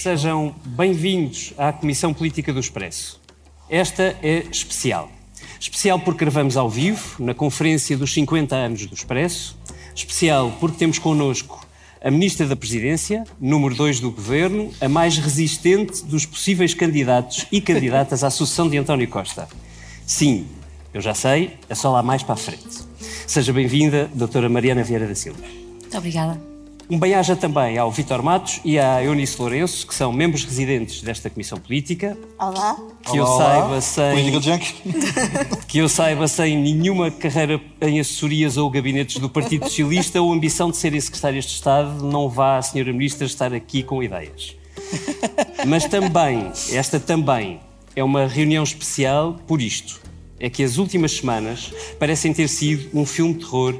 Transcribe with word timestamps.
Sejam 0.00 0.54
bem-vindos 0.64 1.52
à 1.58 1.74
Comissão 1.74 2.14
Política 2.14 2.54
do 2.54 2.58
Expresso. 2.58 3.20
Esta 3.68 4.16
é 4.22 4.46
especial. 4.50 5.10
Especial 5.60 6.00
porque 6.00 6.20
gravamos 6.20 6.56
ao 6.56 6.70
vivo, 6.70 7.22
na 7.22 7.34
conferência 7.34 7.98
dos 7.98 8.10
50 8.14 8.56
anos 8.56 8.86
do 8.86 8.94
Expresso. 8.94 9.58
Especial 9.94 10.56
porque 10.58 10.78
temos 10.78 10.98
connosco 10.98 11.66
a 12.02 12.10
Ministra 12.10 12.46
da 12.46 12.56
Presidência, 12.56 13.24
número 13.38 13.74
2 13.74 14.00
do 14.00 14.10
Governo, 14.10 14.72
a 14.80 14.88
mais 14.88 15.18
resistente 15.18 16.02
dos 16.06 16.24
possíveis 16.24 16.72
candidatos 16.72 17.46
e 17.52 17.60
candidatas 17.60 18.24
à 18.24 18.30
sucessão 18.30 18.70
de 18.70 18.78
António 18.78 19.06
Costa. 19.06 19.46
Sim, 20.06 20.46
eu 20.94 21.02
já 21.02 21.12
sei, 21.12 21.58
é 21.68 21.74
só 21.74 21.92
lá 21.92 22.02
mais 22.02 22.22
para 22.22 22.32
a 22.32 22.38
frente. 22.38 22.88
Seja 23.26 23.52
bem-vinda, 23.52 24.10
doutora 24.14 24.48
Mariana 24.48 24.82
Vieira 24.82 25.06
da 25.06 25.14
Silva. 25.14 25.42
Muito 25.42 25.98
obrigada. 25.98 26.49
Um 26.90 26.98
bem-aja 26.98 27.36
também 27.36 27.78
ao 27.78 27.88
Vítor 27.88 28.20
Matos 28.20 28.60
e 28.64 28.76
à 28.76 29.00
Eunice 29.00 29.40
Lourenço, 29.40 29.86
que 29.86 29.94
são 29.94 30.12
membros 30.12 30.44
residentes 30.44 31.02
desta 31.02 31.30
Comissão 31.30 31.56
Política. 31.56 32.18
Olá. 32.36 32.76
Que 33.04 33.16
eu 33.16 33.24
Olá, 33.24 33.38
saiba 33.38 33.80
sem... 33.80 34.10
Political 34.10 34.42
Junk. 34.42 34.74
que 35.68 35.78
eu 35.78 35.88
saiba 35.88 36.26
sem 36.26 36.56
nenhuma 36.56 37.08
carreira 37.08 37.60
em 37.80 38.00
assessorias 38.00 38.56
ou 38.56 38.68
gabinetes 38.68 39.18
do 39.18 39.30
Partido 39.30 39.66
Socialista 39.66 40.20
ou 40.20 40.32
ambição 40.32 40.68
de 40.68 40.78
serem 40.78 41.00
secretários 41.00 41.44
de 41.44 41.52
Estado, 41.52 42.04
não 42.04 42.28
vá 42.28 42.56
a 42.56 42.58
Sra. 42.58 42.92
Ministra 42.92 43.24
estar 43.24 43.54
aqui 43.54 43.84
com 43.84 44.02
ideias. 44.02 44.56
Mas 45.64 45.84
também, 45.84 46.50
esta 46.72 46.98
também, 46.98 47.60
é 47.94 48.02
uma 48.02 48.26
reunião 48.26 48.64
especial 48.64 49.36
por 49.46 49.62
isto. 49.62 50.00
É 50.40 50.50
que 50.50 50.64
as 50.64 50.76
últimas 50.76 51.12
semanas 51.12 51.72
parecem 52.00 52.34
ter 52.34 52.48
sido 52.48 52.90
um 52.98 53.06
filme 53.06 53.34
de 53.34 53.40
terror 53.40 53.74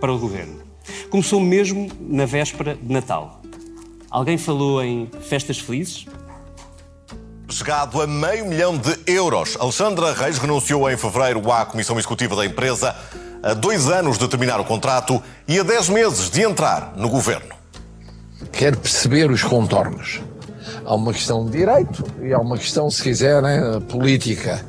para 0.00 0.12
o 0.12 0.18
Governo. 0.18 0.65
Começou 1.10 1.40
mesmo 1.40 1.90
na 2.00 2.26
véspera 2.26 2.74
de 2.74 2.92
Natal. 2.92 3.40
Alguém 4.10 4.38
falou 4.38 4.82
em 4.82 5.10
festas 5.20 5.58
felizes? 5.58 6.06
Chegado 7.48 8.00
a 8.02 8.06
meio 8.06 8.46
milhão 8.46 8.76
de 8.76 8.96
euros, 9.06 9.56
Alexandra 9.58 10.12
Reis 10.12 10.38
renunciou 10.38 10.90
em 10.90 10.96
fevereiro 10.96 11.50
à 11.50 11.64
Comissão 11.64 11.96
Executiva 11.98 12.34
da 12.34 12.44
empresa, 12.44 12.94
a 13.42 13.54
dois 13.54 13.88
anos 13.88 14.18
de 14.18 14.26
terminar 14.28 14.60
o 14.60 14.64
contrato 14.64 15.22
e 15.46 15.58
a 15.58 15.62
dez 15.62 15.88
meses 15.88 16.28
de 16.28 16.42
entrar 16.42 16.92
no 16.96 17.08
governo. 17.08 17.54
quer 18.52 18.76
perceber 18.76 19.30
os 19.30 19.42
contornos. 19.42 20.20
Há 20.84 20.94
uma 20.94 21.12
questão 21.12 21.44
de 21.44 21.52
direito 21.58 22.04
e 22.22 22.32
há 22.32 22.38
uma 22.38 22.58
questão, 22.58 22.90
se 22.90 23.02
quiserem, 23.02 23.80
política. 23.88 24.64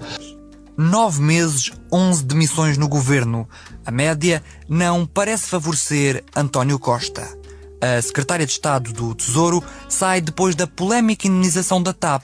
Nove 0.78 1.20
meses, 1.23 1.72
11 1.92 2.23
demissões 2.23 2.78
no 2.78 2.88
governo. 2.88 3.50
A 3.83 3.89
média 3.89 4.44
não 4.70 5.08
parece 5.08 5.50
favorecer 5.50 6.23
António 6.36 6.78
Costa. 6.78 7.28
A 7.81 8.00
secretária 8.00 8.45
de 8.45 8.52
Estado 8.52 8.94
do 8.94 9.16
Tesouro 9.16 9.64
sai 9.89 10.22
depois 10.22 10.53
da 10.53 10.67
polémica 10.67 11.28
indenização 11.28 11.81
da 11.81 11.94
TAP 11.94 12.23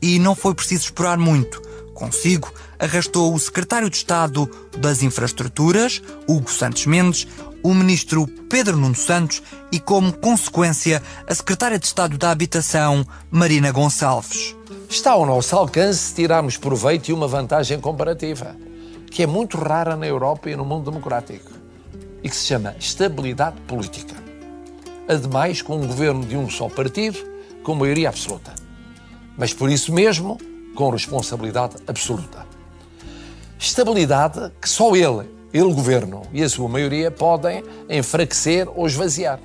e 0.00 0.20
não 0.20 0.36
foi 0.36 0.54
preciso 0.54 0.84
esperar 0.84 1.18
muito. 1.18 1.60
Consigo, 1.92 2.52
arrastou 2.78 3.34
o 3.34 3.38
secretário 3.40 3.90
de 3.90 3.96
Estado 3.96 4.48
das 4.78 5.02
Infraestruturas, 5.02 6.00
Hugo 6.28 6.52
Santos 6.52 6.86
Mendes, 6.86 7.26
o 7.64 7.74
ministro 7.74 8.28
Pedro 8.48 8.76
Nuno 8.76 8.94
Santos 8.94 9.42
e, 9.72 9.80
como 9.80 10.12
consequência, 10.12 11.02
a 11.26 11.34
secretária 11.34 11.80
de 11.80 11.86
Estado 11.86 12.16
da 12.16 12.30
Habitação, 12.30 13.04
Marina 13.28 13.72
Gonçalves. 13.72 14.56
Está 14.88 15.12
ao 15.12 15.26
nosso 15.26 15.54
alcance 15.54 16.14
tirarmos 16.14 16.56
proveito 16.56 17.10
e 17.10 17.12
uma 17.12 17.28
vantagem 17.28 17.78
comparativa, 17.78 18.56
que 19.10 19.22
é 19.22 19.26
muito 19.26 19.58
rara 19.58 19.94
na 19.94 20.06
Europa 20.06 20.48
e 20.48 20.56
no 20.56 20.64
mundo 20.64 20.90
democrático, 20.90 21.52
e 22.22 22.28
que 22.28 22.34
se 22.34 22.46
chama 22.46 22.74
estabilidade 22.80 23.60
política. 23.66 24.14
Ademais, 25.06 25.60
com 25.60 25.76
um 25.76 25.86
governo 25.86 26.24
de 26.24 26.38
um 26.38 26.48
só 26.48 26.70
partido, 26.70 27.18
com 27.62 27.74
maioria 27.74 28.08
absoluta. 28.08 28.54
Mas 29.36 29.52
por 29.52 29.68
isso 29.68 29.92
mesmo, 29.92 30.38
com 30.74 30.88
responsabilidade 30.88 31.76
absoluta. 31.86 32.46
Estabilidade 33.58 34.50
que 34.60 34.70
só 34.70 34.96
ele, 34.96 35.28
ele 35.52 35.74
governo 35.74 36.22
e 36.32 36.42
a 36.42 36.48
sua 36.48 36.66
maioria 36.66 37.10
podem 37.10 37.62
enfraquecer 37.90 38.66
ou 38.74 38.86
esvaziar. 38.86 39.38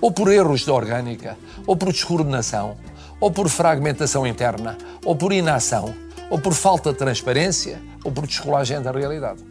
Ou 0.00 0.12
por 0.12 0.30
erros 0.30 0.60
de 0.60 0.70
orgânica, 0.70 1.36
ou 1.66 1.76
por 1.76 1.90
descoordenação, 1.92 2.76
ou 3.24 3.30
por 3.30 3.48
fragmentação 3.48 4.26
interna, 4.26 4.76
ou 5.02 5.16
por 5.16 5.32
inação, 5.32 5.94
ou 6.28 6.38
por 6.38 6.52
falta 6.52 6.92
de 6.92 6.98
transparência, 6.98 7.80
ou 8.04 8.12
por 8.12 8.26
descolagem 8.26 8.82
da 8.82 8.92
realidade. 8.92 9.42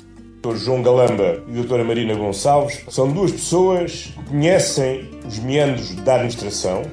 Dr. 0.44 0.58
João 0.58 0.84
Galamba 0.84 1.42
e 1.48 1.60
a 1.60 1.64
Dra. 1.64 1.84
Marina 1.84 2.14
Gonçalves 2.14 2.82
são 2.92 3.12
duas 3.12 3.32
pessoas 3.32 4.14
que 4.16 4.30
conhecem 4.30 5.10
os 5.26 5.40
meandros 5.40 5.90
da 5.96 6.14
administração, 6.14 6.84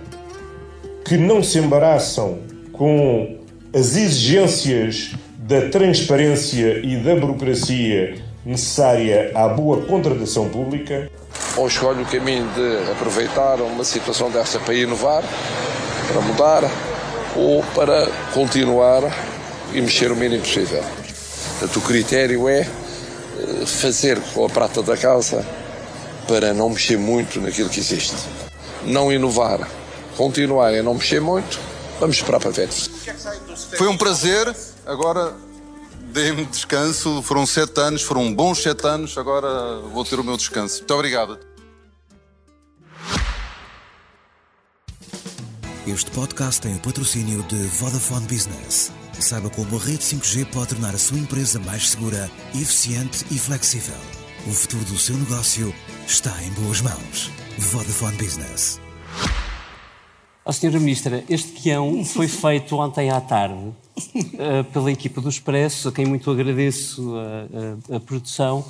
que 1.04 1.18
não 1.18 1.42
se 1.42 1.58
embaraçam 1.58 2.38
com 2.72 3.36
as 3.74 3.94
exigências 3.94 5.12
da 5.36 5.68
transparência 5.68 6.78
e 6.78 6.96
da 6.96 7.14
burocracia 7.14 8.14
necessária 8.42 9.32
à 9.34 9.46
boa 9.48 9.82
contratação 9.82 10.48
pública. 10.48 11.10
Ou 11.58 11.66
escolhe 11.66 12.02
o 12.02 12.06
caminho 12.06 12.48
de 12.54 12.90
aproveitar 12.90 13.60
uma 13.60 13.84
situação 13.84 14.30
desta 14.30 14.58
para 14.58 14.72
inovar, 14.72 15.22
para 16.12 16.20
mudar, 16.20 16.62
ou 17.36 17.62
para 17.74 18.06
continuar 18.34 19.02
e 19.72 19.80
mexer 19.80 20.10
o 20.10 20.16
mínimo 20.16 20.42
possível. 20.42 20.82
Portanto, 21.58 21.76
o 21.76 21.80
critério 21.82 22.48
é 22.48 22.60
eh, 22.60 23.66
fazer 23.66 24.20
com 24.34 24.44
a 24.44 24.48
prata 24.48 24.82
da 24.82 24.96
casa 24.96 25.46
para 26.26 26.52
não 26.52 26.70
mexer 26.70 26.98
muito 26.98 27.40
naquilo 27.40 27.68
que 27.68 27.78
existe. 27.78 28.16
Não 28.84 29.12
inovar, 29.12 29.68
continuar 30.16 30.74
a 30.74 30.82
não 30.82 30.94
mexer 30.94 31.20
muito, 31.20 31.58
vamos 32.00 32.16
esperar 32.16 32.40
para 32.40 32.50
ver. 32.50 32.68
Foi 33.76 33.88
um 33.88 33.96
prazer. 33.96 34.54
Agora 34.86 35.34
dei-me 36.12 36.44
descanso. 36.44 37.22
Foram 37.22 37.46
sete 37.46 37.80
anos, 37.80 38.02
foram 38.02 38.32
bons 38.34 38.62
sete 38.62 38.86
anos. 38.86 39.16
Agora 39.16 39.80
vou 39.92 40.04
ter 40.04 40.18
o 40.18 40.24
meu 40.24 40.36
descanso. 40.36 40.78
Muito 40.78 40.94
obrigado. 40.94 41.49
Este 45.92 46.10
podcast 46.10 46.60
tem 46.60 46.74
o 46.74 46.78
patrocínio 46.78 47.42
de 47.44 47.56
Vodafone 47.56 48.26
Business. 48.26 48.92
Saiba 49.18 49.50
como 49.50 49.76
a 49.76 49.78
rede 49.78 49.98
5G 49.98 50.46
pode 50.46 50.68
tornar 50.68 50.94
a 50.94 50.98
sua 50.98 51.18
empresa 51.18 51.58
mais 51.60 51.90
segura, 51.90 52.30
eficiente 52.54 53.24
e 53.30 53.38
flexível. 53.38 53.94
O 54.46 54.50
futuro 54.52 54.84
do 54.84 54.98
seu 54.98 55.16
negócio 55.16 55.74
está 56.06 56.34
em 56.42 56.50
boas 56.62 56.80
mãos. 56.80 57.30
Vodafone 57.58 58.16
Business. 58.16 58.80
Ó 60.44 60.50
Sra. 60.50 60.78
Ministra, 60.80 61.24
este 61.28 61.60
guião 61.60 62.04
foi 62.04 62.28
feito 62.28 62.76
ontem 62.76 63.10
à 63.10 63.20
tarde 63.20 63.72
eh, 64.38 64.62
pela 64.72 64.90
equipa 64.90 65.20
do 65.20 65.28
Expresso, 65.28 65.88
a 65.88 65.92
quem 65.92 66.06
muito 66.06 66.30
agradeço 66.30 67.14
a, 67.16 67.94
a- 67.94 67.96
a 67.96 68.00
produção, 68.00 68.64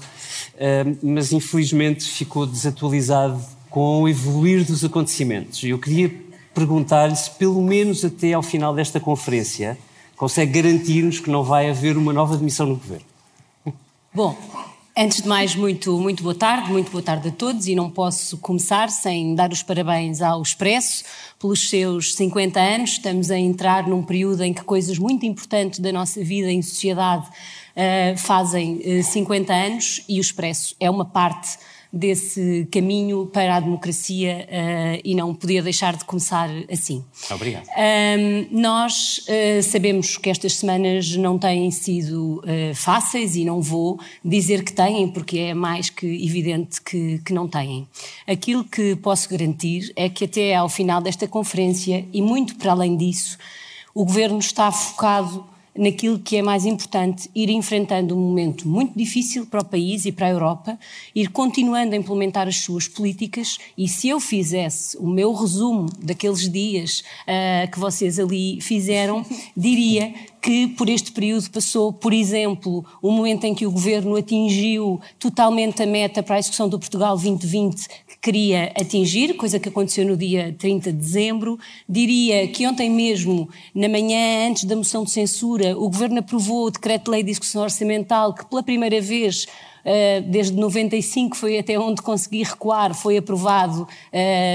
eh, 0.56 0.84
mas 1.02 1.32
infelizmente 1.32 2.04
ficou 2.04 2.46
desatualizado 2.46 3.40
com 3.68 4.02
o 4.02 4.08
evoluir 4.08 4.64
dos 4.64 4.84
acontecimentos. 4.84 5.62
Eu 5.62 5.78
queria 5.78 6.28
perguntar-lhe 6.54 7.16
se, 7.16 7.30
pelo 7.30 7.60
menos 7.62 8.04
até 8.04 8.32
ao 8.32 8.42
final 8.42 8.74
desta 8.74 9.00
conferência, 9.00 9.78
consegue 10.16 10.60
garantir-nos 10.60 11.18
que 11.20 11.30
não 11.30 11.42
vai 11.42 11.70
haver 11.70 11.96
uma 11.96 12.12
nova 12.12 12.36
demissão 12.36 12.66
no 12.66 12.76
Governo. 12.76 13.06
Bom, 14.12 14.36
antes 14.96 15.22
de 15.22 15.28
mais, 15.28 15.54
muito, 15.54 15.96
muito 15.98 16.22
boa 16.22 16.34
tarde, 16.34 16.70
muito 16.70 16.90
boa 16.90 17.02
tarde 17.02 17.28
a 17.28 17.32
todos 17.32 17.66
e 17.66 17.74
não 17.74 17.88
posso 17.88 18.36
começar 18.38 18.90
sem 18.90 19.34
dar 19.34 19.52
os 19.52 19.62
parabéns 19.62 20.20
ao 20.20 20.42
Expresso 20.42 21.04
pelos 21.38 21.70
seus 21.70 22.14
50 22.14 22.60
anos. 22.60 22.90
Estamos 22.90 23.30
a 23.30 23.38
entrar 23.38 23.86
num 23.86 24.02
período 24.02 24.42
em 24.42 24.52
que 24.52 24.62
coisas 24.62 24.98
muito 24.98 25.24
importantes 25.24 25.80
da 25.80 25.92
nossa 25.92 26.22
vida 26.22 26.50
em 26.50 26.60
sociedade 26.60 27.28
eh, 27.74 28.14
fazem 28.18 28.80
eh, 28.84 29.02
50 29.02 29.52
anos 29.52 30.04
e 30.08 30.18
o 30.18 30.20
Expresso 30.20 30.74
é 30.80 30.90
uma 30.90 31.04
parte 31.04 31.56
desse 31.92 32.68
caminho 32.70 33.26
para 33.26 33.56
a 33.56 33.60
democracia 33.60 34.46
eh, 34.48 35.00
e 35.04 35.14
não 35.14 35.34
podia 35.34 35.60
deixar 35.60 35.96
de 35.96 36.04
começar 36.04 36.48
assim. 36.70 37.04
Obrigado. 37.30 37.66
Ahm, 37.76 38.46
nós 38.52 39.24
ah, 39.28 39.62
sabemos 39.62 40.16
que 40.16 40.30
estas 40.30 40.54
semanas 40.54 41.16
não 41.16 41.36
têm 41.36 41.70
sido 41.70 42.42
ah, 42.46 42.74
fáceis 42.74 43.34
e 43.34 43.44
não 43.44 43.60
vou 43.60 43.98
dizer 44.24 44.62
que 44.64 44.72
têm, 44.72 45.08
porque 45.08 45.38
é 45.38 45.54
mais 45.54 45.90
que 45.90 46.06
evidente 46.06 46.80
que, 46.80 47.18
que 47.24 47.32
não 47.32 47.48
têm. 47.48 47.88
Aquilo 48.26 48.62
que 48.62 48.94
posso 48.96 49.28
garantir 49.28 49.92
é 49.96 50.08
que 50.08 50.24
até 50.24 50.54
ao 50.54 50.68
final 50.68 51.00
desta 51.00 51.26
conferência, 51.26 52.06
e 52.12 52.22
muito 52.22 52.54
para 52.56 52.70
além 52.70 52.96
disso, 52.96 53.36
o 53.92 54.04
Governo 54.04 54.38
está 54.38 54.70
focado 54.70 55.44
naquilo 55.76 56.18
que 56.18 56.36
é 56.36 56.42
mais 56.42 56.64
importante, 56.64 57.30
ir 57.34 57.48
enfrentando 57.50 58.16
um 58.16 58.20
momento 58.20 58.68
muito 58.68 58.96
difícil 58.96 59.46
para 59.46 59.60
o 59.60 59.64
país 59.64 60.04
e 60.04 60.12
para 60.12 60.26
a 60.26 60.30
Europa, 60.30 60.78
ir 61.14 61.28
continuando 61.28 61.94
a 61.94 61.96
implementar 61.96 62.48
as 62.48 62.58
suas 62.58 62.88
políticas 62.88 63.58
e 63.76 63.88
se 63.88 64.08
eu 64.08 64.20
fizesse 64.20 64.96
o 64.98 65.06
meu 65.06 65.32
resumo 65.32 65.86
daqueles 65.98 66.50
dias 66.50 67.02
ah, 67.26 67.66
que 67.66 67.78
vocês 67.78 68.18
ali 68.18 68.60
fizeram, 68.60 69.24
diria 69.56 70.12
que 70.42 70.68
por 70.68 70.88
este 70.88 71.12
período 71.12 71.50
passou, 71.50 71.92
por 71.92 72.12
exemplo, 72.12 72.84
o 73.02 73.10
momento 73.10 73.44
em 73.44 73.54
que 73.54 73.66
o 73.66 73.70
governo 73.70 74.16
atingiu 74.16 75.00
totalmente 75.18 75.82
a 75.82 75.86
meta 75.86 76.22
para 76.22 76.36
a 76.36 76.38
execução 76.38 76.68
do 76.68 76.78
Portugal 76.78 77.14
2020 77.16 77.88
que 78.09 78.09
queria 78.20 78.72
atingir, 78.78 79.34
coisa 79.34 79.58
que 79.58 79.68
aconteceu 79.68 80.04
no 80.04 80.16
dia 80.16 80.54
30 80.58 80.92
de 80.92 80.98
dezembro. 80.98 81.58
Diria 81.88 82.46
que 82.48 82.66
ontem 82.66 82.90
mesmo, 82.90 83.48
na 83.74 83.88
manhã 83.88 84.48
antes 84.48 84.64
da 84.64 84.76
moção 84.76 85.04
de 85.04 85.10
censura, 85.10 85.76
o 85.76 85.88
governo 85.88 86.18
aprovou 86.18 86.66
o 86.66 86.70
decreto-lei 86.70 87.22
de 87.22 87.30
execução 87.30 87.62
orçamental 87.62 88.34
que 88.34 88.44
pela 88.44 88.62
primeira 88.62 89.00
vez 89.00 89.46
desde 90.28 90.56
95 90.56 91.36
foi 91.36 91.58
até 91.58 91.78
onde 91.78 92.02
consegui 92.02 92.42
recuar, 92.42 92.94
foi 92.94 93.16
aprovado 93.16 93.86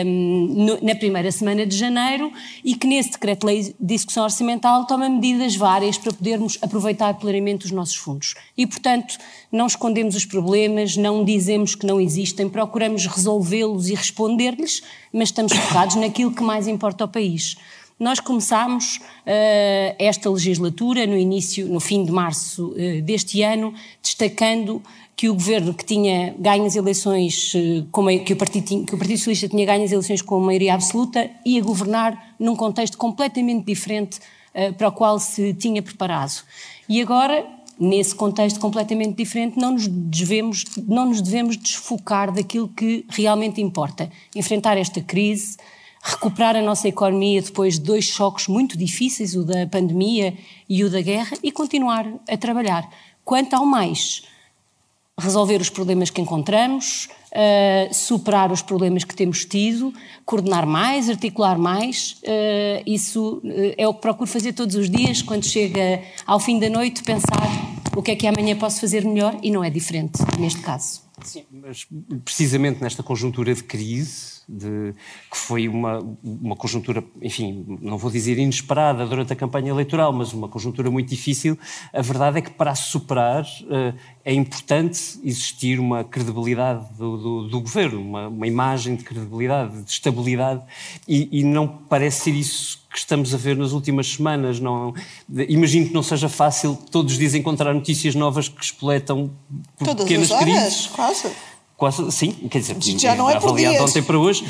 no, 0.06 0.80
na 0.82 0.96
primeira 0.96 1.32
semana 1.32 1.66
de 1.66 1.76
janeiro 1.76 2.32
e 2.64 2.76
que 2.76 2.88
nesse 2.88 3.12
decreto-lei 3.12 3.76
de 3.80 3.94
execução 3.94 4.24
orçamental 4.24 4.86
toma 4.86 5.10
medidas 5.10 5.56
várias 5.56 5.98
para 5.98 6.14
podermos 6.14 6.58
aproveitar 6.62 7.14
plenamente 7.16 7.66
os 7.66 7.72
nossos 7.72 7.96
fundos. 7.96 8.36
E, 8.58 8.66
portanto, 8.66 9.18
não 9.52 9.68
escondemos 9.68 10.16
os 10.16 10.26
problemas, 10.26 10.98
não 10.98 11.24
dizemos 11.24 11.76
que 11.76 11.86
não 11.86 12.00
existem, 12.00 12.50
procuramos 12.50 13.06
resolvê-los 13.06 13.90
e 13.90 13.96
responder-lhes, 13.96 14.82
mas 15.12 15.30
estamos 15.30 15.54
focados 15.54 15.96
naquilo 15.96 16.32
que 16.32 16.44
mais 16.44 16.68
importa 16.68 17.04
ao 17.04 17.08
país. 17.08 17.58
Nós 17.98 18.20
começámos 18.20 18.98
uh, 18.98 19.96
esta 19.98 20.30
legislatura 20.30 21.08
no 21.08 21.18
início, 21.18 21.66
no 21.68 21.80
fim 21.80 22.04
de 22.04 22.12
março 22.12 22.74
uh, 22.74 23.02
deste 23.02 23.42
ano, 23.42 23.74
destacando 24.04 24.82
que 25.16 25.30
o 25.30 25.34
governo 25.34 25.74
que 25.74 25.86
tinha 25.86 26.36
ganho 26.38 26.66
as 26.66 26.76
eleições, 26.76 27.54
uh, 27.54 28.20
que, 28.26 28.34
o 28.34 28.36
partido, 28.36 28.86
que 28.86 28.96
o 28.96 28.98
Partido 28.98 29.18
Socialista 29.18 29.48
tinha 29.48 29.66
ganho 29.66 29.84
as 29.84 29.92
eleições 29.92 30.22
com 30.22 30.40
maioria 30.40 30.74
absoluta, 30.74 31.30
ia 31.46 31.62
governar 31.62 32.36
num 32.40 32.56
contexto 32.56 32.98
completamente 32.98 33.66
diferente 33.66 34.20
para 34.78 34.88
o 34.88 34.92
qual 34.92 35.20
se 35.20 35.54
tinha 35.54 35.82
preparado. 35.82 36.44
E 36.88 37.02
agora, 37.02 37.46
nesse 37.80 38.16
contexto 38.16 38.60
completamente 38.60 39.16
diferente, 39.16 39.60
não 39.60 39.74
nos 39.74 39.88
devemos, 39.88 40.64
não 40.88 41.08
nos 41.08 41.22
devemos 41.22 41.58
desfocar 41.58 42.32
daquilo 42.32 42.70
que 42.70 43.06
realmente 43.10 43.62
importa. 43.62 44.10
Enfrentar 44.36 44.78
esta 44.78 45.02
crise, 45.02 45.58
recuperar 46.02 46.56
a 46.56 46.62
nossa 46.62 46.88
economia 46.88 47.42
depois 47.42 47.80
de 47.80 47.86
dois 47.86 48.06
choques 48.06 48.48
muito 48.48 48.78
difíceis, 48.78 49.36
o 49.36 49.44
da 49.44 49.68
pandemia 49.68 50.38
e 50.70 50.84
o 50.84 50.90
da 50.90 51.02
guerra, 51.02 51.36
e 51.44 51.52
continuar 51.52 52.08
a 52.30 52.38
trabalhar. 52.38 52.88
Quanto 53.24 53.56
ao 53.56 53.66
mais, 53.66 54.24
resolver 55.20 55.62
os 55.62 55.70
problemas 55.70 56.10
que 56.10 56.20
encontramos, 56.20 57.08
uh, 57.32 57.94
superar 57.94 58.52
os 58.52 58.62
problemas 58.62 59.04
que 59.04 59.16
temos 59.16 59.46
tido, 59.46 59.94
coordenar 60.26 60.66
mais, 60.66 61.10
articular 61.10 61.58
mais. 61.58 62.18
Uh, 62.24 62.84
isso 62.86 63.42
uh, 63.44 63.74
é 63.78 63.88
o 63.88 63.94
que 63.94 64.02
procuro 64.02 64.30
fazer 64.30 64.54
todos 64.54 64.76
os 64.76 64.90
dias, 64.90 65.22
quando 65.22 65.46
chega 65.46 66.02
ao 66.26 66.40
fim 66.40 66.60
da 66.60 66.70
noite, 66.70 67.02
pensar 67.04 67.50
o 67.96 68.02
que 68.02 68.12
é 68.12 68.16
que 68.16 68.28
amanhã 68.28 68.58
posso 68.58 68.82
fazer 68.82 69.06
melhor, 69.06 69.38
e 69.42 69.50
não 69.50 69.64
é 69.64 69.70
diferente 69.70 70.20
neste 70.38 70.60
caso. 70.60 71.02
Sim, 71.24 71.44
mas 71.50 71.88
precisamente 72.26 72.82
nesta 72.82 73.02
conjuntura 73.02 73.56
de 73.56 73.64
crise, 73.64 74.35
de, 74.48 74.94
que 75.32 75.38
foi 75.38 75.68
uma, 75.68 76.00
uma 76.24 76.56
conjuntura, 76.56 77.04
enfim, 77.22 77.66
não 77.82 77.98
vou 77.98 78.12
dizer 78.12 78.38
inesperada 78.38 79.06
durante 79.06 79.34
a 79.34 79.36
campanha 79.36 79.70
eleitoral, 79.70 80.14
mas 80.14 80.34
uma 80.34 80.48
conjuntura 80.48 80.90
muito 80.92 81.10
difícil. 81.10 81.58
A 81.94 82.02
verdade 82.02 82.38
é 82.40 82.42
que 82.42 82.52
para 82.52 82.76
superar 82.76 83.44
uh, 83.44 83.98
é 84.24 84.34
importante 84.34 85.20
existir 85.24 85.80
uma 85.80 86.04
credibilidade 86.04 86.86
do, 86.96 87.18
do, 87.18 87.48
do 87.48 87.62
governo, 87.62 88.02
uma, 88.02 88.28
uma, 88.28 88.48
imagem 88.48 88.96
de 88.96 89.04
credibilidade, 89.04 89.82
de 89.82 89.92
estabilidade, 89.92 90.62
e, 91.08 91.40
e 91.40 91.44
não 91.44 91.68
parece 91.68 92.24
ser 92.24 92.32
isso 92.32 92.86
que 92.92 93.00
estamos 93.00 93.34
a 93.34 93.38
ver 93.38 93.58
nas 93.58 93.74
últimas 93.74 94.08
semanas. 94.08 94.60
Não, 94.60 94.94
imagino 95.50 95.88
que 95.88 95.94
não 95.94 96.02
seja 96.02 96.30
fácil 96.30 96.78
todos 96.90 97.14
os 97.14 97.20
dias 97.20 97.36
encontrar 97.36 97.74
notícias 97.74 98.16
novas 98.16 98.48
que 98.48 98.64
espoletam 98.64 99.30
por 99.78 99.86
Todas 99.86 100.06
pequenas 100.06 100.32
as 100.32 100.42
horas, 100.42 100.46
crises. 100.46 100.88
quase. 100.88 101.32
Quase, 101.78 102.10
sim, 102.12 102.32
quer 102.50 102.60
dizer, 102.60 102.78
Já 102.98 103.16
não 103.16 103.30
é 103.30 103.38
por 103.38 103.50
avaliado 103.50 103.76
dias. 103.76 103.90
ontem 103.90 104.02
para 104.02 104.18
hoje. 104.18 104.46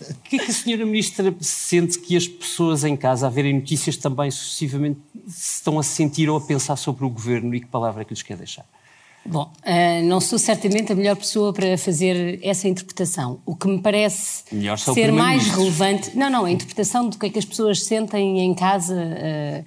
O 0.00 0.14
que 0.24 0.36
é 0.36 0.38
que 0.38 0.50
a 0.50 0.54
senhora 0.54 0.86
Ministra 0.86 1.34
sente 1.38 1.98
que 1.98 2.16
as 2.16 2.26
pessoas 2.26 2.82
em 2.82 2.96
casa, 2.96 3.26
a 3.26 3.30
verem 3.30 3.54
notícias 3.54 3.96
também 3.98 4.30
sucessivamente, 4.30 4.98
estão 5.26 5.78
a 5.78 5.82
sentir 5.82 6.30
ou 6.30 6.38
a 6.38 6.40
pensar 6.40 6.76
sobre 6.76 7.04
o 7.04 7.10
Governo 7.10 7.54
e 7.54 7.60
que 7.60 7.66
palavra 7.66 8.00
é 8.02 8.04
que 8.06 8.14
lhes 8.14 8.22
quer 8.22 8.38
deixar? 8.38 8.64
Bom, 9.24 9.52
uh, 9.64 10.04
não 10.04 10.20
sou 10.20 10.36
certamente 10.38 10.92
a 10.92 10.96
melhor 10.96 11.14
pessoa 11.14 11.52
para 11.52 11.78
fazer 11.78 12.40
essa 12.42 12.66
interpretação. 12.66 13.40
O 13.46 13.54
que 13.54 13.68
me 13.68 13.80
parece 13.80 14.42
ser 14.78 15.12
mais 15.12 15.46
relevante. 15.46 16.16
Não, 16.16 16.28
não, 16.28 16.44
a 16.44 16.50
interpretação 16.50 17.08
do 17.08 17.16
que 17.16 17.26
é 17.26 17.30
que 17.30 17.38
as 17.38 17.44
pessoas 17.44 17.84
sentem 17.84 18.40
em 18.40 18.52
casa 18.52 18.94
uh, 18.96 19.60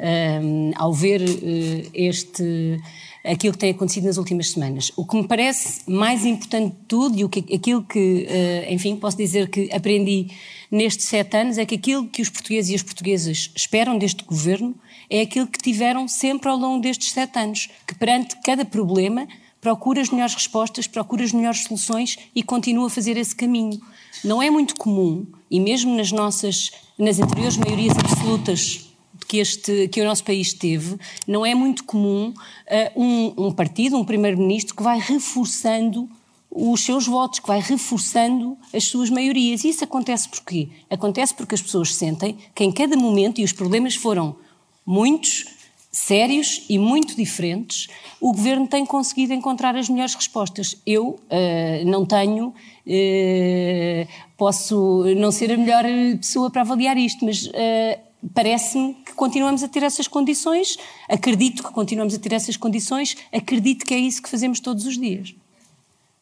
uh, 0.00 0.72
ao 0.76 0.92
ver 0.94 1.20
uh, 1.20 1.90
este. 1.92 2.80
Aquilo 3.24 3.52
que 3.52 3.58
tem 3.58 3.70
acontecido 3.70 4.04
nas 4.04 4.16
últimas 4.16 4.50
semanas. 4.50 4.90
O 4.96 5.06
que 5.06 5.16
me 5.16 5.28
parece 5.28 5.80
mais 5.88 6.24
importante 6.24 6.72
de 6.72 6.84
tudo 6.88 7.18
e 7.18 7.24
o 7.24 7.28
que, 7.28 7.54
aquilo 7.54 7.82
que, 7.82 8.26
uh, 8.28 8.72
enfim, 8.72 8.96
posso 8.96 9.16
dizer 9.16 9.48
que 9.48 9.72
aprendi 9.72 10.28
nestes 10.70 11.06
sete 11.06 11.36
anos 11.36 11.58
é 11.58 11.64
que 11.64 11.76
aquilo 11.76 12.08
que 12.08 12.20
os 12.20 12.28
portugueses 12.28 12.70
e 12.70 12.74
as 12.74 12.82
portuguesas 12.82 13.50
esperam 13.54 13.96
deste 13.96 14.24
governo 14.24 14.74
é 15.08 15.20
aquilo 15.20 15.46
que 15.46 15.58
tiveram 15.58 16.08
sempre 16.08 16.48
ao 16.48 16.56
longo 16.56 16.82
destes 16.82 17.12
sete 17.12 17.38
anos, 17.38 17.68
que 17.86 17.94
perante 17.94 18.36
cada 18.42 18.64
problema 18.64 19.28
procura 19.60 20.00
as 20.00 20.10
melhores 20.10 20.34
respostas, 20.34 20.88
procura 20.88 21.22
as 21.22 21.32
melhores 21.32 21.62
soluções 21.62 22.18
e 22.34 22.42
continua 22.42 22.88
a 22.88 22.90
fazer 22.90 23.16
esse 23.16 23.36
caminho. 23.36 23.80
Não 24.24 24.42
é 24.42 24.50
muito 24.50 24.74
comum, 24.74 25.24
e 25.50 25.60
mesmo 25.60 25.94
nas 25.96 26.10
nossas, 26.10 26.72
nas 26.98 27.20
anteriores 27.20 27.56
maiorias 27.56 27.96
absolutas 27.96 28.91
que, 29.32 29.38
este, 29.38 29.88
que 29.88 29.98
o 30.02 30.04
nosso 30.04 30.22
país 30.24 30.52
teve, 30.52 30.98
não 31.26 31.46
é 31.46 31.54
muito 31.54 31.84
comum 31.84 32.34
uh, 32.36 33.02
um, 33.02 33.46
um 33.46 33.50
partido, 33.50 33.96
um 33.96 34.04
primeiro-ministro 34.04 34.76
que 34.76 34.82
vai 34.82 34.98
reforçando 34.98 36.06
os 36.50 36.84
seus 36.84 37.06
votos, 37.06 37.38
que 37.38 37.48
vai 37.48 37.58
reforçando 37.58 38.58
as 38.74 38.84
suas 38.84 39.08
maiorias. 39.08 39.64
E 39.64 39.70
isso 39.70 39.82
acontece 39.82 40.28
porquê? 40.28 40.68
Acontece 40.90 41.32
porque 41.32 41.54
as 41.54 41.62
pessoas 41.62 41.94
sentem 41.94 42.36
que 42.54 42.62
em 42.62 42.70
cada 42.70 42.94
momento, 42.94 43.40
e 43.40 43.44
os 43.44 43.54
problemas 43.54 43.94
foram 43.94 44.36
muitos, 44.84 45.46
sérios 45.90 46.66
e 46.68 46.78
muito 46.78 47.16
diferentes, 47.16 47.88
o 48.20 48.34
governo 48.34 48.66
tem 48.66 48.84
conseguido 48.84 49.32
encontrar 49.32 49.74
as 49.76 49.88
melhores 49.88 50.14
respostas. 50.14 50.76
Eu 50.84 51.08
uh, 51.08 51.86
não 51.86 52.04
tenho, 52.04 52.48
uh, 52.48 54.08
posso 54.36 55.04
não 55.16 55.32
ser 55.32 55.52
a 55.52 55.56
melhor 55.56 55.84
pessoa 56.18 56.50
para 56.50 56.60
avaliar 56.60 56.98
isto, 56.98 57.24
mas 57.24 57.46
uh, 57.46 58.11
parece-me 58.34 58.94
que 58.94 59.12
continuamos 59.14 59.62
a 59.62 59.68
ter 59.68 59.82
essas 59.82 60.06
condições, 60.06 60.76
acredito 61.08 61.62
que 61.62 61.70
continuamos 61.70 62.14
a 62.14 62.18
ter 62.18 62.32
essas 62.32 62.56
condições, 62.56 63.16
acredito 63.32 63.84
que 63.84 63.94
é 63.94 63.98
isso 63.98 64.22
que 64.22 64.28
fazemos 64.28 64.60
todos 64.60 64.86
os 64.86 64.98
dias. 64.98 65.34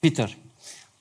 Peter, 0.00 0.34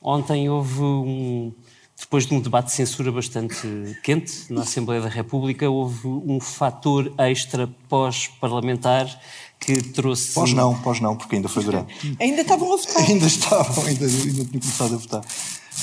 ontem 0.01 0.49
houve 0.49 0.81
um. 0.81 1.53
Depois 1.97 2.25
de 2.25 2.33
um 2.33 2.39
debate 2.39 2.67
de 2.67 2.71
censura 2.71 3.11
bastante 3.11 3.57
quente 4.03 4.45
na 4.49 4.61
Assembleia 4.61 5.01
da 5.01 5.09
República, 5.09 5.69
houve 5.69 6.07
um 6.07 6.39
fator 6.39 7.13
extra 7.17 7.67
pós-parlamentar 7.89 9.19
que 9.59 9.81
trouxe. 9.81 10.33
Pós 10.33 10.53
não, 10.53 10.79
pós 10.81 11.01
não, 11.01 11.17
porque 11.17 11.35
ainda 11.35 11.49
foi 11.49 11.61
durante. 11.61 11.93
Ainda 12.17 12.41
estavam 12.41 12.73
a 12.73 12.77
votar. 12.77 13.03
ainda 13.03 13.25
estavam, 13.25 13.85
ainda, 13.85 14.05
ainda 14.05 14.45
tinha 14.45 14.61
começado 14.61 14.93
a 14.93 14.97
votar. 14.97 15.21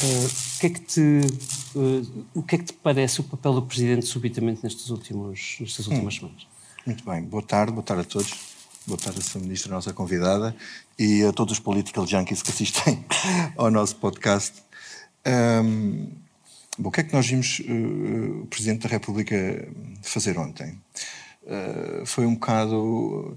O, 0.02 0.60
que 0.60 0.66
é 0.66 0.70
que 0.70 0.80
te, 0.80 1.00
uh, 1.74 2.24
o 2.34 2.42
que 2.42 2.56
é 2.56 2.58
que 2.58 2.64
te 2.64 2.72
parece 2.74 3.20
o 3.20 3.24
papel 3.24 3.54
do 3.54 3.62
Presidente 3.62 4.04
subitamente 4.04 4.62
nestes 4.62 4.90
últimos, 4.90 5.56
nestas 5.60 5.86
últimas 5.86 6.14
hum. 6.14 6.18
semanas? 6.18 6.46
Muito 6.84 7.04
bem, 7.04 7.22
boa 7.22 7.42
tarde, 7.42 7.72
boa 7.72 7.82
tarde 7.82 8.02
a 8.02 8.04
todos. 8.04 8.56
Boa 8.86 8.98
tarde, 8.98 9.20
Sra. 9.20 9.40
Ministra, 9.40 9.72
nossa 9.72 9.92
convidada, 9.92 10.54
e 10.96 11.24
a 11.24 11.32
todos 11.32 11.54
os 11.54 11.58
political 11.58 12.06
junkies 12.06 12.40
que 12.40 12.50
assistem 12.50 13.04
ao 13.56 13.68
nosso 13.68 13.96
podcast. 13.96 14.62
Um, 15.26 16.08
bom, 16.78 16.90
o 16.90 16.92
que 16.92 17.00
é 17.00 17.02
que 17.02 17.12
nós 17.12 17.26
vimos 17.26 17.58
uh, 17.60 18.42
o 18.42 18.46
Presidente 18.46 18.82
da 18.82 18.88
República 18.88 19.68
fazer 20.02 20.38
ontem? 20.38 20.80
Uh, 21.42 22.06
foi 22.06 22.26
um 22.26 22.34
bocado. 22.34 23.36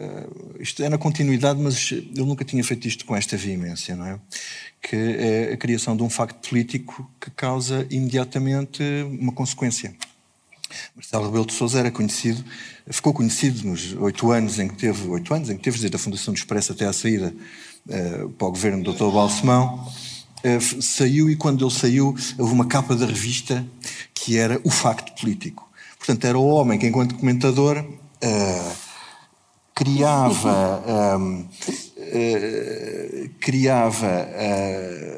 Uh, 0.00 0.62
isto 0.62 0.82
é 0.82 0.88
na 0.88 0.96
continuidade, 0.96 1.60
mas 1.60 1.92
ele 1.92 2.24
nunca 2.24 2.42
tinha 2.42 2.64
feito 2.64 2.88
isto 2.88 3.04
com 3.04 3.14
esta 3.14 3.36
veemência, 3.36 3.94
não 3.94 4.06
é? 4.06 4.18
Que 4.80 4.96
é 4.96 5.52
a 5.52 5.56
criação 5.58 5.94
de 5.94 6.02
um 6.02 6.08
facto 6.08 6.48
político 6.48 7.10
que 7.20 7.30
causa 7.30 7.86
imediatamente 7.90 8.82
uma 9.20 9.30
consequência. 9.30 9.94
Marcelo 10.94 11.26
Rebelo 11.26 11.44
de 11.44 11.52
Sousa 11.52 11.80
era 11.80 11.90
conhecido, 11.90 12.42
ficou 12.88 13.12
conhecido 13.12 13.68
nos 13.68 13.92
oito 13.94 14.30
anos 14.30 14.58
em 14.58 14.68
que 14.68 14.76
teve, 14.76 15.06
oito 15.08 15.34
anos 15.34 15.50
em 15.50 15.56
que 15.56 15.62
teve 15.62 15.78
desde 15.78 15.96
a 15.96 15.98
fundação 15.98 16.32
do 16.32 16.38
Expresso 16.38 16.72
até 16.72 16.86
à 16.86 16.92
saída 16.92 17.34
uh, 17.86 18.28
para 18.30 18.48
o 18.48 18.50
governo 18.50 18.82
do 18.82 18.92
Dr. 18.94 19.12
Balsemão, 19.12 19.86
uh, 20.44 20.82
saiu 20.82 21.28
e 21.28 21.36
quando 21.36 21.62
ele 21.62 21.74
saiu 21.74 22.14
houve 22.38 22.52
uma 22.54 22.66
capa 22.66 22.94
da 22.96 23.04
revista 23.04 23.66
que 24.14 24.38
era 24.38 24.58
o 24.64 24.70
facto 24.70 25.14
político. 25.20 25.68
Portanto, 25.98 26.24
era 26.24 26.38
o 26.38 26.46
homem 26.46 26.78
que 26.78 26.86
enquanto 26.86 27.16
comentador 27.16 27.78
uh, 27.78 28.89
criava, 29.80 30.84
um, 31.18 31.46
criava 33.40 34.28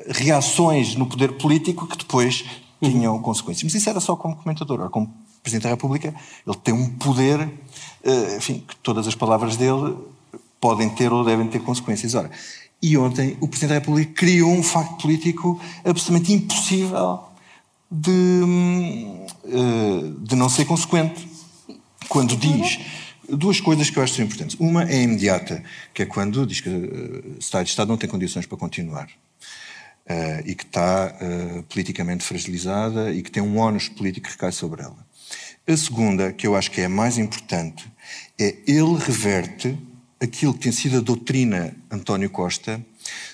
reações 0.09 0.95
no 0.95 1.07
poder 1.07 1.33
político 1.33 1.89
que 1.89 1.99
depois 1.99 2.45
tinham 2.81 3.19
consequências. 3.21 3.65
Mas 3.65 3.75
isso 3.75 3.91
era 3.91 3.99
só 3.99 4.15
como 4.15 4.37
comentador. 4.37 4.89
Como 4.89 5.13
Presidente 5.43 5.65
da 5.65 5.71
República, 5.71 6.15
ele 6.47 6.57
tem 6.59 6.73
um 6.73 6.89
poder, 6.91 7.41
uh, 7.41 8.37
enfim, 8.37 8.63
que 8.67 8.77
todas 8.77 9.09
as 9.09 9.15
palavras 9.17 9.57
dele 9.57 9.97
podem 10.61 10.89
ter 10.89 11.13
ou 11.13 11.25
devem 11.25 11.49
ter 11.49 11.61
consequências. 11.61 12.15
Ora, 12.15 12.31
e 12.81 12.97
ontem 12.97 13.37
o 13.41 13.49
Presidente 13.49 13.71
da 13.71 13.75
República 13.81 14.13
criou 14.15 14.53
um 14.53 14.63
facto 14.63 15.03
político 15.03 15.61
absolutamente 15.85 16.33
impossível 16.33 17.25
de, 17.91 18.41
uh, 19.45 20.21
de 20.21 20.37
não 20.37 20.49
ser 20.49 20.65
consequente. 20.65 21.29
Quando 22.09 22.37
diz 22.37 22.79
duas 23.37 23.61
coisas 23.61 23.91
que 23.91 23.99
eu 23.99 24.03
acho 24.03 24.13
que 24.13 24.17
são 24.17 24.27
importantes. 24.27 24.57
Uma 24.59 24.89
é 24.91 25.03
imediata, 25.03 25.63
que 25.93 26.03
é 26.03 26.07
quando 26.07 26.47
diz 26.47 26.61
que 26.61 26.69
o 26.69 26.73
uh, 26.73 27.39
Estado 27.39 27.65
de 27.65 27.71
Estado 27.71 27.89
não 27.89 27.97
tem 27.97 28.09
condições 28.09 28.47
para 28.47 28.59
continuar. 28.59 29.09
Uh, 30.05 30.43
e 30.45 30.55
que 30.55 30.65
está 30.65 31.15
uh, 31.15 31.63
politicamente 31.65 32.25
fragilizada 32.25 33.13
e 33.13 33.23
que 33.23 33.31
tem 33.31 33.43
um 33.43 33.57
ónus 33.59 33.89
político 33.89 34.27
que 34.27 34.33
recai 34.33 34.51
sobre 34.51 34.83
ela. 34.83 34.97
A 35.67 35.77
segunda, 35.77 36.33
que 36.33 36.45
eu 36.45 36.57
acho 36.57 36.73
que 36.73 36.81
é 36.81 36.87
a 36.87 36.89
mais 36.89 37.19
importante, 37.19 37.89
é 38.39 38.57
ele 38.67 38.97
reverte 38.99 39.79
aquilo 40.21 40.53
que 40.55 40.61
tem 40.61 40.73
sido 40.73 40.99
a 40.99 41.01
doutrina 41.01 41.75
António 41.91 42.29
Costa 42.31 42.85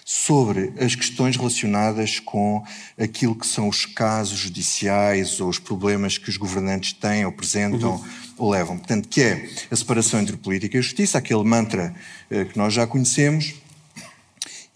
sobre 0.05 0.73
as 0.81 0.95
questões 0.95 1.37
relacionadas 1.37 2.19
com 2.21 2.65
aquilo 2.99 3.35
que 3.35 3.47
são 3.47 3.69
os 3.69 3.85
casos 3.85 4.39
judiciais 4.39 5.41
ou 5.41 5.49
os 5.49 5.59
problemas 5.59 6.17
que 6.19 6.29
os 6.29 6.37
governantes 6.37 6.93
têm 6.93 7.25
ou 7.25 7.31
apresentam 7.31 7.97
uhum. 7.97 8.05
ou 8.39 8.51
levam. 8.51 8.79
Portanto, 8.79 9.09
que 9.09 9.21
é 9.21 9.49
a 9.71 9.77
separação 9.77 10.21
entre 10.21 10.37
política 10.37 10.79
e 10.79 10.83
justiça, 10.83 11.19
aquele 11.19 11.45
mantra 11.45 11.95
uh, 12.31 12.47
que 12.47 12.57
nós 12.57 12.73
já 12.73 12.87
conhecemos, 12.87 13.55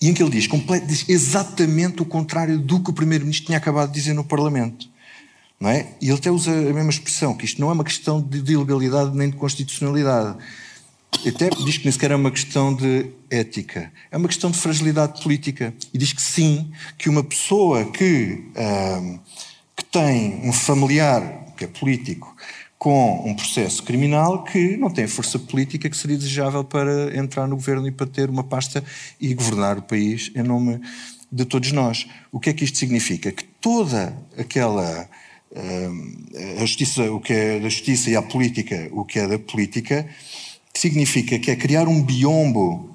e 0.02 0.08
em 0.08 0.14
que 0.14 0.20
ele 0.20 0.30
diz, 0.30 0.48
diz 0.86 1.08
exatamente 1.08 2.02
o 2.02 2.04
contrário 2.04 2.58
do 2.58 2.80
que 2.80 2.90
o 2.90 2.92
Primeiro-Ministro 2.92 3.46
tinha 3.46 3.58
acabado 3.58 3.88
de 3.90 3.94
dizer 3.94 4.12
no 4.12 4.24
Parlamento. 4.24 4.90
Não 5.60 5.70
é? 5.70 5.86
E 6.00 6.08
ele 6.08 6.18
até 6.18 6.28
usa 6.28 6.50
a 6.50 6.72
mesma 6.72 6.90
expressão, 6.90 7.36
que 7.36 7.44
isto 7.44 7.60
não 7.60 7.70
é 7.70 7.72
uma 7.72 7.84
questão 7.84 8.20
de, 8.20 8.42
de 8.42 8.52
ilegalidade 8.54 9.16
nem 9.16 9.30
de 9.30 9.36
constitucionalidade. 9.36 10.36
Até 11.26 11.50
diz 11.50 11.78
que 11.78 11.84
nem 11.84 11.92
sequer 11.92 12.10
é 12.10 12.16
uma 12.16 12.30
questão 12.30 12.74
de 12.74 13.06
ética, 13.30 13.92
é 14.10 14.16
uma 14.16 14.26
questão 14.26 14.50
de 14.50 14.58
fragilidade 14.58 15.22
política. 15.22 15.72
E 15.94 15.98
diz 15.98 16.12
que 16.12 16.22
sim, 16.22 16.72
que 16.98 17.08
uma 17.08 17.22
pessoa 17.22 17.84
que, 17.84 18.42
que 19.76 19.84
tem 19.84 20.40
um 20.42 20.52
familiar 20.52 21.46
que 21.56 21.64
é 21.64 21.68
político 21.68 22.34
com 22.76 23.22
um 23.24 23.34
processo 23.34 23.84
criminal 23.84 24.42
que 24.42 24.76
não 24.76 24.90
tem 24.90 25.06
força 25.06 25.38
política 25.38 25.88
que 25.88 25.96
seria 25.96 26.16
desejável 26.16 26.64
para 26.64 27.16
entrar 27.16 27.46
no 27.46 27.54
governo 27.54 27.86
e 27.86 27.92
para 27.92 28.08
ter 28.08 28.28
uma 28.28 28.42
pasta 28.42 28.82
e 29.20 29.32
governar 29.34 29.78
o 29.78 29.82
país 29.82 30.32
em 30.34 30.42
nome 30.42 30.80
de 31.30 31.44
todos 31.44 31.70
nós. 31.70 32.08
O 32.32 32.40
que 32.40 32.50
é 32.50 32.52
que 32.52 32.64
isto 32.64 32.78
significa? 32.78 33.30
Que 33.30 33.44
toda 33.44 34.16
aquela 34.36 35.08
a 36.60 36.60
justiça, 36.60 37.12
o 37.12 37.20
que 37.20 37.32
é 37.32 37.60
da 37.60 37.68
justiça 37.68 38.10
e 38.10 38.16
a 38.16 38.22
política, 38.22 38.88
o 38.90 39.04
que 39.04 39.18
é 39.18 39.28
da 39.28 39.38
política, 39.38 40.08
significa 40.74 41.38
que 41.38 41.50
é 41.50 41.56
criar 41.56 41.88
um 41.88 42.02
biombo 42.02 42.90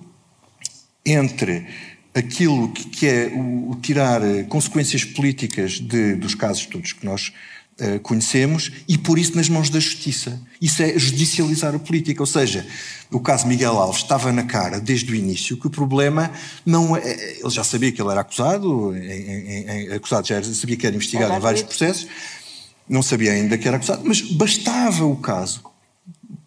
entre 1.05 1.67
aquilo 2.13 2.69
que 2.69 3.05
é 3.07 3.31
o, 3.33 3.75
tirar 3.81 4.21
consequências 4.49 5.03
políticas 5.03 5.73
de, 5.73 6.15
dos 6.15 6.33
casos 6.33 6.65
todos 6.65 6.93
que 6.93 7.05
nós 7.05 7.31
uh, 7.79 7.99
conhecemos 7.99 8.71
e 8.87 8.97
pôr 8.97 9.19
isso 9.19 9.35
nas 9.35 9.47
mãos 9.47 9.69
da 9.69 9.79
justiça. 9.79 10.41
Isso 10.59 10.81
é 10.81 10.97
judicializar 10.97 11.75
a 11.75 11.79
política. 11.79 12.21
Ou 12.21 12.27
seja, 12.27 12.65
o 13.11 13.19
caso 13.19 13.47
Miguel 13.47 13.77
Alves 13.77 14.01
estava 14.01 14.31
na 14.31 14.43
cara 14.43 14.79
desde 14.79 15.11
o 15.11 15.15
início 15.15 15.57
que 15.57 15.67
o 15.67 15.69
problema 15.69 16.31
não 16.65 16.97
é. 16.97 17.37
Ele 17.39 17.49
já 17.49 17.63
sabia 17.63 17.91
que 17.91 18.01
ele 18.01 18.11
era 18.11 18.21
acusado, 18.21 18.95
em, 18.97 19.89
em, 19.89 19.93
acusado 19.93 20.27
já 20.27 20.41
sabia 20.43 20.75
que 20.75 20.87
era 20.87 20.95
investigado 20.95 21.33
em 21.33 21.39
vários 21.39 21.61
processos, 21.61 22.07
não 22.89 23.03
sabia 23.03 23.33
ainda 23.33 23.57
que 23.57 23.67
era 23.67 23.77
acusado, 23.77 24.01
mas 24.05 24.21
bastava 24.21 25.05
o 25.05 25.15
caso 25.17 25.66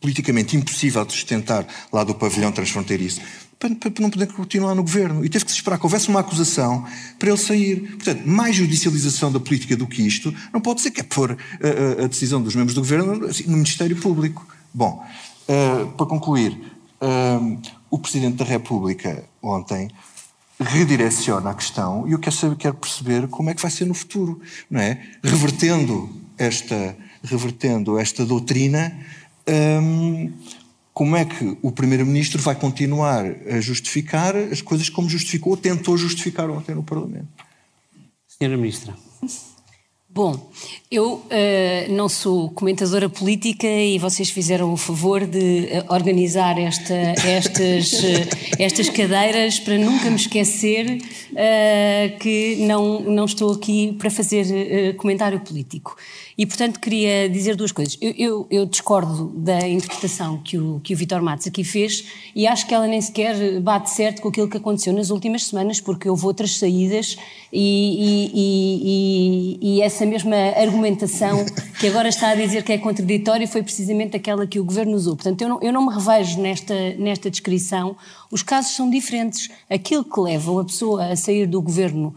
politicamente 0.01 0.57
impossível 0.57 1.05
de 1.05 1.13
sustentar 1.13 1.67
lá 1.93 2.03
do 2.03 2.15
pavilhão 2.15 2.51
transfronteiriço 2.51 3.21
para, 3.61 3.93
não 4.01 4.09
poder 4.09 4.27
continuar 4.33 4.75
no 4.75 4.83
governo. 4.83 5.23
E 5.23 5.29
teve 5.29 5.45
que 5.45 5.51
se 5.51 5.59
esperar 5.59 5.79
que 5.79 5.85
houvesse 5.85 6.09
uma 6.09 6.21
acusação 6.21 6.87
para 7.19 7.29
ele 7.29 7.37
sair. 7.37 7.81
Portanto, 7.97 8.23
mais 8.27 8.57
judicialização 8.57 9.31
da 9.31 9.39
política 9.39 9.77
do 9.77 9.87
que 9.87 10.03
isto 10.03 10.35
não 10.53 10.61
pode 10.61 10.81
ser 10.81 10.91
que 10.91 11.03
é 11.03 11.05
pôr 11.05 11.33
a, 11.33 12.01
a, 12.01 12.05
a 12.05 12.09
decisão 12.09 12.43
dos 12.43 12.57
membros 12.57 12.75
do 12.75 12.81
governo 12.81 13.27
assim, 13.27 13.45
no 13.45 13.59
Ministério 13.59 13.95
Público. 13.97 14.47
Bom, 14.73 15.05
uh, 15.47 15.87
para 15.89 16.07
concluir, 16.07 16.53
uh, 17.03 17.61
o 17.91 17.99
Presidente 17.99 18.37
da 18.37 18.45
República 18.45 19.23
ontem 19.43 19.91
redireciona 20.59 21.51
a 21.51 21.55
questão 21.55 22.09
e 22.09 22.13
eu 22.13 22.19
quero 22.19 22.37
saber, 22.37 22.57
quero 22.57 22.75
perceber 22.75 23.29
como 23.29 23.51
é 23.51 23.55
que 23.55 23.63
vai 23.63 23.71
ser 23.71 23.85
no 23.85 23.95
futuro, 23.95 24.41
não 24.71 24.81
é? 24.81 25.03
Revertendo 25.23 26.09
esta, 26.39 26.97
revertendo 27.23 27.99
esta 27.99 28.25
doutrina, 28.25 28.97
hum, 29.51 30.33
como 30.93 31.17
é 31.17 31.25
que 31.25 31.57
o 31.63 31.73
Primeiro-Ministro 31.73 32.41
vai 32.43 32.55
continuar 32.55 33.25
a 33.25 33.61
justificar 33.61 34.37
as 34.37 34.61
coisas 34.61 34.89
como 34.89 35.09
justificou, 35.09 35.53
ou 35.53 35.57
tentou 35.57 35.97
justificar 35.97 36.51
ontem 36.51 36.75
no 36.75 36.83
Parlamento? 36.83 37.29
Senhora 38.27 38.57
Ministra. 38.57 38.95
Bom, 40.13 40.51
eu 40.91 41.15
uh, 41.15 41.93
não 41.93 42.09
sou 42.09 42.51
comentadora 42.51 43.09
política 43.09 43.69
e 43.69 43.97
vocês 43.97 44.29
fizeram 44.29 44.73
o 44.73 44.77
favor 44.77 45.25
de 45.25 45.67
eh, 45.67 45.85
organizar 45.89 46.59
esta, 46.59 46.95
estas, 46.95 47.93
uh, 47.93 48.07
estas 48.59 48.89
cadeiras 48.89 49.61
para 49.61 49.79
nunca 49.79 50.11
me 50.11 50.17
esquecer 50.17 50.99
uh, 51.31 52.19
que 52.19 52.57
não, 52.67 53.03
não 53.03 53.25
estou 53.25 53.53
aqui 53.53 53.93
para 54.01 54.11
fazer 54.11 54.97
comentário 54.97 55.39
político. 55.39 55.97
E, 56.41 56.47
portanto, 56.47 56.81
queria 56.81 57.29
dizer 57.29 57.55
duas 57.55 57.71
coisas. 57.71 57.99
Eu, 58.01 58.15
eu, 58.17 58.47
eu, 58.51 58.65
discordo 58.65 59.27
da 59.37 59.69
interpretação 59.69 60.39
que 60.39 60.57
o, 60.57 60.81
que 60.83 60.95
o 60.95 60.97
Vitor 60.97 61.21
Matos 61.21 61.47
aqui 61.47 61.63
fez 61.63 62.07
e 62.35 62.47
acho 62.47 62.67
que 62.67 62.73
ela 62.73 62.87
nem 62.87 62.99
sequer 62.99 63.61
bate 63.61 63.91
certo 63.91 64.23
com 64.23 64.29
aquilo 64.31 64.49
que 64.49 64.57
aconteceu 64.57 64.91
nas 64.95 65.11
últimas 65.11 65.45
semanas, 65.45 65.83
porque 65.83 66.09
houve 66.09 66.25
outras 66.25 66.57
saídas 66.57 67.19
e, 67.53 68.31
e, 68.33 69.59
e, 69.61 69.77
e 69.77 69.83
essa 69.83 70.07
mesma 70.07 70.35
argumentação 70.57 71.45
que 71.79 71.87
agora 71.89 72.09
está 72.09 72.31
a 72.31 72.35
dizer 72.35 72.63
que 72.63 72.73
é 72.73 72.79
contraditória 72.79 73.47
foi 73.47 73.63
precisamente 73.63 74.17
aquela 74.17 74.47
que 74.47 74.59
o 74.59 74.65
Governo 74.65 74.95
usou. 74.95 75.17
Portanto, 75.17 75.43
eu 75.43 75.49
não, 75.51 75.61
eu 75.61 75.73
não 75.75 75.87
me 75.87 75.95
revejo 75.95 76.41
nesta, 76.41 76.95
nesta 76.95 77.31
descrição. 77.31 77.95
Os 78.31 78.43
casos 78.43 78.75
são 78.75 78.89
diferentes. 78.89 79.51
Aquilo 79.69 80.05
que 80.05 80.19
leva 80.19 80.51
uma 80.51 80.65
pessoa 80.65 81.05
a 81.05 81.17
sair 81.17 81.47
do 81.47 81.61
Governo 81.61 82.15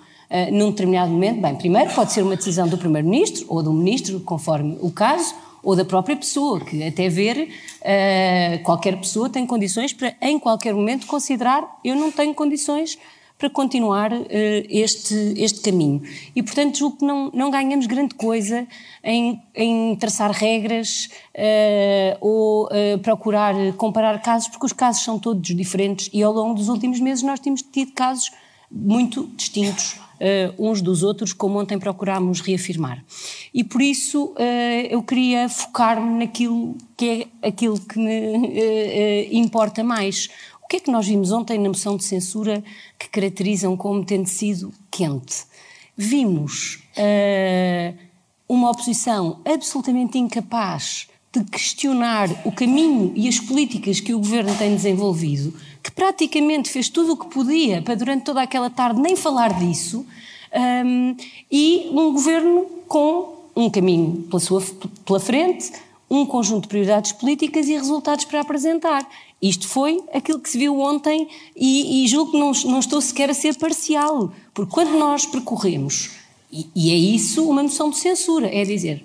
num 0.52 0.72
determinado 0.72 1.12
momento, 1.12 1.42
bem, 1.42 1.56
primeiro 1.56 1.94
pode 1.94 2.12
ser 2.12 2.24
uma 2.24 2.36
decisão 2.36 2.68
do 2.68 2.78
Primeiro-Ministro 2.78 3.46
ou 3.48 3.62
do 3.62 3.72
Ministro, 3.72 4.20
conforme 4.22 4.78
o 4.82 4.92
caso, 4.92 5.34
ou 5.64 5.76
da 5.76 5.86
própria 5.86 6.16
pessoa, 6.16 6.60
que 6.60 6.84
até 6.84 7.08
ver, 7.08 7.50
uh, 7.80 8.64
qualquer 8.64 8.98
pessoa 8.98 9.30
tem 9.30 9.48
condições 9.48 9.94
para, 9.94 10.14
em 10.22 10.38
qualquer 10.38 10.74
momento, 10.74 11.08
considerar 11.08 11.80
eu 11.84 11.96
não 11.96 12.12
tenho 12.12 12.34
condições 12.36 13.00
para 13.38 13.50
continuar 13.50 14.12
uh, 14.12 14.26
este, 14.70 15.16
este 15.38 15.62
caminho. 15.62 16.02
E, 16.36 16.44
portanto, 16.44 16.78
julgo 16.78 16.98
que 16.98 17.06
não, 17.06 17.32
não 17.34 17.50
ganhamos 17.50 17.88
grande 17.88 18.14
coisa 18.14 18.68
em, 19.02 19.42
em 19.56 19.96
traçar 19.96 20.32
regras 20.32 21.10
uh, 21.34 22.18
ou 22.20 22.70
procurar 23.02 23.56
comparar 23.78 24.22
casos, 24.22 24.50
porque 24.50 24.66
os 24.66 24.74
casos 24.74 25.04
são 25.04 25.18
todos 25.18 25.56
diferentes 25.56 26.10
e, 26.12 26.22
ao 26.22 26.34
longo 26.34 26.56
dos 26.56 26.68
últimos 26.68 27.00
meses, 27.00 27.24
nós 27.24 27.40
temos 27.40 27.62
tido 27.62 27.94
casos 27.94 28.32
muito 28.74 29.30
distintos 29.36 30.00
uh, 30.24 30.70
uns 30.70 30.82
dos 30.82 31.04
outros, 31.04 31.32
como 31.32 31.60
ontem 31.60 31.78
procurámos 31.78 32.42
reafirmar. 32.42 33.04
E 33.54 33.64
por 33.64 33.82
isso 33.82 34.34
uh, 34.38 34.88
eu 34.90 35.04
queria 35.04 35.48
focar-me 35.48 36.26
naquilo 36.26 36.76
que 36.98 37.28
é 37.42 37.48
aquilo 37.48 37.80
que 37.80 38.00
me 38.00 38.38
uh, 38.38 39.36
importa 39.36 39.84
mais. 39.84 40.30
O 40.64 40.68
que 40.68 40.78
é 40.78 40.80
que 40.80 40.92
nós 40.92 41.06
vimos 41.06 41.32
ontem 41.32 41.60
na 41.60 41.70
moção 41.70 41.96
de 41.96 42.04
censura 42.04 42.64
que 42.98 43.10
caracterizam 43.10 43.78
como 43.78 44.04
tendo 44.04 44.28
sido 44.28 44.74
quente? 44.90 45.44
Vimos 45.96 46.82
uma 48.50 48.72
oposição 48.72 49.42
absolutamente 49.46 50.18
incapaz 50.18 51.08
de 51.32 51.44
questionar 51.44 52.30
o 52.44 52.52
caminho 52.52 53.12
e 53.16 53.28
as 53.28 53.40
políticas 53.40 54.00
que 54.00 54.14
o 54.14 54.20
governo 54.20 54.56
tem 54.56 54.76
desenvolvido, 54.76 55.54
que 55.84 55.92
praticamente 55.92 56.70
fez 56.70 56.88
tudo 56.88 57.14
o 57.14 57.18
que 57.18 57.28
podia 57.28 57.82
para 57.82 57.96
durante 57.96 58.24
toda 58.24 58.42
aquela 58.42 58.70
tarde 58.70 59.02
nem 59.02 59.18
falar 59.18 59.60
disso, 59.60 60.06
um, 60.86 61.16
e 61.52 61.90
um 61.92 62.14
governo 62.14 62.66
com 62.88 63.50
um 63.56 63.70
caminho 63.70 64.24
pela, 64.30 64.40
sua, 64.40 64.64
pela 65.06 65.20
frente, 65.20 65.74
um 66.10 66.26
conjunto 66.26 66.64
de 66.64 66.68
prioridades 66.70 67.12
políticas 67.12 67.68
e 67.68 67.74
resultados 67.74 68.26
para 68.26 68.40
apresentar. 68.40 69.08
Isto 69.42 69.68
foi 69.68 70.02
aquilo 70.14 70.40
que 70.40 70.50
se 70.50 70.58
viu 70.58 70.80
ontem 70.80 71.28
e, 71.56 72.04
e 72.04 72.08
julgo 72.08 72.32
que 72.32 72.40
não, 72.40 72.52
não, 72.66 72.80
estou 72.80 73.02
sequer 73.02 73.30
a 73.30 73.34
ser 73.34 73.56
parcial, 73.58 74.32
porque 74.54 74.72
quando 74.72 74.98
nós 74.98 75.26
percorremos, 75.26 76.12
e, 76.52 76.68
e 76.76 76.92
é 76.92 76.96
isso 76.96 77.50
uma 77.50 77.62
noção 77.62 77.90
de 77.90 77.98
censura, 77.98 78.48
é 78.48 78.64
dizer, 78.64 79.04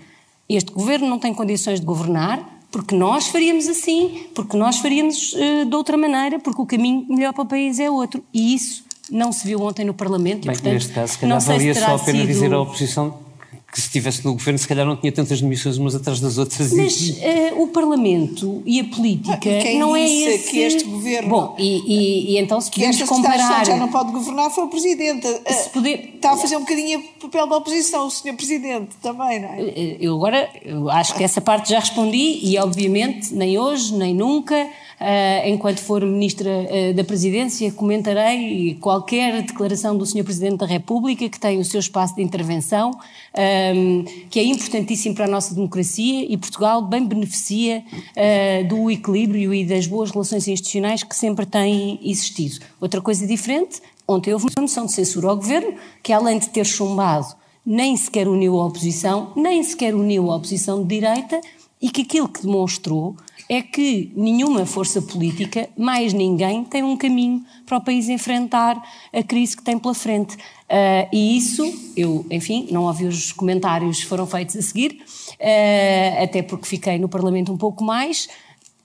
este 0.49 0.71
governo 0.71 1.09
não 1.09 1.19
tem 1.19 1.35
condições 1.35 1.81
de 1.81 1.87
governar, 1.87 2.58
porque 2.71 2.95
nós 2.95 3.29
faríamos 3.29 3.67
assim, 3.69 4.27
porque 4.35 4.57
nós 4.57 4.79
faríamos 4.79 5.33
uh, 5.33 5.65
de 5.65 5.75
outra 5.75 5.97
maneira, 5.97 6.39
porque 6.39 6.61
o 6.61 6.67
caminho 6.67 7.07
melhor 7.09 7.33
para 7.33 7.43
o 7.43 7.47
país 7.47 7.79
é 7.81 7.91
outro. 7.91 8.23
E 8.33 8.55
isso 8.55 8.85
não 9.11 9.33
se 9.33 9.47
viu 9.47 9.61
ontem 9.63 9.85
no 9.85 9.95
Parlamento. 9.95 10.47
Bem, 10.47 10.53
e, 10.53 10.57
portanto, 10.57 10.73
neste 10.73 10.93
caso, 10.93 11.13
se 11.13 11.19
calhar 11.19 11.41
valia 11.41 11.75
só 11.75 11.95
a 11.95 11.99
pena 11.99 12.19
sido... 12.19 12.27
dizer 12.27 12.53
à 12.53 12.61
oposição 12.61 13.28
que 13.71 13.79
se 13.79 13.87
estivesse 13.87 14.25
no 14.25 14.33
governo, 14.33 14.59
se 14.59 14.67
calhar 14.67 14.87
não 14.87 14.97
tinha 14.97 15.13
tantas 15.13 15.43
demissões 15.43 15.77
umas 15.77 15.95
atrás 15.95 16.21
das 16.21 16.39
outras. 16.39 16.73
Mas 16.73 17.01
e... 17.01 17.13
uh, 17.13 17.63
o 17.63 17.69
Parlamento 17.69 18.63
e 18.65 18.81
a 18.81 18.85
política 18.85 19.39
Quem 19.39 19.79
não 19.79 19.95
é 19.95 20.05
disse 20.07 20.29
esse... 20.29 20.51
que 20.51 20.59
este 20.61 20.85
governo... 20.85 21.29
Bom, 21.29 21.57
e, 21.59 21.83
e, 21.87 22.33
e 22.33 22.39
então 22.39 22.59
se 22.61 22.71
que 22.71 22.81
podemos 22.81 23.03
comparar... 23.03 23.67
já 23.67 23.77
não 23.77 23.89
pode 23.89 24.11
governar 24.11 24.51
foi 24.51 24.65
o 24.65 24.69
Presidente. 24.69 25.27
Se 25.49 25.69
poder... 25.69 26.15
Está 26.15 26.33
a 26.33 26.37
fazer 26.37 26.57
um 26.57 26.61
bocadinho 26.61 26.99
o 26.99 27.21
papel 27.21 27.47
da 27.47 27.57
oposição, 27.59 28.07
o 28.07 28.11
Sr. 28.11 28.35
Presidente, 28.35 28.97
também, 29.03 29.41
não 29.41 29.49
é? 29.51 29.97
Eu 30.01 30.17
agora 30.17 30.49
eu 30.65 30.91
acho 30.91 31.15
que 31.15 31.23
essa 31.23 31.41
parte 31.41 31.71
já 31.71 31.79
respondi 31.79 32.41
e 32.43 32.59
obviamente 32.59 33.35
nem 33.35 33.59
hoje, 33.59 33.95
nem 33.95 34.15
nunca... 34.15 34.69
Uh, 35.01 35.47
enquanto 35.47 35.79
for 35.79 36.05
Ministra 36.05 36.51
uh, 36.51 36.95
da 36.95 37.05
Presidência, 37.05 37.71
comentarei 37.71 38.77
qualquer 38.81 39.43
declaração 39.43 39.97
do 39.97 40.05
Sr. 40.05 40.25
Presidente 40.25 40.57
da 40.57 40.67
República, 40.67 41.29
que 41.29 41.39
tem 41.39 41.61
o 41.61 41.65
seu 41.65 41.79
espaço 41.79 42.17
de 42.17 42.23
intervenção, 42.23 42.91
um, 42.91 44.05
que 44.29 44.41
é 44.41 44.43
importantíssimo 44.43 45.15
para 45.15 45.27
a 45.27 45.29
nossa 45.29 45.55
democracia 45.55 46.27
e 46.29 46.37
Portugal 46.37 46.83
bem 46.83 47.07
beneficia 47.07 47.85
uh, 47.95 48.69
do 48.69 48.91
equilíbrio 48.91 49.55
e 49.55 49.65
das 49.65 49.87
boas 49.87 50.11
relações 50.11 50.49
institucionais 50.49 51.05
que 51.05 51.15
sempre 51.15 51.47
têm 51.47 52.01
existido. 52.03 52.59
Outra 52.81 53.01
coisa 53.01 53.25
diferente, 53.25 53.81
ontem 54.07 54.33
houve 54.33 54.47
uma 54.47 54.63
moção 54.63 54.85
de 54.85 54.93
censura 54.93 55.29
ao 55.29 55.37
Governo, 55.37 55.75
que 56.03 56.13
além 56.13 56.41
de 56.41 56.49
ter 56.49 56.67
chumbado, 56.67 57.37
nem 57.65 57.97
sequer 57.97 58.27
uniu 58.27 58.59
a 58.59 58.67
oposição, 58.67 59.33
nem 59.37 59.63
sequer 59.63 59.95
uniu 59.95 60.29
a 60.33 60.37
oposição 60.37 60.83
de 60.83 60.89
direita, 60.89 61.41
e 61.81 61.91
que 61.91 62.03
aquilo 62.03 62.29
que 62.29 62.43
demonstrou 62.43 63.15
é 63.49 63.63
que 63.63 64.13
nenhuma 64.15 64.67
força 64.67 65.01
política, 65.01 65.69
mais 65.77 66.13
ninguém, 66.13 66.65
tem 66.65 66.83
um 66.83 66.97
caminho 66.97 67.43
para 67.65 67.79
o 67.79 67.81
país 67.81 68.09
enfrentar 68.09 68.81
a 69.13 69.23
crise 69.23 69.57
que 69.57 69.63
tem 69.63 69.79
pela 69.79 69.95
frente. 69.95 70.37
Uh, 70.37 71.09
e 71.11 71.37
isso, 71.39 71.65
eu, 71.97 72.27
enfim, 72.31 72.69
não 72.71 72.85
ouvi 72.85 73.07
os 73.07 73.33
comentários 73.33 74.01
que 74.01 74.07
foram 74.07 74.27
feitos 74.27 74.55
a 74.57 74.63
seguir, 74.63 75.01
uh, 75.33 76.23
até 76.23 76.43
porque 76.43 76.67
fiquei 76.67 76.99
no 76.99 77.09
Parlamento 77.09 77.51
um 77.51 77.57
pouco 77.57 77.83
mais, 77.83 78.29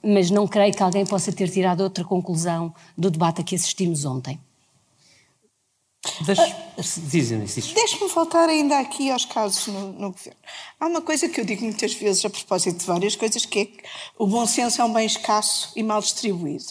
mas 0.02 0.30
não 0.30 0.46
creio 0.46 0.72
que 0.72 0.82
alguém 0.82 1.04
possa 1.04 1.30
ter 1.30 1.50
tirado 1.50 1.82
outra 1.82 2.02
conclusão 2.02 2.72
do 2.96 3.10
debate 3.10 3.42
a 3.42 3.44
que 3.44 3.54
assistimos 3.54 4.06
ontem. 4.06 4.38
Deixe-me 7.72 8.08
voltar 8.08 8.48
ainda 8.48 8.78
aqui 8.78 9.10
aos 9.10 9.24
casos 9.24 9.68
no, 9.68 9.92
no, 9.92 10.10
governo. 10.10 10.38
Há 10.78 10.86
uma 10.86 11.00
coisa 11.00 11.28
que 11.28 11.40
eu 11.40 11.44
digo 11.44 11.64
muitas 11.64 11.94
vezes 11.94 12.24
a 12.24 12.30
propósito 12.30 12.78
de 12.78 12.86
várias 12.86 13.16
coisas, 13.16 13.46
que 13.46 13.58
é 13.60 13.64
que 13.64 13.82
o 14.18 14.26
bom 14.26 14.46
senso 14.46 14.82
é 14.82 14.84
um 14.84 14.92
bem 14.92 15.06
escasso 15.06 15.72
e 15.74 15.82
mal 15.82 16.00
distribuído. 16.00 16.66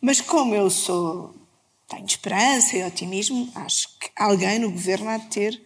Mas 0.00 0.20
como 0.20 0.54
eu 0.54 0.68
sou, 0.68 1.34
tenho 1.88 2.04
esperança 2.04 2.76
e 2.76 2.84
otimismo, 2.84 3.50
acho 3.54 3.88
que 3.98 4.10
alguém 4.16 4.58
no 4.58 4.70
governo 4.70 5.08
há 5.08 5.16
de 5.16 5.26
ter 5.26 5.62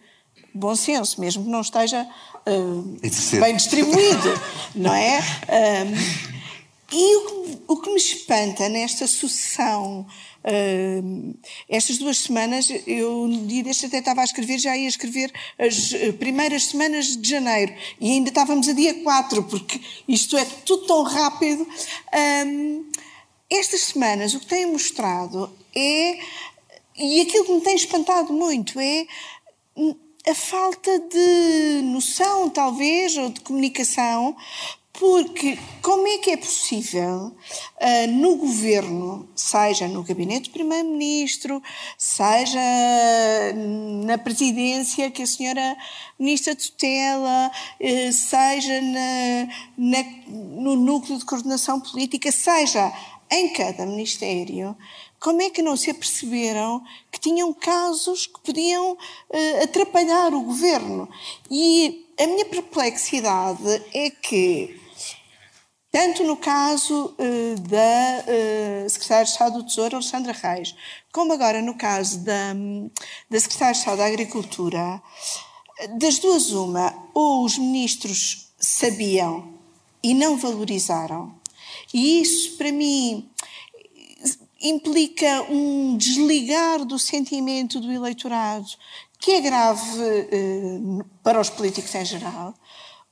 bom 0.53 0.75
senso, 0.75 1.19
mesmo 1.19 1.43
que 1.43 1.49
não 1.49 1.61
esteja 1.61 2.07
uh, 2.47 3.39
bem 3.39 3.55
distribuído, 3.55 4.41
não 4.75 4.93
é? 4.93 5.19
Um, 5.19 6.41
e 6.93 7.15
o, 7.15 7.63
o 7.69 7.77
que 7.77 7.89
me 7.89 7.97
espanta 7.97 8.67
nesta 8.67 9.07
sucessão 9.07 10.05
Uh, 10.43 11.35
estas 11.69 11.97
duas 11.97 12.17
semanas, 12.17 12.67
eu 12.87 13.27
no 13.27 13.45
dia 13.45 13.63
deste 13.63 13.85
até 13.85 13.99
estava 13.99 14.21
a 14.21 14.23
escrever, 14.23 14.57
já 14.57 14.75
ia 14.75 14.87
escrever 14.87 15.31
as 15.57 15.91
uh, 15.91 16.13
primeiras 16.13 16.65
semanas 16.65 17.15
de 17.15 17.29
janeiro 17.29 17.73
e 17.99 18.11
ainda 18.11 18.29
estávamos 18.29 18.67
a 18.67 18.73
dia 18.73 19.03
4, 19.03 19.43
porque 19.43 19.79
isto 20.07 20.37
é 20.37 20.45
tudo 20.65 20.87
tão 20.87 21.03
rápido. 21.03 21.67
Um, 22.45 22.89
estas 23.49 23.81
semanas, 23.81 24.33
o 24.33 24.39
que 24.39 24.47
têm 24.47 24.65
mostrado 24.65 25.55
é, 25.75 26.19
e 26.97 27.21
aquilo 27.21 27.45
que 27.45 27.53
me 27.53 27.61
tem 27.61 27.75
espantado 27.75 28.33
muito, 28.33 28.79
é 28.79 29.05
a 30.27 30.35
falta 30.35 30.99
de 30.99 31.81
noção, 31.83 32.49
talvez, 32.49 33.17
ou 33.17 33.29
de 33.29 33.41
comunicação 33.41 34.35
porque 34.93 35.57
como 35.81 36.07
é 36.07 36.17
que 36.17 36.31
é 36.31 36.37
possível 36.37 37.27
uh, 37.27 38.11
no 38.11 38.35
governo, 38.35 39.27
seja 39.35 39.87
no 39.87 40.03
gabinete 40.03 40.49
do 40.49 40.53
primeiro-ministro, 40.53 41.61
seja 41.97 42.59
na 44.05 44.17
presidência 44.17 45.09
que 45.09 45.23
a 45.23 45.27
senhora 45.27 45.77
ministra 46.19 46.55
tutela, 46.55 47.49
uh, 47.79 48.13
seja 48.13 48.81
na, 48.81 49.47
na, 49.77 50.03
no 50.27 50.75
núcleo 50.75 51.17
de 51.17 51.25
coordenação 51.25 51.79
política, 51.79 52.31
seja 52.31 52.91
em 53.29 53.53
cada 53.53 53.85
ministério, 53.85 54.75
como 55.21 55.41
é 55.41 55.49
que 55.49 55.61
não 55.61 55.77
se 55.77 55.89
aperceberam 55.89 56.83
que 57.11 57.19
tinham 57.19 57.53
casos 57.53 58.27
que 58.27 58.39
podiam 58.41 58.93
uh, 58.93 59.63
atrapalhar 59.63 60.33
o 60.33 60.41
governo? 60.41 61.07
E 61.49 62.07
a 62.19 62.27
minha 62.27 62.45
perplexidade 62.45 63.83
é 63.93 64.09
que 64.09 64.80
tanto 65.91 66.23
no 66.23 66.37
caso 66.37 67.13
uh, 67.17 67.59
da 67.61 68.85
uh, 68.85 68.89
Secretária 68.89 69.25
de 69.25 69.31
Estado 69.31 69.57
do 69.57 69.65
Tesouro, 69.65 69.97
Alexandra 69.97 70.31
Reis, 70.31 70.73
como 71.11 71.33
agora 71.33 71.61
no 71.61 71.75
caso 71.75 72.19
da, 72.19 72.53
da 73.29 73.39
Secretária 73.39 73.73
de 73.73 73.79
Estado 73.79 73.97
da 73.97 74.05
Agricultura, 74.05 75.01
das 75.99 76.19
duas 76.19 76.51
uma, 76.51 76.93
ou 77.13 77.43
os 77.43 77.57
ministros 77.57 78.53
sabiam 78.57 79.53
e 80.01 80.13
não 80.13 80.37
valorizaram, 80.37 81.35
e 81.93 82.21
isso 82.21 82.55
para 82.57 82.71
mim 82.71 83.29
implica 84.61 85.41
um 85.49 85.97
desligar 85.97 86.85
do 86.85 86.97
sentimento 86.99 87.79
do 87.79 87.91
eleitorado, 87.91 88.67
que 89.19 89.31
é 89.31 89.41
grave 89.41 89.99
uh, 89.99 91.05
para 91.21 91.41
os 91.41 91.49
políticos 91.49 91.93
em 91.95 92.05
geral, 92.05 92.53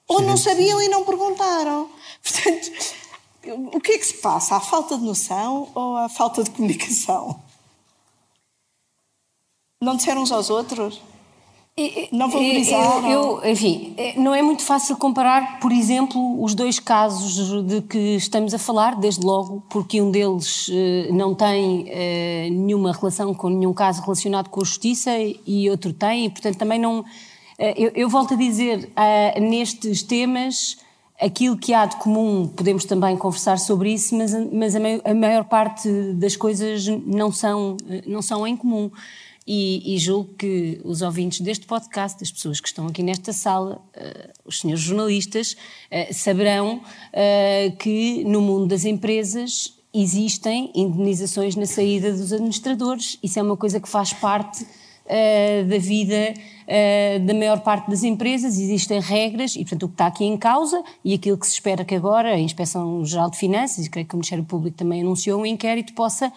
ou 0.10 0.22
não 0.22 0.36
sabiam 0.36 0.82
e 0.82 0.90
não 0.90 1.06
perguntaram. 1.06 1.90
Portanto, 2.22 2.72
o 3.74 3.80
que 3.80 3.94
é 3.94 3.98
que 3.98 4.06
se 4.06 4.16
passa? 4.16 4.56
A 4.56 4.60
falta 4.60 4.98
de 4.98 5.04
noção 5.04 5.70
ou 5.74 5.96
a 5.96 6.10
falta 6.10 6.44
de 6.44 6.50
comunicação? 6.50 7.40
Não 9.82 9.96
disseram 9.96 10.24
uns 10.24 10.32
aos 10.32 10.50
outros? 10.50 11.02
Não 12.12 12.30
valorizaram? 12.30 13.10
Eu, 13.10 13.42
eu, 13.42 13.52
enfim, 13.52 13.96
não 14.18 14.36
é 14.36 14.42
muito 14.42 14.64
fácil 14.64 14.98
comparar, 14.98 15.60
por 15.60 15.72
exemplo, 15.72 16.44
os 16.44 16.54
dois 16.54 16.80
casos 16.80 17.66
de 17.66 17.82
que 17.82 18.16
estamos 18.16 18.54
a 18.54 18.60
falar, 18.60 18.96
desde 18.96 19.26
logo, 19.26 19.64
porque 19.70 20.02
um 20.02 20.12
deles 20.12 20.70
eh, 20.70 21.10
não 21.12 21.34
tem 21.34 21.86
eh, 21.88 22.50
nenhuma 22.52 22.92
relação 22.92 23.34
com 23.34 23.48
nenhum 23.48 23.74
caso 23.74 24.02
relacionado 24.02 24.50
com 24.50 24.62
a 24.62 24.66
justiça 24.66 25.12
e 25.48 25.70
outro 25.70 25.94
tem, 25.94 26.26
e 26.26 26.30
portanto 26.30 26.58
também 26.58 26.80
não. 26.80 27.06
Eh, 27.60 27.76
eu, 27.78 27.92
eu 27.94 28.10
volto 28.10 28.34
a 28.34 28.38
dizer, 28.38 28.90
nestes 29.40 30.02
temas 30.02 30.78
Aquilo 31.20 31.58
que 31.58 31.74
há 31.74 31.86
de 31.86 31.98
comum, 31.98 32.48
podemos 32.48 32.86
também 32.86 33.18
conversar 33.18 33.60
sobre 33.60 33.92
isso, 33.92 34.16
mas, 34.16 34.34
mas 34.54 34.74
a, 34.74 34.80
maior, 34.80 35.02
a 35.04 35.14
maior 35.14 35.44
parte 35.44 35.90
das 36.14 36.38
coisas 36.38 36.88
não 36.88 37.30
são, 37.30 37.76
não 38.08 38.22
são 38.22 38.48
em 38.48 38.56
comum. 38.56 38.90
E, 39.46 39.96
e, 39.96 39.98
julgo 39.98 40.34
que 40.36 40.80
os 40.82 41.02
ouvintes 41.02 41.42
deste 41.42 41.66
podcast, 41.66 42.24
as 42.24 42.32
pessoas 42.32 42.62
que 42.62 42.70
estão 42.70 42.88
aqui 42.88 43.04
nesta 43.04 43.34
sala, 43.34 43.82
uh, 43.98 44.30
os 44.46 44.62
senhores 44.62 44.82
jornalistas, 44.82 45.58
uh, 45.92 46.14
saberão 46.14 46.78
uh, 46.78 47.76
que 47.78 48.24
no 48.24 48.42
mundo 48.42 48.68
das 48.68 48.86
empresas 48.86 49.74
existem 49.94 50.72
indenizações 50.74 51.54
na 51.56 51.66
saída 51.66 52.14
dos 52.14 52.32
administradores. 52.32 53.18
Isso 53.22 53.40
é 53.40 53.42
uma 53.42 53.58
coisa 53.58 53.80
que 53.80 53.90
faz 53.90 54.14
parte 54.14 54.66
da 55.68 55.78
vida 55.80 56.36
uh, 56.70 57.26
da 57.26 57.34
maior 57.34 57.60
parte 57.62 57.90
das 57.90 58.04
empresas, 58.04 58.60
existem 58.60 59.00
regras 59.00 59.56
e, 59.56 59.60
portanto, 59.60 59.84
o 59.84 59.88
que 59.88 59.94
está 59.96 60.08
aqui 60.08 60.24
em 60.24 60.38
causa 60.38 60.82
e 61.04 61.14
aquilo 61.14 61.38
que 61.38 61.48
se 61.48 61.54
espera 61.54 61.84
que 61.84 61.96
agora 61.96 62.30
a 62.30 62.40
Inspeção 62.40 63.04
Geral 63.04 63.30
de 63.32 63.38
Finanças, 63.38 63.86
e 63.86 63.90
creio 63.90 64.08
que 64.08 64.14
o 64.14 64.18
Ministério 64.18 64.44
Público 64.44 64.78
também 64.78 65.02
anunciou 65.02 65.42
um 65.42 65.46
inquérito, 65.46 65.94
possa 65.94 66.32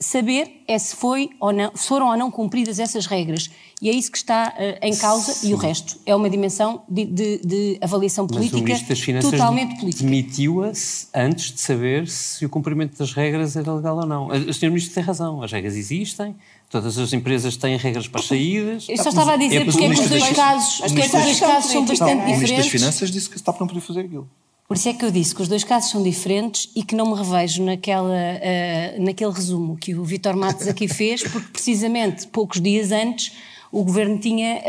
saber 0.00 0.62
é 0.68 0.78
se, 0.78 0.94
foi 0.94 1.30
ou 1.40 1.52
não, 1.52 1.72
foram 1.74 2.08
ou 2.08 2.16
não 2.16 2.30
cumpridas 2.30 2.78
essas 2.78 3.06
regras. 3.06 3.50
E 3.82 3.88
é 3.88 3.92
isso 3.92 4.10
que 4.12 4.18
está 4.18 4.54
uh, 4.56 4.86
em 4.86 4.94
causa 4.94 5.32
Sim. 5.32 5.50
e 5.50 5.54
o 5.54 5.56
resto 5.56 5.98
é 6.06 6.14
uma 6.14 6.30
dimensão 6.30 6.82
de, 6.88 7.04
de, 7.04 7.38
de 7.38 7.78
avaliação 7.80 8.26
política 8.26 8.56
Mas 8.56 8.62
o 8.62 8.64
Ministro 8.64 8.88
das 8.88 9.00
Finanças 9.00 9.30
totalmente 9.30 9.78
política. 9.78 10.04
demitiu-a 10.04 10.72
antes 11.14 11.52
de 11.52 11.60
saber 11.60 12.06
se 12.06 12.44
o 12.46 12.48
cumprimento 12.48 12.96
das 12.96 13.12
regras 13.12 13.56
era 13.56 13.72
legal 13.72 13.96
ou 13.96 14.06
não. 14.06 14.28
O 14.28 14.54
Sr. 14.54 14.66
Ministro 14.66 14.94
tem 14.94 15.02
razão, 15.02 15.42
as 15.42 15.50
regras 15.50 15.74
existem, 15.74 16.36
Todas 16.70 16.98
as 16.98 17.12
empresas 17.14 17.56
têm 17.56 17.76
regras 17.76 18.06
para 18.06 18.20
as 18.20 18.26
saídas. 18.26 18.86
Eu 18.88 18.96
só 18.98 19.08
estava 19.08 19.32
a 19.32 19.36
dizer 19.36 19.62
é 19.62 19.64
porque 19.64 19.84
é 19.84 19.94
que 19.94 20.00
os 20.00 20.08
dois 20.10 20.28
casos, 20.30 20.80
os 20.80 20.92
dois 20.92 21.40
casos 21.40 21.70
são 21.70 21.84
bastante 21.86 22.14
não, 22.14 22.26
diferentes. 22.26 22.26
O 22.26 22.38
Ministro 22.38 22.56
das 22.56 22.68
Finanças 22.68 23.10
disse 23.10 23.30
que 23.30 23.36
está 23.36 23.52
para 23.52 23.60
não 23.60 23.68
poder 23.68 23.80
fazer 23.80 24.00
aquilo. 24.00 24.28
Por 24.68 24.76
isso 24.76 24.86
é 24.90 24.92
que 24.92 25.02
eu 25.02 25.10
disse 25.10 25.34
que 25.34 25.40
os 25.40 25.48
dois 25.48 25.64
casos 25.64 25.90
são 25.90 26.02
diferentes 26.02 26.68
e 26.76 26.82
que 26.82 26.94
não 26.94 27.10
me 27.10 27.16
revejo 27.16 27.64
naquela, 27.64 28.12
uh, 28.12 29.02
naquele 29.02 29.32
resumo 29.32 29.78
que 29.78 29.94
o 29.94 30.04
Vitor 30.04 30.36
Matos 30.36 30.68
aqui 30.68 30.86
fez, 30.92 31.22
porque 31.22 31.48
precisamente 31.48 32.26
poucos 32.26 32.60
dias 32.60 32.92
antes 32.92 33.32
o 33.72 33.82
governo 33.82 34.18
tinha, 34.18 34.60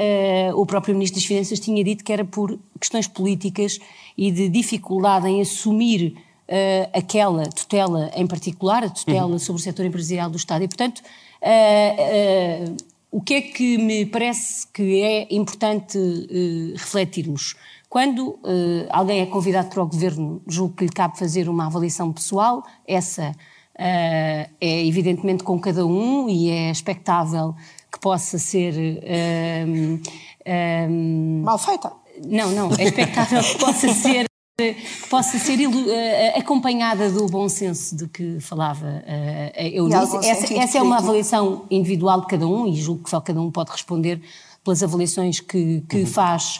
uh, 0.53 0.59
o 0.59 0.65
próprio 0.65 0.93
Ministro 0.93 1.19
das 1.19 1.25
Finanças 1.25 1.59
tinha 1.59 1.83
dito 1.83 2.05
que 2.05 2.13
era 2.13 2.23
por 2.23 2.57
questões 2.79 3.07
políticas 3.07 3.77
e 4.17 4.31
de 4.31 4.47
dificuldade 4.47 5.27
em 5.27 5.41
assumir 5.41 6.15
uh, 6.47 6.89
aquela 6.93 7.43
tutela 7.47 8.09
em 8.15 8.25
particular, 8.25 8.85
a 8.85 8.89
tutela 8.89 9.27
uhum. 9.27 9.39
sobre 9.39 9.62
o 9.62 9.63
setor 9.63 9.85
empresarial 9.85 10.29
do 10.29 10.38
Estado. 10.38 10.63
E, 10.63 10.67
portanto, 10.69 11.01
Uh, 11.41 12.71
uh, 12.71 12.78
o 13.12 13.21
que 13.21 13.34
é 13.34 13.41
que 13.41 13.78
me 13.78 14.06
parece 14.06 14.67
que 14.67 15.02
é 15.02 15.28
importante 15.34 15.97
uh, 15.97 16.73
refletirmos? 16.78 17.56
Quando 17.89 18.38
alguém 18.91 19.21
é 19.21 19.25
convidado 19.25 19.69
para 19.69 19.82
o 19.82 19.88
governo, 19.88 20.43
julgo 20.47 20.75
que 20.75 20.86
lhe 20.86 20.91
cabe 20.91 21.17
fazer 21.17 21.49
uma 21.49 21.65
avaliação 21.65 22.13
pessoal, 22.13 22.63
essa 22.88 23.36
é 23.75 24.47
evidentemente 24.62 25.43
com 25.43 25.60
cada 25.60 25.84
um 25.88 26.30
e 26.30 26.52
é 26.52 26.69
expectável 26.69 27.56
que 27.91 27.99
possa 27.99 28.38
ser. 28.38 28.75
Um, 29.67 29.99
um, 30.88 31.41
Mal 31.43 31.58
feita. 31.58 31.91
Não, 32.28 32.52
não, 32.52 32.69
é 32.78 32.84
expectável 32.84 33.41
que 33.41 33.58
possa 33.58 33.88
ser 33.95 34.29
possa 35.10 35.38
ser 35.39 35.60
uh, 35.67 36.39
acompanhada 36.39 37.10
do 37.12 37.26
bom 37.28 37.48
senso 37.50 37.95
de 37.95 38.08
que 38.08 38.39
falava 38.39 38.86
uh, 38.86 39.62
Eunice. 39.62 40.17
Essa, 40.28 40.54
essa 40.54 40.78
é 40.78 40.82
uma 40.82 40.98
avaliação 40.98 41.65
individual 41.69 42.22
de 42.22 42.28
cada 42.28 42.48
um 42.48 42.67
e 42.67 42.76
julgo 42.76 43.04
que 43.04 43.10
só 43.10 43.19
cada 43.22 43.41
um 43.41 43.52
pode 43.52 43.72
responder 43.72 44.22
pelas 44.63 44.84
avaliações 44.84 45.39
que, 45.39 45.84
que 45.88 46.00
uhum. 46.00 46.06
faz 46.06 46.60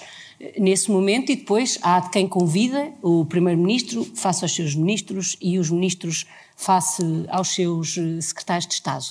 nesse 0.58 0.90
momento 0.90 1.32
e 1.32 1.36
depois 1.36 1.78
há 1.82 2.00
de 2.00 2.10
quem 2.10 2.28
convida 2.28 2.94
o 3.02 3.26
Primeiro-Ministro 3.26 4.06
face 4.16 4.44
aos 4.44 4.56
seus 4.56 4.74
ministros 4.74 5.36
e 5.42 5.60
os 5.60 5.70
ministros 5.70 6.26
face 6.56 7.04
aos 7.30 7.50
seus 7.50 7.96
secretários 8.22 8.68
de 8.68 8.74
Estado. 8.76 9.06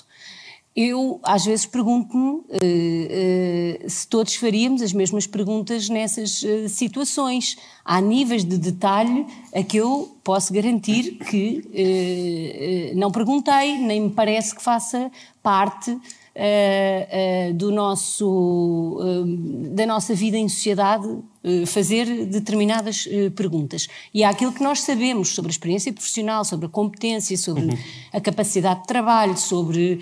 Eu, 0.80 1.18
às 1.24 1.44
vezes, 1.44 1.66
pergunto-me 1.66 2.34
uh, 2.34 2.44
uh, 2.44 3.90
se 3.90 4.06
todos 4.06 4.36
faríamos 4.36 4.80
as 4.80 4.92
mesmas 4.92 5.26
perguntas 5.26 5.88
nessas 5.88 6.40
uh, 6.42 6.68
situações. 6.68 7.56
Há 7.84 8.00
níveis 8.00 8.44
de 8.44 8.56
detalhe 8.56 9.26
a 9.52 9.60
que 9.64 9.76
eu 9.76 10.16
posso 10.22 10.52
garantir 10.52 11.18
que 11.18 12.92
não 12.94 13.10
perguntei, 13.10 13.78
nem 13.78 14.02
me 14.02 14.10
parece 14.10 14.54
que 14.54 14.62
faça 14.62 15.10
parte 15.42 15.98
uh, 16.38 17.50
uh, 17.50 17.54
do 17.54 17.72
nosso, 17.72 19.00
uh, 19.00 19.74
da 19.74 19.84
nossa 19.84 20.14
vida 20.14 20.36
em 20.36 20.48
sociedade 20.48 21.08
fazer 21.66 22.26
determinadas 22.26 23.08
perguntas. 23.34 23.88
E 24.12 24.22
há 24.22 24.28
aquilo 24.28 24.52
que 24.52 24.62
nós 24.62 24.80
sabemos 24.82 25.30
sobre 25.30 25.48
a 25.48 25.52
experiência 25.52 25.90
profissional, 25.90 26.44
sobre 26.44 26.66
a 26.66 26.68
competência, 26.68 27.38
sobre 27.38 27.62
uhum. 27.62 27.78
a 28.12 28.20
capacidade 28.20 28.82
de 28.82 28.86
trabalho, 28.86 29.34
sobre 29.34 30.00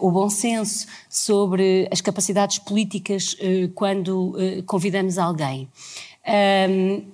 o 0.00 0.10
bom 0.10 0.28
senso, 0.28 0.86
sobre 1.08 1.88
as 1.90 2.02
capacidades 2.02 2.58
políticas 2.58 3.34
quando 3.74 4.34
convidamos 4.66 5.16
alguém. 5.16 5.70
Um, 6.68 7.04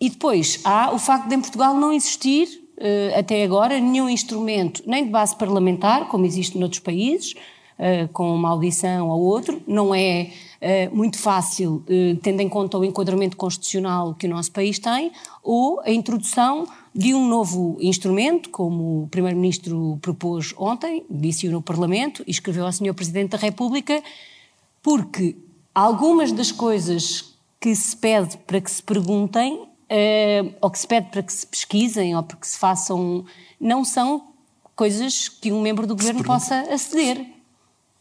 e 0.00 0.10
depois 0.10 0.58
há 0.64 0.92
o 0.92 0.98
facto 0.98 1.28
de 1.28 1.36
em 1.36 1.40
Portugal 1.40 1.74
não 1.74 1.92
existir, 1.92 2.48
até 3.16 3.44
agora, 3.44 3.78
nenhum 3.78 4.08
instrumento, 4.08 4.82
nem 4.86 5.04
de 5.04 5.10
base 5.10 5.36
parlamentar, 5.36 6.08
como 6.08 6.26
existe 6.26 6.58
noutros 6.58 6.80
países, 6.80 7.34
uh, 7.78 8.08
com 8.12 8.34
uma 8.34 8.50
audição 8.50 9.08
ou 9.08 9.20
outro. 9.20 9.62
Não 9.66 9.94
é 9.94 10.30
uh, 10.60 10.96
muito 10.96 11.18
fácil, 11.18 11.84
uh, 11.88 12.16
tendo 12.22 12.40
em 12.40 12.48
conta 12.48 12.78
o 12.78 12.84
enquadramento 12.84 13.36
constitucional 13.36 14.14
que 14.14 14.26
o 14.26 14.30
nosso 14.30 14.50
país 14.52 14.78
tem, 14.78 15.12
ou 15.42 15.80
a 15.80 15.90
introdução 15.90 16.66
de 16.94 17.14
um 17.14 17.28
novo 17.28 17.78
instrumento, 17.80 18.50
como 18.50 19.04
o 19.04 19.08
Primeiro-Ministro 19.08 19.98
propôs 20.02 20.52
ontem, 20.58 21.04
disse-o 21.08 21.52
no 21.52 21.62
Parlamento 21.62 22.24
e 22.26 22.30
escreveu 22.30 22.66
ao 22.66 22.72
Sr. 22.72 22.94
Presidente 22.94 23.30
da 23.30 23.38
República, 23.38 24.02
porque 24.82 25.36
algumas 25.74 26.32
das 26.32 26.50
coisas 26.50 27.36
que 27.60 27.74
se 27.74 27.96
pede 27.96 28.36
para 28.38 28.60
que 28.60 28.70
se 28.70 28.82
perguntem, 28.82 29.68
ou 30.60 30.70
que 30.70 30.78
se 30.78 30.86
pede 30.88 31.08
para 31.10 31.22
que 31.22 31.32
se 31.32 31.46
pesquisem, 31.46 32.16
ou 32.16 32.22
para 32.22 32.36
que 32.36 32.46
se 32.46 32.58
façam, 32.58 33.24
não 33.60 33.84
são 33.84 34.28
coisas 34.74 35.28
que 35.28 35.52
um 35.52 35.60
membro 35.60 35.86
do 35.86 35.94
governo 35.94 36.24
possa 36.24 36.60
aceder. 36.72 37.37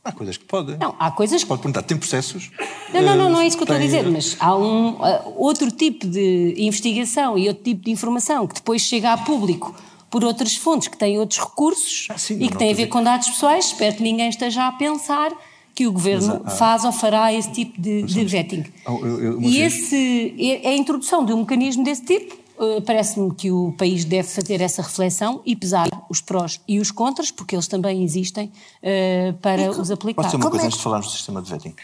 Há 0.07 0.11
coisas 0.13 0.37
que 0.37 0.45
pode. 0.45 0.77
Não, 0.77 0.95
há 0.97 1.11
coisas 1.11 1.43
que. 1.43 1.49
Pode 1.49 1.61
perguntar, 1.61 1.81
tem 1.81 1.97
processos? 1.97 2.49
Não, 2.93 3.01
não, 3.01 3.15
não, 3.17 3.29
não 3.29 3.41
é 3.41 3.47
isso 3.47 3.57
que 3.57 3.63
eu 3.63 3.65
estou 3.65 3.75
a 3.75 3.79
dizer, 3.79 4.09
mas 4.09 4.37
há 4.39 4.55
um 4.55 4.91
uh, 4.91 5.33
outro 5.35 5.69
tipo 5.69 6.07
de 6.07 6.55
investigação 6.57 7.37
e 7.37 7.49
outro 7.49 7.63
tipo 7.63 7.83
de 7.83 7.91
informação 7.91 8.47
que 8.47 8.55
depois 8.55 8.81
chega 8.81 9.11
a 9.11 9.17
público 9.17 9.75
por 10.09 10.23
outras 10.23 10.55
fontes 10.55 10.87
que 10.87 10.97
têm 10.97 11.19
outros 11.19 11.39
recursos 11.39 12.07
ah, 12.09 12.17
sim, 12.17 12.41
e 12.41 12.47
que 12.47 12.57
têm 12.57 12.71
a 12.71 12.75
ver 12.75 12.87
com 12.87 13.03
dados 13.03 13.27
pessoais. 13.27 13.65
Espero 13.65 13.97
que 13.97 14.03
ninguém 14.03 14.29
esteja 14.29 14.67
a 14.67 14.71
pensar 14.71 15.33
que 15.75 15.85
o 15.85 15.91
governo 15.91 16.41
mas, 16.41 16.53
ah, 16.53 16.57
faz 16.57 16.85
ou 16.85 16.93
fará 16.93 17.33
esse 17.33 17.51
tipo 17.51 17.79
de, 17.81 18.03
de 18.03 18.23
vetting. 18.23 18.63
Eu, 18.87 19.21
eu, 19.21 19.41
e 19.41 19.59
esse, 19.59 20.61
a 20.63 20.73
introdução 20.73 21.25
de 21.25 21.33
um 21.33 21.39
mecanismo 21.39 21.83
desse 21.83 22.03
tipo 22.03 22.46
parece-me 22.85 23.33
que 23.33 23.51
o 23.51 23.71
país 23.77 24.03
deve 24.03 24.27
fazer 24.27 24.61
essa 24.61 24.81
reflexão 24.81 25.41
e 25.45 25.55
pesar 25.55 25.87
os 26.09 26.21
prós 26.21 26.59
e 26.67 26.79
os 26.79 26.91
contras, 26.91 27.31
porque 27.31 27.55
eles 27.55 27.67
também 27.67 28.03
existem, 28.03 28.51
uh, 28.81 29.33
para 29.41 29.61
e, 29.61 29.69
os 29.69 29.91
aplicar. 29.91 30.23
Posso 30.23 30.37
dizer 30.37 30.43
uma 30.43 30.49
coisa 30.49 30.65
é 30.65 30.67
antes 30.67 30.77
de 30.77 30.83
falarmos 30.83 31.07
do 31.07 31.13
sistema 31.13 31.41
de 31.41 31.51
vetting? 31.51 31.75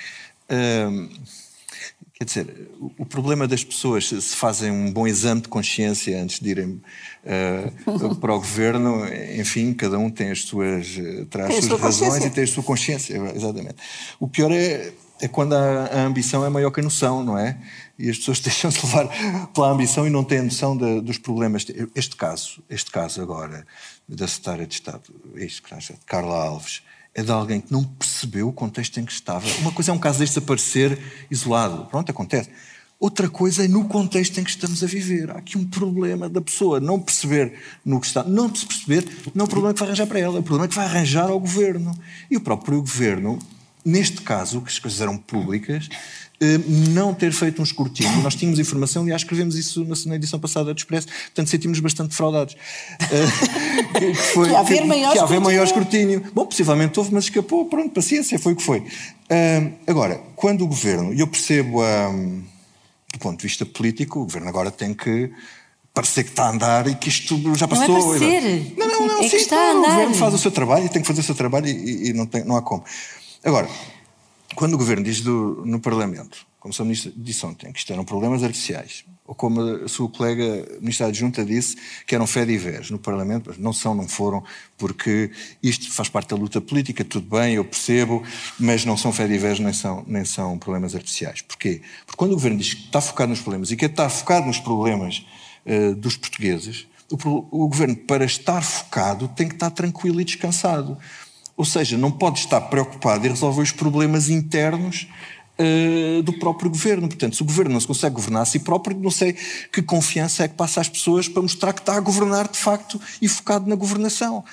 Uh, 0.50 1.10
quer 2.16 2.26
dizer, 2.26 2.72
o 2.98 3.06
problema 3.06 3.48
das 3.48 3.64
pessoas 3.64 4.08
se 4.08 4.36
fazem 4.36 4.72
um 4.72 4.92
bom 4.92 5.06
exame 5.06 5.42
de 5.42 5.48
consciência 5.48 6.22
antes 6.22 6.40
de 6.40 6.50
irem 6.50 6.82
uh, 7.24 8.16
para 8.18 8.34
o 8.34 8.40
governo, 8.40 9.06
enfim, 9.38 9.74
cada 9.74 10.00
um 10.00 10.10
tem 10.10 10.32
as 10.32 10.42
suas, 10.44 10.88
traz 11.30 11.58
as 11.58 11.66
suas 11.66 11.80
razões 11.80 12.26
e 12.26 12.30
tem 12.30 12.44
a 12.44 12.48
sua 12.48 12.64
consciência, 12.64 13.16
exatamente. 13.36 13.76
O 14.20 14.28
pior 14.28 14.52
é, 14.52 14.92
é 15.22 15.28
quando 15.28 15.54
a, 15.54 15.86
a 15.86 16.06
ambição 16.06 16.46
é 16.46 16.50
maior 16.50 16.72
que 16.72 16.80
a 16.80 16.84
noção, 16.84 17.24
não 17.24 17.38
é? 17.38 17.58
e 17.98 18.10
as 18.10 18.18
pessoas 18.18 18.40
deixam-se 18.42 18.86
levar 18.86 19.08
pela 19.54 19.72
ambição 19.72 20.06
e 20.06 20.10
não 20.10 20.24
têm 20.24 20.42
noção 20.42 20.76
de, 20.76 21.02
dos 21.02 21.18
problemas. 21.18 21.66
Este 21.96 22.16
caso, 22.16 22.62
este 22.70 22.92
caso 22.92 23.22
agora 23.22 23.66
da 24.08 24.28
secretária 24.28 24.68
de 24.68 24.74
Estado, 24.74 25.04
de 25.34 26.06
Carla 26.06 26.36
Alves, 26.46 26.82
é 27.16 27.22
de 27.22 27.32
alguém 27.32 27.62
que 27.62 27.72
não 27.72 27.84
percebeu 27.84 28.50
o 28.50 28.54
contexto 28.54 29.00
em 29.00 29.06
que 29.06 29.12
estava. 29.12 29.48
Uma 29.60 29.72
coisa 29.72 29.92
é 29.92 29.94
um 29.94 30.00
caso 30.00 30.20
deste 30.20 30.40
aparecer 30.40 31.00
isolado, 31.30 31.86
pronto, 31.86 32.10
acontece. 32.10 32.50
Outra 33.00 33.30
coisa 33.30 33.66
é 33.66 33.68
no 33.68 33.86
contexto 33.86 34.40
em 34.40 34.44
que 34.44 34.50
estamos 34.50 34.82
a 34.82 34.88
viver. 34.88 35.30
Há 35.30 35.38
aqui 35.40 35.58
um 35.58 35.66
problema 35.66 36.30
da 36.30 36.40
pessoa 36.40 36.80
não 36.80 37.00
perceber 37.00 37.54
no 37.84 38.00
que 38.00 38.08
está. 38.08 38.24
Não 38.24 38.54
se 38.54 38.66
perceber, 38.66 39.06
não 39.36 39.44
é 39.44 39.46
o 39.46 39.50
problema 39.50 39.74
que 39.74 39.80
vai 39.80 39.90
arranjar 39.90 40.08
para 40.08 40.20
ela, 40.20 40.38
é 40.38 40.40
o 40.40 40.44
problema 40.44 40.68
que 40.70 40.76
vai 40.76 40.86
arranjar 40.86 41.30
ao 41.30 41.40
governo. 41.40 41.94
E 42.32 42.38
o 42.38 42.42
próprio 42.42 42.80
governo, 42.80 43.40
neste 43.86 44.22
caso, 44.22 44.62
que 44.62 44.70
as 44.70 44.80
coisas 44.80 45.02
eram 45.02 45.18
públicas, 45.18 45.90
eh, 46.42 46.58
não 46.90 47.14
ter 47.14 47.32
feito 47.32 47.62
um 47.62 47.64
escrutínio. 47.64 48.22
Nós 48.22 48.36
tínhamos 48.36 48.60
informação, 48.60 49.04
aliás, 49.04 49.22
escrevemos 49.22 49.56
isso 49.56 49.86
na 50.06 50.16
edição 50.16 50.40
passada 50.40 50.74
do 50.74 50.78
Expresso, 50.78 51.08
portanto 51.08 51.50
sentimos 51.50 51.80
bastante 51.80 52.10
defraudados. 52.10 52.56
Eh, 53.00 54.00
que, 54.00 54.14
foi, 54.14 54.50
que 54.50 54.56
haver 54.56 54.86
maior, 54.86 55.12
que, 55.12 55.18
que 55.18 55.24
haver 55.24 55.40
maior 55.40 55.64
escrutínio. 55.64 56.24
Bom, 56.34 56.46
possivelmente 56.46 57.00
houve, 57.00 57.14
mas 57.14 57.26
escapou, 57.26 57.66
pronto, 57.66 57.92
paciência, 57.92 58.38
foi 58.38 58.54
o 58.54 58.56
que 58.56 58.64
foi. 58.64 58.80
Uh, 58.80 59.74
agora, 59.88 60.20
quando 60.36 60.64
o 60.64 60.68
governo, 60.68 61.14
e 61.14 61.20
eu 61.22 61.28
percebo, 61.28 61.82
um, 61.84 62.44
do 63.14 63.20
ponto 63.20 63.38
de 63.38 63.44
vista 63.44 63.66
político, 63.66 64.20
o 64.20 64.24
governo 64.24 64.50
agora 64.50 64.70
tem 64.70 64.94
que 64.94 65.32
parecer 65.94 66.24
que 66.24 66.32
está 66.32 66.46
a 66.46 66.50
andar 66.50 66.88
e 66.88 66.96
que 66.96 67.08
isto 67.08 67.40
já 67.56 67.68
passou. 67.68 67.88
Não 67.88 68.16
é 68.16 68.20
parecer. 68.20 68.74
Não, 68.78 68.88
não, 68.88 69.08
não. 69.08 69.24
É 69.24 69.30
sim, 69.30 69.38
está 69.38 69.56
a 69.56 69.72
andar. 69.72 69.88
O 69.88 69.92
governo 69.92 70.16
faz 70.16 70.34
o 70.34 70.38
seu 70.40 70.52
trabalho 70.52 70.86
e 70.86 70.90
tem 70.90 71.02
que 71.02 71.08
fazer 71.08 71.22
o 71.22 71.24
seu 71.24 71.36
trabalho 71.36 71.68
e, 71.68 72.10
e 72.10 72.14
não, 72.14 72.26
tem, 72.26 72.44
não 72.44 72.58
há 72.58 72.62
como. 72.62 72.84
Agora, 73.44 73.68
quando 74.56 74.76
o 74.76 74.78
governo 74.78 75.04
diz 75.04 75.20
do, 75.20 75.64
no 75.66 75.80
Parlamento, 75.80 76.46
como 76.62 76.72
o 76.72 76.74
Sr. 76.74 76.84
Ministro 76.84 77.14
disse 77.18 77.46
ontem, 77.46 77.74
que 77.74 77.80
isto 77.80 77.92
eram 77.92 78.06
problemas 78.06 78.42
artificiais, 78.42 79.04
ou 79.26 79.36
como 79.36 79.60
a 79.60 79.88
sua 79.90 80.08
colega 80.08 80.66
Ministra 80.80 81.08
Adjunta 81.08 81.44
disse, 81.44 81.76
que 82.08 82.16
eram 82.16 82.26
fé 82.26 82.46
divers 82.46 82.90
no 82.90 82.98
Parlamento, 82.98 83.50
mas 83.50 83.58
não 83.58 83.74
são, 83.74 83.94
não 83.94 84.08
foram, 84.08 84.42
porque 84.78 85.30
isto 85.62 85.92
faz 85.92 86.08
parte 86.08 86.30
da 86.30 86.38
luta 86.38 86.62
política, 86.62 87.04
tudo 87.04 87.38
bem, 87.38 87.56
eu 87.56 87.66
percebo, 87.66 88.24
mas 88.58 88.86
não 88.86 88.96
são 88.96 89.12
fé 89.12 89.28
divers 89.28 89.60
nem 89.60 89.74
são, 89.74 90.06
nem 90.08 90.24
são 90.24 90.58
problemas 90.58 90.96
artificiais. 90.96 91.42
Porquê? 91.42 91.82
Porque 92.06 92.18
quando 92.18 92.32
o 92.32 92.36
governo 92.36 92.58
diz 92.58 92.74
que 92.74 92.86
está 92.86 93.02
focado 93.02 93.32
nos 93.32 93.42
problemas 93.42 93.72
e 93.72 93.76
que 93.76 93.86
está 93.86 94.08
focado 94.08 94.48
nos 94.48 94.60
problemas 94.60 95.26
uh, 95.66 95.96
dos 95.96 96.16
portugueses, 96.16 96.88
o, 97.12 97.64
o 97.64 97.68
governo, 97.68 97.96
para 97.96 98.26
estar 98.26 98.62
focado, 98.62 99.28
tem 99.28 99.48
que 99.48 99.56
estar 99.56 99.70
tranquilo 99.70 100.20
e 100.20 100.24
descansado. 100.24 100.98
Ou 101.56 101.66
seja, 101.66 101.98
não 101.98 102.12
pode 102.12 102.40
estar 102.40 102.62
preocupado 102.62 103.26
em 103.26 103.30
resolver 103.30 103.62
os 103.62 103.72
problemas 103.72 104.30
internos 104.30 105.08
uh, 105.60 106.24
do 106.24 106.34
próprio 106.34 106.70
governo. 106.70 107.08
Portanto, 107.08 107.36
se 107.36 107.42
o 107.42 107.46
governo 107.46 107.74
não 107.74 107.80
se 107.80 107.88
consegue 107.88 108.16
governar 108.16 108.44
a 108.44 108.46
si 108.46 108.60
próprio, 108.60 108.98
não 109.00 109.12
sei 109.12 109.36
que 109.72 109.82
confiança 109.82 110.44
é 110.44 110.48
que 110.48 110.56
passa 110.56 110.82
às 110.82 110.90
pessoas 110.90 111.28
para 111.28 111.42
mostrar 111.42 111.74
que 111.74 111.80
está 111.80 111.96
a 111.96 112.00
governar 112.00 112.48
de 112.48 112.58
facto 112.58 113.00
e 113.22 113.28
focado 113.28 113.70
na 113.70 113.76
governação. 113.76 114.44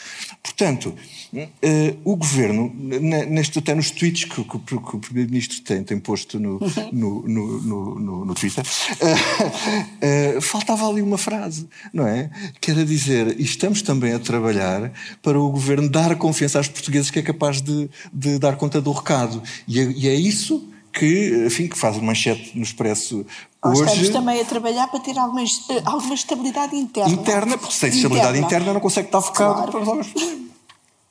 Portanto, 0.43 0.95
Uh, 1.33 1.97
o 2.03 2.17
governo, 2.17 2.73
neste, 2.75 3.61
até 3.61 3.73
nos 3.73 3.93
tweets 3.93 4.25
que, 4.25 4.43
que, 4.43 4.59
que 4.59 4.75
o 4.75 4.99
Primeiro-Ministro 4.99 5.61
tem, 5.61 5.85
tem 5.85 5.97
posto 6.01 6.41
no, 6.41 6.59
no, 6.91 7.29
no, 7.29 7.61
no, 7.61 8.25
no 8.25 8.35
Twitter, 8.35 8.65
uh, 8.67 10.41
faltava 10.41 10.89
ali 10.89 11.03
uma 11.03 11.17
frase, 11.17 11.69
não 11.93 12.05
é? 12.05 12.31
Que 12.61 12.73
era 12.73 12.85
dizer: 12.85 13.39
estamos 13.39 13.81
também 13.81 14.13
a 14.13 14.19
trabalhar 14.19 14.93
para 15.23 15.39
o 15.39 15.49
governo 15.51 15.89
dar 15.89 16.17
confiança 16.17 16.59
aos 16.59 16.67
portugueses 16.67 17.13
que 17.13 17.21
é 17.21 17.23
capaz 17.23 17.61
de, 17.63 17.89
de 18.13 18.37
dar 18.41 18.57
conta 18.57 18.81
do 18.81 18.91
recado. 18.91 19.41
E 19.69 19.79
é, 19.79 19.85
e 19.85 20.09
é 20.09 20.15
isso 20.15 20.69
que, 20.92 21.44
enfim, 21.46 21.68
que 21.68 21.79
faz 21.79 21.96
manchete 21.98 22.57
no 22.57 22.62
Expresso 22.62 23.24
Hoje, 23.62 23.83
estamos 23.83 24.09
também 24.09 24.40
a 24.40 24.44
trabalhar 24.44 24.88
para 24.88 25.00
ter 25.00 25.18
alguma, 25.18 25.44
alguma 25.85 26.14
estabilidade 26.14 26.74
interna. 26.74 27.12
Interna, 27.12 27.59
porque 27.59 27.74
sem 27.74 27.90
estabilidade 27.90 28.38
interna 28.38 28.72
não 28.72 28.81
consegue 28.81 29.09
estar 29.09 29.20
focado 29.20 29.55
claro. 29.55 29.70
para 29.70 29.81
resolver 29.81 30.00
os 30.00 30.09
problemas. 30.09 30.50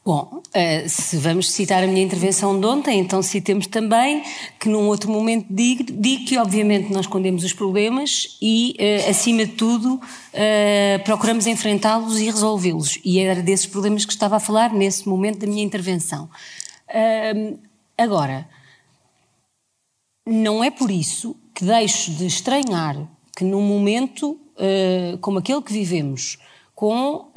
Bom, 0.04 0.42
uh, 0.42 0.90
se 0.90 1.18
vamos 1.18 1.52
citar 1.52 1.84
a 1.84 1.86
minha 1.86 2.02
intervenção 2.02 2.60
de 2.60 2.66
ontem, 2.66 3.00
então 3.00 3.22
citemos 3.22 3.68
também 3.68 4.24
que 4.60 4.68
num 4.68 4.88
outro 4.88 5.12
momento 5.12 5.46
digo, 5.48 5.84
digo 5.84 6.26
que 6.26 6.40
obviamente 6.40 6.92
nós 6.92 7.02
escondemos 7.02 7.44
os 7.44 7.54
problemas 7.54 8.40
e, 8.42 8.76
uh, 8.80 9.10
acima 9.12 9.46
de 9.46 9.52
tudo, 9.52 10.02
procuramos 11.06 11.46
enfrentá-los 11.46 12.20
e 12.20 12.26
resolvê-los. 12.26 12.98
E 13.06 13.20
era 13.20 13.44
desses 13.44 13.68
problemas 13.68 14.06
que 14.06 14.12
estava 14.12 14.38
a 14.38 14.40
falar 14.40 14.74
nesse 14.74 15.08
momento 15.08 15.40
da 15.40 15.46
minha 15.48 15.64
intervenção. 15.64 16.28
agora, 17.96 18.48
não 20.30 20.64
é 20.64 20.70
por 20.70 20.92
isso 20.92 21.36
que 21.54 21.66
deixo 21.66 22.12
de 22.12 22.26
estranhar 22.26 22.96
que 23.36 23.44
num 23.44 23.62
momento 23.62 24.38
como 25.22 25.40
aquele 25.40 25.62
que 25.62 25.72
vivemos, 25.72 26.38
com 26.80 27.16
uh, 27.16 27.30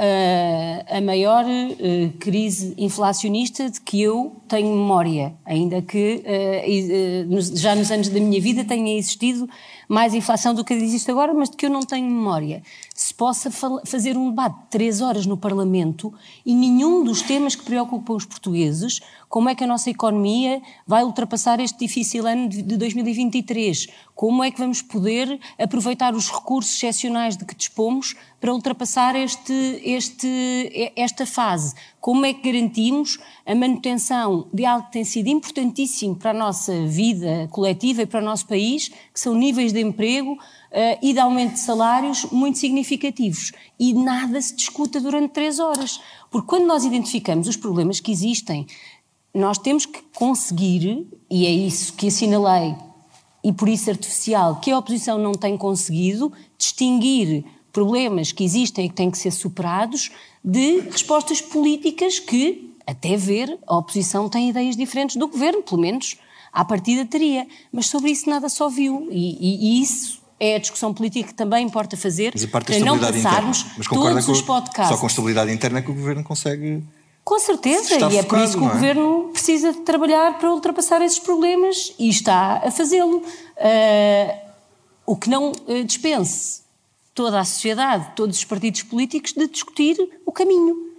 a 0.88 1.00
maior 1.00 1.44
uh, 1.44 2.12
crise 2.20 2.74
inflacionista 2.78 3.68
de 3.68 3.81
que 3.81 4.00
eu 4.00 4.37
tenho 4.46 4.68
memória, 4.68 5.35
ainda 5.44 5.83
que 5.83 6.22
uh, 6.24 7.57
já 7.57 7.74
nos 7.74 7.90
anos 7.90 8.09
da 8.09 8.20
minha 8.20 8.40
vida 8.40 8.64
tenha 8.64 8.96
existido 8.96 9.48
mais 9.88 10.14
inflação 10.14 10.55
do 10.55 10.64
que 10.64 10.72
existe 10.72 11.11
agora, 11.11 11.35
mas 11.35 11.50
de 11.50 11.57
que 11.57 11.66
eu 11.66 11.70
não 11.70 11.81
tenho 11.81 12.09
memória. 12.09 12.62
Se 12.94 13.12
possa 13.12 13.50
fazer 13.85 14.16
um 14.16 14.31
debate 14.31 14.61
de 14.61 14.66
três 14.70 15.00
horas 15.00 15.26
no 15.26 15.37
Parlamento 15.37 16.14
e 16.46 16.55
nenhum 16.55 17.02
dos 17.02 17.20
temas 17.20 17.57
que 17.57 17.64
preocupam 17.64 18.14
os 18.14 18.24
portugueses, 18.24 19.00
como 19.33 19.49
é 19.49 19.55
que 19.55 19.64
a 19.64 19.66
nossa 19.66 19.88
economia 19.88 20.61
vai 20.87 21.03
ultrapassar 21.03 21.59
este 21.59 21.79
difícil 21.79 22.27
ano 22.27 22.51
de 22.51 22.77
2023, 22.77 23.88
como 24.14 24.45
é 24.45 24.51
que 24.51 24.59
vamos 24.59 24.83
poder 24.83 25.40
aproveitar 25.59 26.14
os 26.14 26.31
recursos 26.31 26.75
excepcionais 26.75 27.35
de 27.35 27.47
que 27.47 27.55
dispomos 27.55 28.14
para 28.38 28.53
ultrapassar 28.53 29.16
este, 29.16 29.81
este, 29.83 30.92
esta 30.95 31.25
fase, 31.25 31.75
como 31.99 32.27
é 32.27 32.35
que 32.35 32.53
garantimos 32.53 33.18
a 33.47 33.55
manutenção 33.55 34.49
de 34.53 34.66
algo 34.66 34.87
que 34.87 34.92
tem 34.92 35.05
sido 35.05 35.29
importantíssimo 35.29 36.16
para 36.16 36.33
a 36.33 36.35
nossa 36.35 36.85
vida 36.87 37.49
coletiva 37.53 38.03
e 38.03 38.07
para 38.07 38.21
o 38.21 38.25
nosso 38.25 38.47
país, 38.47 38.88
que 38.88 39.21
são 39.21 39.35
níveis 39.35 39.73
de 39.73 39.81
emprego 39.81 40.33
uh, 40.33 40.38
e 41.01 41.12
de 41.12 41.21
aumento 41.21 41.53
de 41.53 41.61
salários 41.61 42.25
muito 42.33 42.59
significativos. 42.59 43.53
E 43.79 43.95
nada 43.95 44.40
se 44.40 44.57
discuta 44.57 45.01
durante 45.01 45.33
três 45.33 45.59
horas. 45.59 46.01
Porque 46.31 46.49
quando 46.49 46.66
nós 46.66 46.85
identificamos 46.85 47.47
os 47.47 47.57
problemas 47.57 48.01
que 48.01 48.11
existem, 48.11 48.66
nós 49.35 49.59
temos 49.59 49.87
que 49.87 50.01
conseguir, 50.14 51.07
e 51.31 51.47
é 51.47 51.51
isso 51.51 51.92
que 51.95 52.09
assinalei, 52.09 52.75
e 53.42 53.53
por 53.53 53.68
isso 53.68 53.90
artificial, 53.90 54.57
que 54.57 54.71
a 54.71 54.79
oposição 54.79 55.18
não 55.18 55.33
tem 55.33 55.57
conseguido, 55.57 56.33
distinguir 56.57 57.45
problemas 57.73 58.31
que 58.31 58.45
existem 58.45 58.87
e 58.87 58.88
que 58.88 58.95
têm 58.95 59.11
que 59.11 59.18
ser 59.18 59.31
superados 59.31 60.11
de 60.45 60.81
respostas 60.81 61.40
políticas 61.40 62.18
que, 62.18 62.77
até 62.87 63.16
ver, 63.16 63.59
a 63.66 63.79
oposição 63.79 64.29
tem 64.29 64.51
ideias 64.51 64.77
diferentes 64.77 65.16
do 65.16 65.27
governo, 65.27 65.62
pelo 65.62 65.81
menos 65.81 66.16
à 66.53 66.64
partida 66.64 67.05
teria. 67.07 67.47
Mas 67.73 67.87
sobre 67.87 68.11
isso 68.11 68.29
nada 68.29 68.49
só 68.49 68.68
viu. 68.68 69.09
E, 69.11 69.38
e, 69.40 69.79
e 69.79 69.83
isso 69.83 70.21
é 70.38 70.57
a 70.57 70.59
discussão 70.59 70.92
política 70.92 71.29
que 71.29 71.35
também 71.35 71.64
importa 71.64 71.97
fazer 71.97 72.35
para 72.51 72.79
não 72.81 72.99
passarmos 72.99 73.64
todos 73.88 74.29
os 74.29 74.42
podcasts. 74.42 74.95
Só 74.95 75.01
com 75.01 75.07
estabilidade 75.07 75.53
interna 75.53 75.81
que 75.81 75.90
o 75.90 75.95
governo 75.95 76.23
consegue. 76.23 76.83
Com 77.25 77.39
certeza, 77.39 78.13
e 78.13 78.19
é 78.19 78.23
por 78.23 78.39
isso 78.41 78.59
que 78.59 78.65
o 78.65 78.69
é? 78.69 78.73
governo 78.73 79.31
precisa 79.33 79.73
de 79.73 79.81
trabalhar 79.81 80.39
para 80.39 80.53
ultrapassar 80.53 81.01
esses 81.03 81.21
problemas 81.21 81.95
e 81.99 82.09
está 82.09 82.61
a 82.65 82.71
fazê-lo. 82.71 83.19
Uh, 83.19 84.53
o 85.07 85.17
que 85.17 85.31
não 85.31 85.53
uh, 85.53 85.85
dispense 85.85 86.63
toda 87.15 87.39
a 87.39 87.45
sociedade, 87.45 88.13
todos 88.17 88.39
os 88.39 88.45
partidos 88.45 88.83
políticos, 88.83 89.33
de 89.33 89.47
discutir 89.47 89.97
o 90.27 90.33
caminho. 90.33 90.93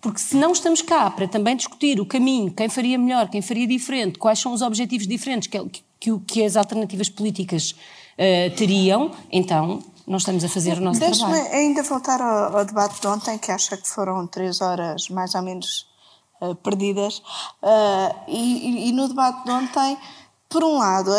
Porque 0.00 0.18
se 0.18 0.34
não 0.34 0.52
estamos 0.52 0.80
cá 0.80 1.10
para 1.10 1.28
também 1.28 1.54
discutir 1.54 2.00
o 2.00 2.06
caminho, 2.06 2.50
quem 2.50 2.68
faria 2.68 2.98
melhor, 2.98 3.28
quem 3.28 3.42
faria 3.42 3.66
diferente, 3.66 4.18
quais 4.18 4.38
são 4.38 4.52
os 4.52 4.62
objetivos 4.62 5.06
diferentes 5.06 5.46
que, 5.46 5.58
que, 6.00 6.18
que 6.26 6.44
as 6.44 6.56
alternativas 6.56 7.08
políticas 7.08 7.72
uh, 7.72 8.56
teriam, 8.56 9.12
então 9.30 9.82
não 10.10 10.16
estamos 10.16 10.42
a 10.42 10.48
fazer 10.48 10.76
o 10.76 10.80
nosso 10.80 10.98
Deixe 10.98 11.20
trabalho. 11.20 11.40
Deixe-me 11.40 11.56
ainda 11.56 11.82
voltar 11.84 12.20
ao, 12.20 12.58
ao, 12.58 12.64
debate 12.64 13.00
de 13.00 13.06
ontem, 13.06 13.38
que 13.38 13.52
acha 13.52 13.76
que 13.76 13.88
foram 13.88 14.26
três 14.26 14.60
horas 14.60 15.08
mais 15.08 15.36
ou 15.36 15.42
menos 15.42 15.86
uh, 16.40 16.52
perdidas. 16.56 17.22
Uh, 17.62 18.12
e, 18.26 18.88
e, 18.88 18.92
no 18.92 19.06
debate 19.06 19.44
de 19.44 19.52
ontem, 19.52 19.96
por 20.48 20.64
um 20.64 20.78
lado, 20.78 21.12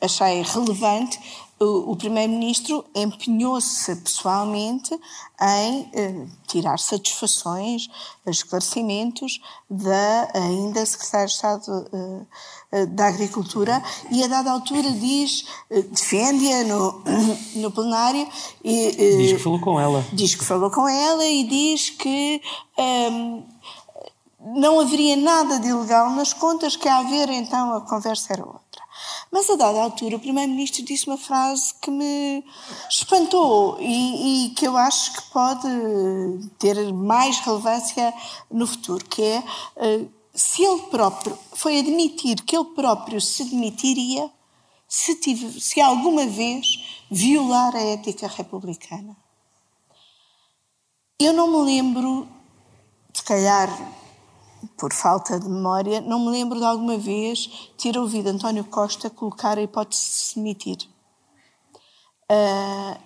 achei 0.00 0.42
relevante 0.42 1.18
o, 1.58 1.92
o 1.92 1.96
Primeiro-Ministro 1.96 2.84
empenhou-se 2.94 3.96
pessoalmente 3.96 4.94
em 5.40 5.90
eh, 5.94 6.26
tirar 6.46 6.78
satisfações, 6.78 7.88
esclarecimentos 8.26 9.40
da 9.68 10.30
ainda 10.34 10.84
Secretária 10.84 11.26
de 11.26 11.32
Estado 11.32 11.88
eh, 11.92 12.26
da 12.86 13.06
Agricultura 13.06 13.82
e 14.10 14.22
a 14.22 14.26
dada 14.26 14.50
altura 14.50 14.90
diz, 14.90 15.44
eh, 15.70 15.82
defende-a 15.82 16.64
no, 16.64 17.02
no 17.56 17.70
plenário 17.70 18.26
e... 18.64 18.88
Eh, 18.88 19.16
diz 19.16 19.32
que 19.32 19.38
falou 19.38 19.60
com 19.60 19.80
ela. 19.80 20.04
Diz 20.12 20.34
que 20.34 20.44
falou 20.44 20.70
com 20.70 20.88
ela 20.88 21.24
e 21.24 21.44
diz 21.44 21.90
que 21.90 22.42
ehm, 22.76 23.42
não 24.40 24.80
haveria 24.80 25.16
nada 25.16 25.58
de 25.58 25.68
ilegal 25.68 26.10
nas 26.10 26.32
contas, 26.32 26.76
que 26.76 26.88
a 26.88 26.98
haver 26.98 27.28
então 27.30 27.74
a 27.74 27.80
conversa 27.80 28.32
era 28.32 28.44
outra. 28.44 28.60
Mas 29.30 29.50
a 29.50 29.56
dada 29.56 29.82
altura 29.82 30.16
o 30.16 30.20
Primeiro-Ministro 30.20 30.84
disse 30.84 31.06
uma 31.06 31.18
frase 31.18 31.74
que 31.80 31.90
me 31.90 32.44
espantou 32.88 33.76
e, 33.80 34.46
e, 34.46 34.50
que 34.50 34.66
eu 34.66 34.76
acho 34.76 35.12
que 35.12 35.22
pode 35.32 35.68
ter 36.58 36.92
mais 36.92 37.38
relevância 37.40 38.14
no 38.50 38.66
futuro, 38.66 39.04
que 39.04 39.22
é 39.22 39.42
se 40.36 40.62
ele 40.62 40.82
próprio 40.82 41.36
foi 41.54 41.78
admitir 41.78 42.36
que 42.42 42.54
ele 42.54 42.66
próprio 42.66 43.20
se 43.20 43.44
demitiria 43.44 44.30
se, 44.86 45.16
tive, 45.16 45.60
se 45.60 45.80
alguma 45.80 46.26
vez 46.26 47.04
violar 47.10 47.74
a 47.74 47.80
ética 47.80 48.28
republicana. 48.28 49.16
Eu 51.18 51.32
não 51.32 51.48
me 51.50 51.64
lembro, 51.64 52.28
se 53.12 53.24
calhar 53.24 53.68
por 54.76 54.92
falta 54.92 55.40
de 55.40 55.48
memória, 55.48 56.00
não 56.00 56.24
me 56.24 56.30
lembro 56.30 56.58
de 56.58 56.64
alguma 56.64 56.98
vez 56.98 57.70
ter 57.78 57.96
ouvido 57.96 58.28
António 58.28 58.64
Costa 58.64 59.08
colocar 59.08 59.58
a 59.58 59.62
hipótese 59.62 60.02
de 60.02 60.16
se 60.16 60.34
demitir. 60.36 60.78
Uh, 62.30 63.00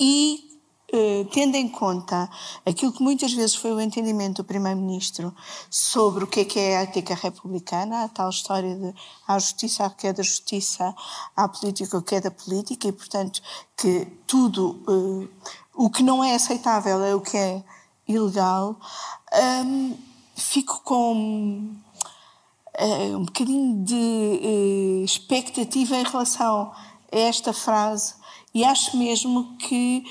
e, 0.00 0.45
uh, 0.92 1.24
tendo 1.32 1.56
em 1.56 1.68
conta 1.68 2.28
aquilo 2.64 2.92
que 2.92 3.02
muitas 3.02 3.32
vezes 3.32 3.54
foi 3.54 3.72
o 3.72 3.80
entendimento 3.80 4.42
do 4.42 4.44
Primeiro-Ministro 4.44 5.34
sobre 5.70 6.24
o 6.24 6.26
que 6.26 6.40
é, 6.40 6.44
que 6.44 6.58
é 6.58 6.78
a 6.78 6.82
ética 6.82 7.14
republicana, 7.14 8.04
a 8.04 8.08
tal 8.08 8.30
história 8.30 8.74
de 8.74 8.94
há 9.26 9.38
justiça, 9.38 9.88
que 9.90 10.06
é 10.06 10.12
da 10.12 10.22
justiça, 10.22 10.94
há 11.34 11.48
política, 11.48 11.98
o 11.98 12.02
que 12.02 12.14
é 12.14 12.20
da 12.20 12.30
política, 12.30 12.88
e, 12.88 12.92
portanto, 12.92 13.42
que 13.76 14.06
tudo 14.26 14.80
uh, 14.88 15.28
o 15.74 15.90
que 15.90 16.02
não 16.02 16.22
é 16.22 16.34
aceitável 16.34 17.04
é 17.04 17.14
o 17.14 17.20
que 17.20 17.36
é 17.36 17.62
ilegal. 18.08 18.78
Um, 19.64 19.96
fico 20.34 20.80
com 20.84 21.76
uh, 22.78 23.16
um 23.16 23.24
bocadinho 23.24 23.84
de 23.84 25.02
expectativa 25.04 25.96
em 25.96 26.04
relação 26.04 26.72
a 27.12 27.18
esta 27.18 27.52
frase 27.52 28.14
e 28.54 28.64
acho 28.64 28.96
mesmo 28.96 29.56
que 29.58 30.04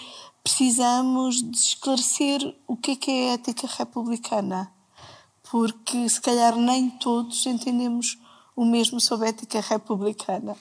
precisamos 0.46 1.42
de 1.42 1.58
esclarecer 1.58 2.56
o 2.68 2.78
que 2.78 2.92
é 2.92 2.96
que 2.96 3.10
é 3.10 3.30
a 3.32 3.34
ética 3.34 3.68
republicana, 3.80 4.72
porque 5.50 6.08
se 6.08 6.22
calhar 6.22 6.56
nem 6.56 6.88
todos 6.88 7.44
entendemos 7.48 8.20
o 8.56 8.64
mesmo 8.64 9.02
sobre 9.02 9.26
a 9.26 9.30
ética 9.30 9.60
republicana. 9.60 10.56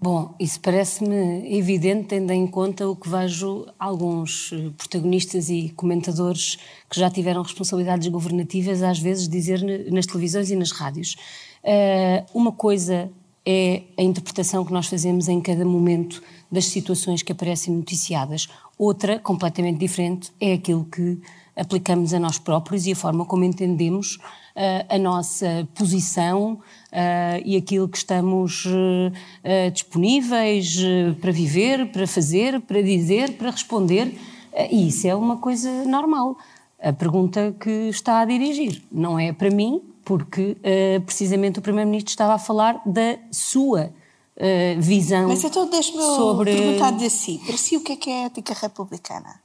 Bom, 0.00 0.34
isso 0.40 0.60
parece-me 0.60 1.56
evidente, 1.56 2.08
tendo 2.08 2.32
em 2.32 2.48
conta 2.48 2.88
o 2.88 2.96
que 2.96 3.08
vejo 3.08 3.66
alguns 3.78 4.50
eh, 4.52 4.70
protagonistas 4.76 5.48
e 5.48 5.70
comentadores 5.70 6.56
que 6.88 6.98
já 6.98 7.08
tiveram 7.08 7.42
responsabilidades 7.42 8.08
governativas, 8.08 8.82
às 8.82 8.98
vezes, 8.98 9.28
dizer 9.28 9.60
nas 9.90 10.06
televisões 10.06 10.50
e 10.50 10.56
nas 10.56 10.72
rádios. 10.72 11.16
Uh, 11.64 12.26
uma 12.32 12.52
coisa 12.52 13.10
é 13.44 13.82
a 13.96 14.02
interpretação 14.02 14.64
que 14.64 14.72
nós 14.72 14.86
fazemos 14.86 15.26
em 15.26 15.40
cada 15.40 15.64
momento 15.64 16.22
das 16.50 16.66
situações 16.66 17.22
que 17.22 17.32
aparecem 17.32 17.74
noticiadas. 17.74 18.46
Outra, 18.78 19.18
completamente 19.18 19.78
diferente, 19.78 20.30
é 20.40 20.52
aquilo 20.52 20.84
que 20.84 21.18
aplicamos 21.56 22.14
a 22.14 22.20
nós 22.20 22.38
próprios 22.38 22.86
e 22.86 22.92
a 22.92 22.96
forma 22.96 23.24
como 23.24 23.42
entendemos 23.42 24.14
uh, 24.14 24.94
a 24.94 24.96
nossa 24.96 25.66
posição 25.74 26.52
uh, 26.52 27.42
e 27.44 27.56
aquilo 27.56 27.88
que 27.88 27.98
estamos 27.98 28.64
uh, 28.66 29.70
disponíveis 29.72 30.76
para 31.20 31.32
viver, 31.32 31.90
para 31.90 32.06
fazer, 32.06 32.60
para 32.60 32.80
dizer, 32.80 33.36
para 33.36 33.50
responder. 33.50 34.16
e 34.70 34.86
isso 34.88 35.08
é 35.08 35.14
uma 35.14 35.38
coisa 35.38 35.84
normal. 35.84 36.36
A 36.80 36.92
pergunta 36.92 37.52
que 37.58 37.88
está 37.88 38.20
a 38.20 38.24
dirigir 38.24 38.82
não 38.92 39.18
é 39.18 39.32
para 39.32 39.50
mim, 39.50 39.82
porque 40.04 40.56
precisamente 41.04 41.58
o 41.58 41.62
Primeiro-Ministro 41.62 42.10
estava 42.10 42.34
a 42.34 42.38
falar 42.38 42.80
da 42.86 43.18
sua 43.32 43.92
Uh, 44.40 44.80
visão 44.80 45.26
Mas 45.26 45.42
então 45.42 45.68
deixe-me 45.68 46.00
sobre... 46.00 46.54
perguntar-lhe 46.54 47.06
assim, 47.06 47.38
para 47.38 47.56
si 47.56 47.76
o 47.76 47.80
que 47.80 47.92
é 47.92 47.96
que 47.96 48.08
é 48.08 48.22
a 48.22 48.26
ética 48.26 48.54
republicana? 48.54 49.40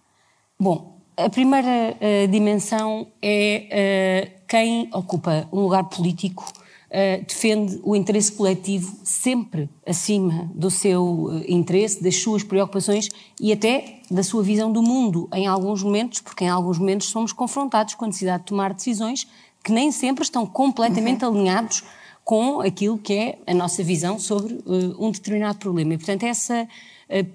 Bom, 0.60 1.00
a 1.18 1.28
primeira 1.30 1.98
uh, 1.98 2.28
dimensão 2.28 3.08
é 3.20 4.30
uh, 4.30 4.46
quem 4.48 4.90
ocupa 4.94 5.48
um 5.52 5.62
lugar 5.62 5.84
político 5.86 6.46
uh, 6.94 7.26
defende 7.26 7.80
o 7.84 7.96
interesse 7.96 8.32
coletivo 8.32 8.96
sempre 9.04 9.70
acima 9.86 10.50
do 10.54 10.70
seu 10.70 11.04
uh, 11.04 11.44
interesse, 11.48 12.02
das 12.02 12.18
suas 12.18 12.44
preocupações 12.44 13.10
e 13.40 13.52
até 13.52 14.00
da 14.10 14.24
sua 14.24 14.44
visão 14.44 14.72
do 14.72 14.84
mundo, 14.84 15.28
em 15.34 15.48
alguns 15.48 15.82
momentos, 15.82 16.22
porque 16.22 16.44
em 16.44 16.50
alguns 16.50 16.78
momentos 16.78 17.08
somos 17.10 17.34
confrontados 17.34 17.96
com 17.96 18.06
a 18.06 18.08
necessidade 18.08 18.44
de 18.44 18.48
tomar 18.50 18.74
decisões 18.74 19.28
que 19.64 19.72
nem 19.72 19.92
sempre 19.92 20.24
estão 20.24 20.46
completamente 20.46 21.26
uhum. 21.26 21.32
alinhados 21.32 21.84
com 22.24 22.62
aquilo 22.62 22.98
que 22.98 23.14
é 23.14 23.40
a 23.46 23.54
nossa 23.54 23.84
visão 23.84 24.18
sobre 24.20 24.54
uh, 24.54 25.06
um 25.06 25.12
determinado 25.12 25.60
problema. 25.60 25.94
E, 25.94 25.98
portanto, 25.98 26.24
essa 26.24 26.68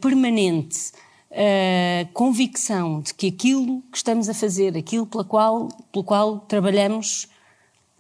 permanente 0.01 0.93
uh, 1.31 2.09
convicção 2.13 3.01
de 3.01 3.15
que 3.15 3.29
aquilo 3.29 3.83
que 3.91 3.97
estamos 3.97 4.29
a 4.29 4.35
fazer, 4.35 4.77
aquilo 4.77 5.07
pela 5.07 5.25
qual, 5.25 5.69
pelo 5.93 6.05
qual 6.05 6.41
trabalhamos 6.41 7.29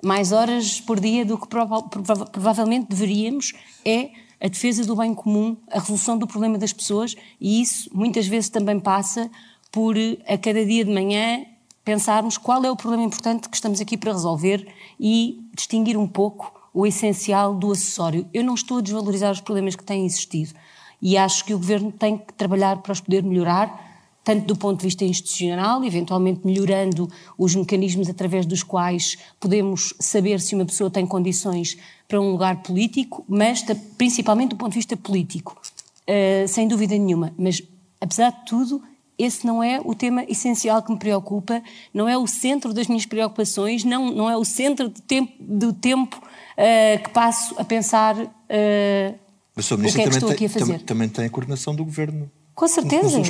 mais 0.03 0.33
horas 0.33 0.81
por 0.81 1.01
dia 1.01 1.24
do 1.24 1.37
que 1.37 1.48
prova 1.48 1.83
prova 1.83 2.27
provavelmente 2.27 2.88
deveríamos, 2.88 3.53
é 3.85 4.11
a 4.40 4.48
defesa 4.48 4.85
do 4.85 4.94
bem 4.94 5.14
comum, 5.14 5.57
a 5.70 5.81
resolução 5.81 6.16
do 6.16 6.27
problema 6.27 6.57
das 6.57 6.72
pessoas 6.72 7.16
e 7.40 7.61
isso 7.61 7.90
muitas 7.92 8.27
vezes 8.27 8.48
também 8.48 8.79
passa 8.79 9.29
por, 9.72 9.96
a 10.27 10.38
cada 10.38 10.64
dia 10.64 10.85
de 10.85 10.92
manhã, 10.92 11.44
pensarmos 11.85 12.38
qual 12.38 12.64
é 12.64 12.70
o 12.70 12.77
problema 12.77 13.03
importante 13.03 13.48
que 13.48 13.57
estamos 13.57 13.81
aqui 13.81 13.96
para 13.96 14.12
resolver 14.12 14.66
e 15.01 15.40
distinguir 15.55 15.96
um 15.96 16.07
pouco 16.07 16.58
o 16.72 16.87
essencial 16.87 17.54
do 17.54 17.72
acessório. 17.72 18.26
Eu 18.33 18.44
não 18.44 18.54
estou 18.54 18.78
a 18.78 18.81
desvalorizar 18.81 19.33
os 19.33 19.40
problemas 19.40 19.74
que 19.74 19.85
têm 19.85 20.04
existido 20.04 20.52
e 21.00 21.16
acho 21.16 21.44
que 21.44 21.54
o 21.54 21.59
governo 21.59 21.92
tem 21.92 22.18
que 22.18 22.33
trabalhar 22.33 22.78
para 22.78 22.92
os 22.92 23.00
poder 23.00 23.22
melhorar, 23.22 23.87
tanto 24.24 24.46
do 24.46 24.57
ponto 24.57 24.81
de 24.81 24.85
vista 24.85 25.04
institucional, 25.04 25.83
eventualmente 25.85 26.40
melhorando 26.44 27.09
os 27.37 27.54
mecanismos 27.54 28.09
através 28.09 28.44
dos 28.44 28.62
quais 28.62 29.16
podemos 29.40 29.94
saber 29.98 30.40
se 30.40 30.54
uma 30.54 30.66
pessoa 30.66 30.90
tem 30.90 31.07
condições 31.07 31.78
para 32.07 32.20
um 32.20 32.33
lugar 32.33 32.62
político, 32.62 33.24
mas 33.28 33.64
principalmente 33.96 34.50
do 34.50 34.57
ponto 34.57 34.72
de 34.72 34.78
vista 34.78 34.96
político, 34.96 35.57
uh, 36.02 36.48
sem 36.48 36.66
dúvida 36.66 36.96
nenhuma. 36.98 37.33
Mas, 37.38 37.62
apesar 38.00 38.31
de 38.31 38.44
tudo, 38.44 38.83
esse 39.18 39.46
não 39.46 39.62
é 39.62 39.81
o 39.85 39.94
tema 39.94 40.24
essencial 40.28 40.83
que 40.83 40.92
me 40.92 40.98
preocupa, 40.98 41.62
não 41.92 42.09
é 42.09 42.16
o 42.16 42.26
centro 42.26 42.72
das 42.72 42.87
minhas 42.87 43.04
preocupações, 43.04 43.85
não, 43.85 44.11
não 44.11 44.31
é 44.31 44.37
o 44.37 44.44
centro 44.44 44.88
do 44.88 45.00
tempo, 45.02 45.33
do 45.40 45.72
tempo 45.72 46.16
uh, 46.16 47.02
que 47.02 47.11
passo 47.11 47.54
a 47.59 47.64
pensar 47.64 48.16
uh, 48.16 49.18
mas 49.59 49.64
o 49.64 49.74
Sr. 49.74 49.78
Ministro 49.78 50.02
que 50.02 50.09
é 50.09 50.11
também, 50.20 50.37
tem, 50.37 50.48
também, 50.48 50.78
também 50.78 51.09
tem 51.09 51.24
a 51.24 51.31
coordenação 51.31 51.74
do 51.74 51.85
Governo. 51.85 52.31
Com 52.54 52.68
certeza. 52.68 53.20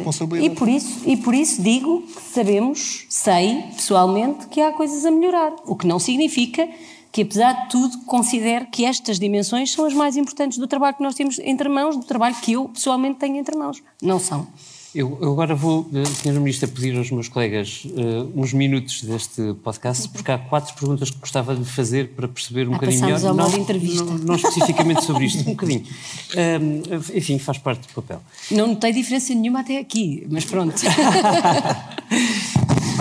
E 0.40 0.51
por, 0.51 0.68
isso, 0.68 1.03
e 1.07 1.16
por 1.16 1.35
isso 1.35 1.62
digo 1.62 2.03
que 2.03 2.22
sabemos, 2.35 3.07
sei 3.09 3.62
pessoalmente, 3.74 4.46
que 4.48 4.61
há 4.61 4.72
coisas 4.72 5.07
a 5.07 5.11
melhorar. 5.11 5.55
O 5.66 5.74
que 5.74 5.87
não 5.87 5.98
significa 5.98 6.68
que, 7.11 7.22
apesar 7.22 7.53
de 7.53 7.70
tudo, 7.70 7.98
considere 8.05 8.66
que 8.66 8.85
estas 8.85 9.18
dimensões 9.18 9.72
são 9.72 9.87
as 9.87 9.94
mais 9.94 10.18
importantes 10.18 10.59
do 10.59 10.66
trabalho 10.66 10.96
que 10.96 11.03
nós 11.03 11.14
temos 11.14 11.38
entre 11.38 11.68
mãos, 11.68 11.96
do 11.96 12.05
trabalho 12.05 12.35
que 12.37 12.53
eu 12.53 12.68
pessoalmente 12.68 13.18
tenho 13.18 13.37
entre 13.37 13.57
mãos. 13.57 13.83
Não 14.03 14.18
são. 14.18 14.46
Eu, 14.94 15.18
eu, 15.20 15.33
agora 15.33 15.55
vou, 15.55 15.88
eh, 15.92 16.05
Sr. 16.05 16.40
Ministro, 16.40 16.66
pedir 16.68 16.96
aos 16.96 17.11
meus 17.11 17.29
colegas 17.29 17.85
uh, 17.85 18.33
uns 18.35 18.55
minutos 18.55 19.03
deste 19.03 19.55
podcast, 19.62 20.09
porque 20.09 20.33
há 20.33 20.38
quatro 20.38 20.74
perguntas 20.74 21.11
que 21.11 21.18
gostava 21.18 21.55
de 21.55 21.64
fazer 21.64 22.09
para 22.09 22.27
perceber 22.27 22.66
um 22.66 22.72
ah, 22.72 22.79
bocadinho 22.79 23.05
melhor. 23.05 23.27
Ao 23.27 23.35
não, 23.35 23.55
entrevista. 23.55 24.03
Não, 24.03 24.16
não, 24.16 24.35
especificamente 24.35 25.05
sobre 25.05 25.27
isto, 25.27 25.40
um 25.40 25.53
bocadinho. 25.53 25.81
Uh, 25.83 27.16
enfim, 27.16 27.38
faz 27.38 27.59
parte 27.59 27.87
do 27.87 27.94
papel. 27.94 28.22
Não 28.51 28.68
notei 28.68 28.92
diferença 28.92 29.35
nenhuma 29.35 29.61
até 29.61 29.79
aqui, 29.79 30.27
mas 30.31 30.46
pronto. 30.46 30.74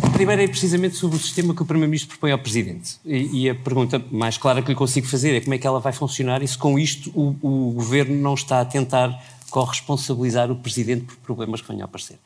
A 0.03 0.09
primeira 0.17 0.43
é 0.43 0.47
precisamente 0.47 0.95
sobre 0.95 1.15
o 1.15 1.19
sistema 1.19 1.53
que 1.53 1.61
o 1.61 1.65
Primeiro-Ministro 1.65 2.09
propõe 2.09 2.31
ao 2.31 2.39
Presidente. 2.39 2.95
E, 3.05 3.43
e, 3.43 3.49
a 3.49 3.55
pergunta 3.55 4.03
mais 4.11 4.35
clara 4.35 4.63
que 4.63 4.69
lhe 4.69 4.75
consigo 4.75 5.05
fazer 5.05 5.35
é 5.35 5.41
como 5.41 5.53
é 5.53 5.57
que 5.59 5.67
ela 5.67 5.79
vai 5.79 5.93
funcionar 5.93 6.41
e 6.41 6.47
se 6.47 6.57
com 6.57 6.79
isto 6.79 7.11
o, 7.13 7.35
o 7.41 7.71
Governo 7.73 8.15
não 8.15 8.33
está 8.33 8.61
a 8.61 8.65
tentar 8.65 9.21
corresponsabilizar 9.49 10.51
o 10.51 10.55
Presidente 10.55 11.05
por 11.05 11.17
problemas 11.17 11.61
que 11.61 11.67
venham 11.67 11.83
a 11.83 11.85
aparecer? 11.85 12.19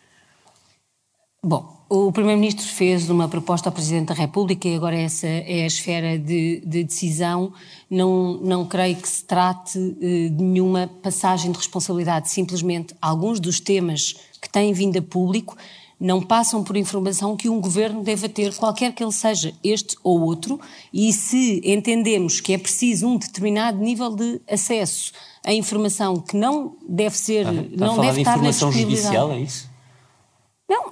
Bom, 1.44 1.82
o 1.90 2.12
Primeiro-Ministro 2.12 2.68
fez 2.68 3.10
uma 3.10 3.28
proposta 3.28 3.68
ao 3.68 3.74
Presidente 3.74 4.10
da 4.10 4.14
República 4.14 4.68
e 4.68 4.76
agora 4.76 4.96
essa 4.96 5.26
é 5.26 5.64
a 5.64 5.66
esfera 5.66 6.20
de, 6.20 6.62
de 6.64 6.84
decisão. 6.84 7.52
Não, 7.90 8.38
não 8.38 8.64
creio 8.64 8.96
que 8.96 9.10
se 9.10 9.26
trate 9.26 9.80
eh, 10.00 10.30
de 10.30 10.44
nenhuma 10.44 10.88
passagem 11.02 11.52
de 11.52 11.58
responsabilidade. 11.58 12.30
Simplesmente 12.30 12.96
alguns 13.02 13.40
dos 13.40 13.60
temas 13.60 14.16
que 14.40 14.48
têm 14.48 14.72
vindo 14.72 15.00
a 15.00 15.02
público 15.02 15.58
não 16.02 16.20
passam 16.20 16.64
por 16.64 16.76
informação 16.76 17.38
que 17.38 17.48
um 17.48 17.62
governo 17.62 18.02
deva 18.02 18.28
ter, 18.28 18.56
qualquer 18.56 18.92
que 18.92 19.04
ele 19.04 19.12
seja, 19.12 19.54
este 19.64 19.96
ou 20.04 20.20
outro, 20.22 20.60
e 20.92 21.14
se 21.14 21.62
entendemos 21.64 22.42
que 22.42 22.54
é 22.54 22.58
preciso 22.58 23.08
um 23.08 23.18
determinado 23.18 23.78
nível 23.78 24.10
de 24.16 24.42
acesso 24.50 25.14
a 25.46 25.54
informação 25.54 26.20
que 26.20 26.36
não 26.36 26.76
deve 26.88 27.16
ser, 27.16 27.46
está, 27.48 27.62
está 27.62 27.86
não 27.86 28.00
deve 28.00 28.14
de 28.14 28.20
estar 28.20 28.42
na 28.42 28.52
judicial, 28.52 29.32
é 29.32 29.42
isso? 29.42 29.70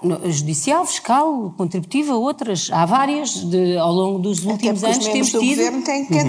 Não, 0.03 0.29
judicial, 0.29 0.85
fiscal, 0.85 1.53
contributiva, 1.57 2.13
outras. 2.13 2.69
Há 2.69 2.85
várias 2.85 3.31
de, 3.49 3.77
ao 3.77 3.93
longo 3.93 4.19
dos 4.19 4.43
últimos 4.43 4.83
anos 4.83 5.07
temos 5.07 5.31
tido 5.31 5.61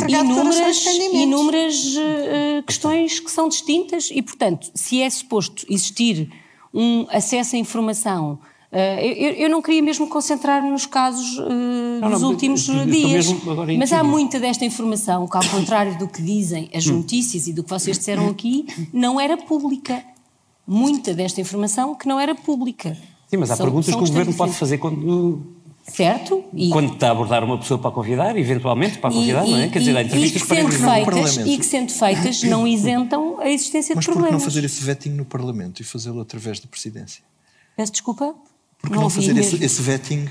inúmeras, 0.08 0.86
inúmeras 1.12 1.74
uh, 1.96 2.62
questões 2.64 3.18
que 3.18 3.30
são 3.30 3.48
distintas 3.48 4.08
e, 4.12 4.22
portanto, 4.22 4.70
se 4.72 5.02
é 5.02 5.10
suposto 5.10 5.66
existir 5.68 6.30
um 6.72 7.06
acesso 7.10 7.56
à 7.56 7.58
informação 7.58 8.38
Uh, 8.38 8.59
eu, 8.72 9.32
eu, 9.32 9.50
não 9.50 9.60
queria 9.60 9.82
mesmo 9.82 10.06
concentrar 10.06 10.62
nos 10.62 10.86
casos 10.86 11.38
uh, 11.38 12.00
não, 12.00 12.10
dos 12.10 12.22
não, 12.22 12.30
últimos 12.30 12.68
eu, 12.68 12.86
dias, 12.86 13.26
mas 13.76 13.92
há 13.92 14.04
muita 14.04 14.38
desta 14.38 14.64
informação 14.64 15.26
que, 15.26 15.36
ao 15.36 15.44
contrário 15.50 15.98
do 15.98 16.06
que 16.06 16.22
dizem 16.22 16.70
as 16.72 16.86
hum. 16.86 16.98
notícias 16.98 17.48
e 17.48 17.52
do 17.52 17.64
que 17.64 17.70
vocês 17.70 17.98
disseram 17.98 18.28
aqui, 18.28 18.66
não 18.92 19.20
era 19.20 19.36
pública. 19.36 20.04
Muita 20.66 21.12
desta 21.12 21.40
informação 21.40 21.96
que 21.96 22.06
não 22.06 22.20
era 22.20 22.32
pública. 22.32 22.96
Sim, 23.26 23.38
mas 23.38 23.50
há 23.50 23.56
são, 23.56 23.66
perguntas 23.66 23.90
são 23.90 23.98
que 23.98 24.04
o 24.04 24.06
Governo 24.08 24.34
pode 24.34 24.52
fazer 24.52 24.78
quando. 24.78 25.58
Certo. 25.82 26.44
E, 26.54 26.70
quando 26.70 26.92
está 26.92 27.08
a 27.08 27.10
abordar 27.10 27.42
uma 27.42 27.58
pessoa 27.58 27.78
para 27.78 27.90
convidar, 27.90 28.36
eventualmente 28.36 28.98
para 28.98 29.10
convidar, 29.10 29.44
e, 29.44 29.50
não 29.50 29.58
é? 29.58 29.68
Quer 29.68 29.80
dizer, 29.80 29.96
há 29.96 30.02
entrevistas 30.02 30.42
e 30.42 30.44
que 30.44 30.54
sendo 30.54 30.72
feitas, 30.72 31.36
E 31.38 31.58
que 31.58 31.66
sendo 31.66 31.92
feitas 31.92 32.42
não 32.44 32.68
isentam 32.68 33.40
a 33.40 33.50
existência 33.50 33.96
mas 33.96 34.04
de 34.04 34.10
problemas. 34.10 34.32
Mas 34.32 34.42
por 34.44 34.50
que 34.50 34.56
não 34.56 34.62
fazer 34.62 34.64
esse 34.64 34.84
vetting 34.84 35.10
no 35.10 35.24
Parlamento 35.24 35.80
e 35.80 35.84
fazê-lo 35.84 36.20
através 36.20 36.60
da 36.60 36.68
Presidência? 36.68 37.24
Peço 37.76 37.92
desculpa? 37.92 38.34
Porque 38.80 38.94
não, 38.94 39.02
não 39.02 39.10
fazer 39.10 39.36
esse, 39.36 39.62
esse, 39.62 39.82
vetting, 39.82 40.26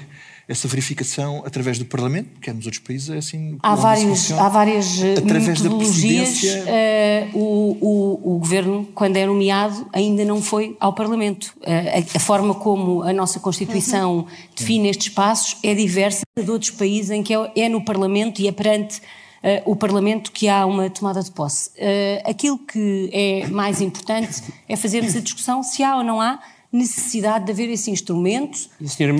essa 0.47 0.67
verificação 0.67 1.43
através 1.45 1.77
do 1.77 1.85
Parlamento, 1.85 2.29
porque 2.33 2.49
é 2.49 2.53
nos 2.53 2.65
outros 2.65 2.83
países 2.83 3.09
é 3.09 3.17
assim. 3.17 3.57
Há, 3.62 3.75
vários, 3.75 4.31
há 4.31 4.49
várias 4.49 5.01
eh, 5.01 5.13
através 5.17 5.62
metodologias. 5.62 6.43
Uh, 6.43 7.38
o, 7.38 7.77
o, 7.79 8.35
o, 8.35 8.39
Governo, 8.39 8.88
quando 8.95 9.17
é 9.17 9.25
nomeado, 9.25 9.88
ainda 9.93 10.25
não 10.25 10.41
foi 10.41 10.75
ao 10.79 10.93
Parlamento. 10.93 11.53
Uh, 11.57 12.13
a, 12.13 12.17
a, 12.17 12.19
forma 12.19 12.55
como 12.55 13.03
a 13.03 13.13
nossa 13.13 13.39
Constituição 13.39 14.17
uhum. 14.17 14.25
define 14.55 14.89
estes 14.89 15.07
espaços 15.07 15.57
é 15.63 15.75
diversa 15.75 16.23
de 16.35 16.49
outros 16.49 16.71
países 16.71 17.12
em 17.12 17.21
que 17.21 17.33
é, 17.33 17.51
é 17.55 17.69
no 17.69 17.83
Parlamento 17.85 18.41
e 18.41 18.47
é 18.47 18.51
perante 18.51 19.01
Uh, 19.39 19.71
o 19.71 19.73
Parlamento 19.73 20.33
que 20.33 20.49
há 20.49 20.65
uma 20.65 20.89
tomada 20.89 21.23
de 21.23 21.31
posse. 21.31 21.69
Uh, 21.69 22.29
aquilo 22.29 22.57
que 22.57 23.09
é 23.13 23.47
mais 23.47 23.79
importante 23.79 24.43
é 24.67 24.75
fazermos 24.75 25.15
a 25.15 25.21
discussão 25.21 25.63
se 25.63 25.81
há 25.81 25.95
ou 25.95 26.03
não 26.03 26.19
há 26.19 26.41
necessidade 26.71 27.45
de 27.45 27.51
haver 27.51 27.69
esse 27.69 27.89
instrumento 27.89 28.69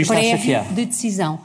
prévio 0.08 0.64
de 0.74 0.86
decisão. 0.86 1.40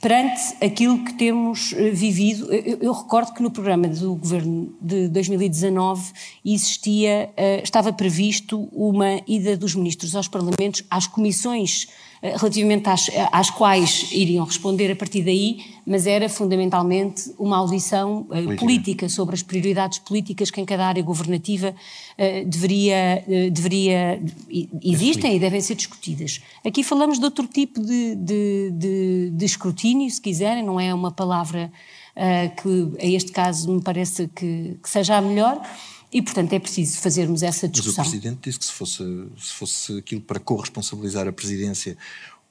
Perante 0.00 0.64
aquilo 0.64 1.04
que 1.04 1.12
temos 1.12 1.74
eh, 1.74 1.90
vivido, 1.90 2.50
eu, 2.50 2.78
eu, 2.80 2.92
recordo 2.92 3.34
que 3.34 3.42
no 3.42 3.50
programa 3.50 3.86
do 3.86 4.14
governo 4.14 4.74
de 4.80 5.08
2019 5.08 6.12
existia, 6.42 7.28
uh, 7.36 7.62
estava 7.62 7.92
previsto 7.92 8.66
uma 8.72 9.20
ida 9.28 9.58
dos 9.58 9.74
ministros 9.74 10.16
aos 10.16 10.26
parlamentos, 10.26 10.82
às 10.88 11.06
comissões 11.06 11.86
eh, 11.86 11.90
relativamente 12.22 12.88
às, 12.88 13.10
às, 13.32 13.50
quais 13.50 14.08
iriam 14.12 14.44
responder 14.44 14.92
a 14.92 14.96
partir 14.96 15.22
daí, 15.22 15.64
mas 15.86 16.06
era 16.06 16.28
fundamentalmente 16.28 17.32
uma 17.38 17.56
audição 17.56 18.26
uh, 18.28 18.56
política 18.56 19.08
sobre 19.08 19.34
as 19.34 19.42
prioridades 19.42 19.98
políticas 19.98 20.50
que 20.50 20.60
em 20.60 20.64
cada 20.66 20.86
área 20.86 21.02
governativa 21.02 21.70
uh, 21.70 22.44
deveria, 22.46 23.24
uh, 23.26 23.50
deveria 23.50 24.22
existem 24.84 25.36
e 25.36 25.38
devem 25.38 25.62
ser 25.62 25.74
discutidas. 25.74 26.40
Aqui 26.64 26.84
falamos 26.84 27.18
de 27.18 27.24
outro 27.24 27.46
tipo 27.46 27.80
de, 27.80 28.14
de, 28.16 28.70
de, 28.72 29.30
de 29.30 29.44
escrutínio, 29.44 30.10
se 30.10 30.20
quiserem, 30.20 30.62
não 30.62 30.78
é 30.78 30.92
uma 30.92 31.10
palavra 31.10 31.72
que 32.62 33.02
a 33.02 33.06
este 33.06 33.32
caso 33.32 33.72
me 33.72 33.80
parece 33.80 34.28
que, 34.28 34.76
que 34.82 34.90
seja 34.90 35.16
a 35.16 35.22
melhor, 35.22 35.62
e, 36.12 36.20
portanto, 36.20 36.52
é 36.52 36.58
preciso 36.58 36.98
fazermos 36.98 37.42
essa 37.42 37.68
discussão. 37.68 38.04
Mas 38.04 38.08
o 38.08 38.10
Presidente 38.10 38.40
disse 38.42 38.58
que 38.58 38.64
se 38.64 38.72
fosse, 38.72 39.04
se 39.38 39.52
fosse 39.52 39.98
aquilo 39.98 40.20
para 40.20 40.40
corresponsabilizar 40.40 41.28
a 41.28 41.32
Presidência 41.32 41.96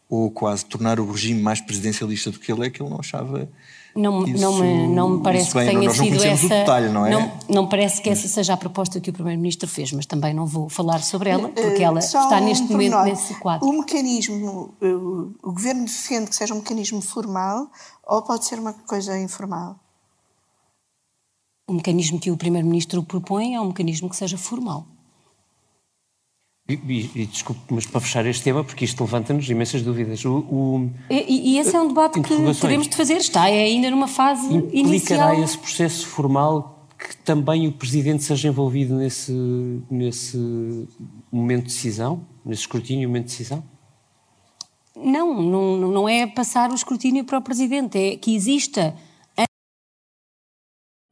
ou 0.10 0.32
quase 0.32 0.66
tornar 0.66 0.99
o 0.99 1.12
regime 1.12 1.39
mais 1.39 1.62
presidencialista 1.62 2.32
do 2.32 2.39
que 2.39 2.51
ele 2.51 2.66
é, 2.66 2.70
que 2.70 2.82
ele 2.82 2.89
não 2.89 2.99
achava 2.99 3.47
Não, 3.95 4.26
isso, 4.26 4.41
não, 4.41 4.57
me, 4.57 4.88
não 4.88 5.10
me 5.18 5.24
parece 5.24 5.53
bem, 5.53 5.66
que 5.66 5.72
tenha 5.72 5.88
nós 5.88 5.97
não 5.99 6.05
sido 6.05 6.24
essa. 6.24 6.45
O 6.45 6.49
detalhe, 6.49 6.89
não, 6.89 7.05
é? 7.05 7.12
não, 7.12 7.32
não 7.47 7.70
parece 7.70 8.01
que 8.01 8.10
essa 8.10 8.28
seja 8.28 8.53
a 8.53 8.57
proposta 8.57 8.99
que 8.99 9.12
o 9.12 9.14
Primeiro-Ministro 9.14 9.70
fez, 9.70 9.91
mas 9.91 10.07
também 10.07 10.34
não 10.34 10.47
vou 10.47 10.68
falar 10.68 11.03
sobre 11.03 11.30
ela, 11.30 11.49
porque 11.49 11.84
Uh, 11.84 11.84
ela 11.84 12.01
só 12.01 12.24
está 12.24 12.39
um 12.39 12.45
neste 12.45 12.72
momento 12.72 12.91
pormenor. 12.91 13.05
nesse 13.05 13.36
quadro. 13.36 13.68
O 13.68 13.78
mecanismo, 13.78 14.74
uh, 14.82 15.36
o 15.43 15.53
Governo 15.53 15.86
defende 15.86 16.32
que 16.32 16.36
seja 16.36 16.55
um 16.55 16.57
mecanismo 16.57 17.01
formal 17.01 17.70
ou 18.03 18.24
pode 18.24 18.45
ser 18.45 18.57
uma 18.57 18.74
coisa 18.74 19.16
informal? 19.20 19.80
O 21.70 21.74
mecanismo 21.74 22.20
que 22.20 22.32
o 22.32 22.36
Primeiro-Ministro 22.36 23.03
propõe 23.03 23.53
é 23.53 23.61
um 23.61 23.67
mecanismo 23.67 24.09
que 24.09 24.15
seja 24.15 24.39
formal. 24.39 24.88
E, 26.67 26.74
e, 26.74 27.11
e 27.22 27.26
desculpe, 27.28 27.61
mas 27.70 27.86
para 27.86 28.01
fechar 28.01 28.26
este 28.26 28.43
tema, 28.43 28.63
porque 28.63 28.86
isto 28.86 29.03
levanta-nos 29.03 29.47
imensas 29.47 29.84
dúvidas. 29.84 30.26
O, 30.26 30.38
o, 30.39 30.91
E, 31.11 31.53
e 31.53 31.59
esse 31.59 31.76
é 31.76 31.80
um 31.80 31.88
debate 31.88 32.20
que 32.22 32.28
teremos 32.59 32.88
de 32.88 32.95
fazer. 32.97 33.17
Está 33.17 33.49
é 33.49 33.65
ainda 33.65 33.91
numa 33.91 34.07
fase 34.07 34.51
implicará 34.51 35.36
inicial. 35.36 35.43
esse 35.43 35.57
processo 35.59 36.07
formal 36.07 36.88
que 36.97 37.15
também 37.17 37.67
o 37.67 37.72
Presidente 37.72 38.24
seja 38.24 38.47
envolvido 38.47 38.95
nesse, 38.95 39.32
nesse 39.91 40.38
momento 41.32 41.67
de 41.67 41.74
decisão, 41.74 42.26
nesse 42.43 42.61
escrutínio, 42.61 43.07
momento 43.07 43.26
de 43.26 43.32
decisão? 43.32 43.63
Não, 44.95 45.39
não, 45.39 45.78
não 45.78 46.09
é 46.09 46.26
passar 46.26 46.72
o 46.72 46.76
escrutínio 46.76 47.24
para 47.24 47.38
o 47.38 47.41
Presidente, 47.43 47.97
é 47.97 48.17
que 48.17 48.36
exista 48.36 48.95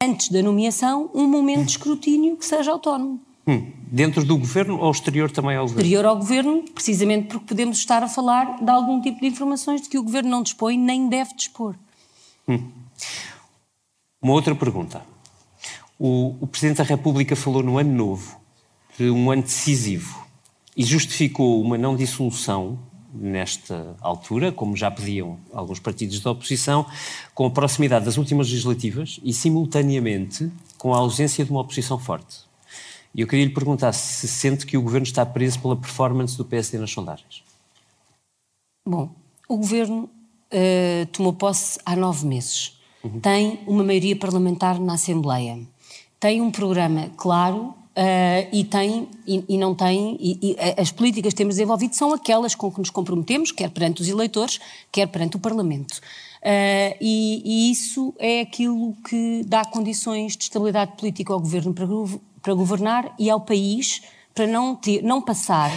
antes 0.07 0.29
da 0.29 0.41
nomeação 0.41 1.09
um 1.13 1.27
momento 1.27 1.65
de 1.65 1.71
escrutínio 1.71 2.37
que 2.37 2.45
seja 2.45 2.71
autónomo. 2.71 3.19
Hum, 3.45 3.71
Dentro 3.89 4.25
do 4.25 4.37
Governo 4.37 4.79
ou 4.79 4.91
exterior 4.91 5.31
também 5.31 5.55
ao 5.55 5.63
Governo? 5.63 5.81
Exterior 5.81 6.05
ao 6.05 6.17
Governo, 6.17 6.63
precisamente 6.73 7.27
porque 7.27 7.45
podemos 7.45 7.77
estar 7.77 8.03
a 8.03 8.07
falar 8.07 8.61
de 8.61 8.69
algum 8.69 9.01
tipo 9.01 9.21
de 9.21 9.27
informações 9.27 9.81
de 9.81 9.89
que 9.89 9.97
o 9.97 10.03
Governo 10.03 10.29
não 10.29 10.43
dispõe 10.43 10.77
nem 10.77 11.07
deve 11.07 11.33
dispor. 11.33 11.75
Uma 14.21 14.33
outra 14.33 14.53
pergunta. 14.55 15.01
O, 15.97 16.35
o 16.41 16.47
Presidente 16.47 16.77
da 16.77 16.83
República 16.83 17.35
falou 17.35 17.63
no 17.63 17.77
ano 17.77 17.93
novo 17.93 18.37
de 18.97 19.09
um 19.09 19.31
ano 19.31 19.43
decisivo 19.43 20.25
e 20.75 20.83
justificou 20.83 21.61
uma 21.61 21.77
não 21.77 21.95
dissolução 21.95 22.77
nesta 23.19 23.95
altura, 24.01 24.51
como 24.51 24.75
já 24.75 24.89
pediam 24.89 25.37
alguns 25.53 25.79
partidos 25.79 26.19
da 26.19 26.31
oposição, 26.31 26.85
com 27.33 27.45
a 27.45 27.49
proximidade 27.49 28.05
das 28.05 28.17
últimas 28.17 28.47
legislativas 28.47 29.19
e, 29.23 29.33
simultaneamente, 29.33 30.51
com 30.77 30.93
a 30.93 30.97
ausência 30.97 31.43
de 31.43 31.51
uma 31.51 31.61
oposição 31.61 31.97
forte. 31.97 32.39
E 33.13 33.21
eu 33.21 33.27
queria 33.27 33.45
lhe 33.45 33.53
perguntar 33.53 33.93
se 33.93 34.27
sente 34.27 34.65
que 34.65 34.77
o 34.77 34.81
Governo 34.81 35.05
está 35.05 35.25
preso 35.25 35.59
pela 35.59 35.75
performance 35.75 36.37
do 36.37 36.45
PSD 36.45 36.77
nas 36.77 36.91
sondagens. 36.91 37.43
Bom, 38.87 39.09
o 39.49 39.57
Governo 39.57 40.09
eh, 40.51 41.07
tomou 41.11 41.33
posse 41.33 41.79
há 41.85 41.95
nove 41.95 42.25
meses. 42.25 42.79
Tem 43.21 43.59
uma 43.65 43.83
maioria 43.83 44.15
parlamentar 44.15 44.79
na 44.79 44.93
Assembleia. 44.93 45.59
Tem 46.19 46.41
um 46.41 46.51
programa 46.51 47.09
claro 47.15 47.73
eh, 47.99 48.47
e 48.53 48.63
tem 48.63 49.09
e, 49.25 49.43
e 49.49 49.57
não 49.57 49.73
tem 49.73 50.15
e, 50.19 50.51
e 50.51 50.57
as 50.79 50.91
políticas 50.91 51.33
que 51.33 51.37
temos 51.37 51.55
desenvolvido 51.55 51.95
são 51.95 52.13
aquelas 52.13 52.53
com 52.53 52.71
que 52.71 52.77
nos 52.77 52.91
comprometemos, 52.91 53.51
quer 53.51 53.71
perante 53.71 54.03
os 54.03 54.07
eleitores, 54.07 54.59
quer 54.91 55.07
perante 55.07 55.35
o 55.35 55.39
Parlamento. 55.39 55.99
Eh, 56.43 56.95
e, 57.01 57.71
isso 57.71 58.13
é 58.19 58.41
aquilo 58.41 58.95
que 59.09 59.43
dá 59.47 59.65
condições 59.65 60.37
de 60.37 60.43
estabilidade 60.43 60.95
política 60.95 61.33
ao 61.33 61.39
Governo 61.39 61.73
para, 61.73 61.87
para 62.39 62.53
governar 62.53 63.15
e 63.17 63.31
ao 63.31 63.41
país 63.41 64.03
para 64.35 64.45
não, 64.45 64.75
ter, 64.75 65.01
não 65.01 65.19
passar 65.19 65.71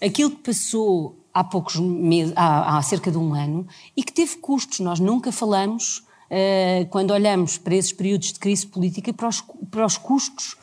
aquilo 0.00 0.30
que 0.30 0.38
passou 0.38 1.14
há 1.34 1.44
poucos 1.44 1.76
meses, 1.76 2.32
há, 2.34 2.78
há 2.78 2.82
cerca 2.82 3.10
de 3.10 3.18
um 3.18 3.34
ano, 3.34 3.68
e 3.94 4.02
que 4.02 4.14
teve 4.14 4.36
custos. 4.38 4.80
Nós 4.80 4.98
nunca 4.98 5.30
falamos, 5.30 6.02
eh, 6.30 6.86
quando 6.90 7.10
olhamos 7.10 7.58
para 7.58 7.74
esses 7.74 7.92
períodos 7.92 8.32
de 8.32 8.38
crise 8.38 8.66
política, 8.66 9.12
para 9.12 9.28
os, 9.28 9.44
para 9.70 9.84
os 9.84 9.98
custos 9.98 10.56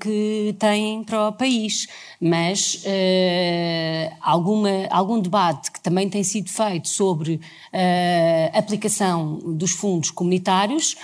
que 0.00 0.54
têm 0.58 1.04
para 1.04 1.28
o 1.28 1.32
país. 1.32 1.86
Mas 2.20 2.82
eh, 2.84 4.12
alguma, 4.20 4.70
algum 4.90 5.20
debate 5.20 5.70
que 5.70 5.80
também 5.80 6.08
tem 6.08 6.22
sido 6.22 6.48
feito 6.48 6.88
sobre 6.88 7.40
eh, 7.72 8.50
a 8.54 8.58
aplicação 8.58 9.38
dos 9.38 9.72
fundos 9.72 10.10
comunitários 10.10 10.96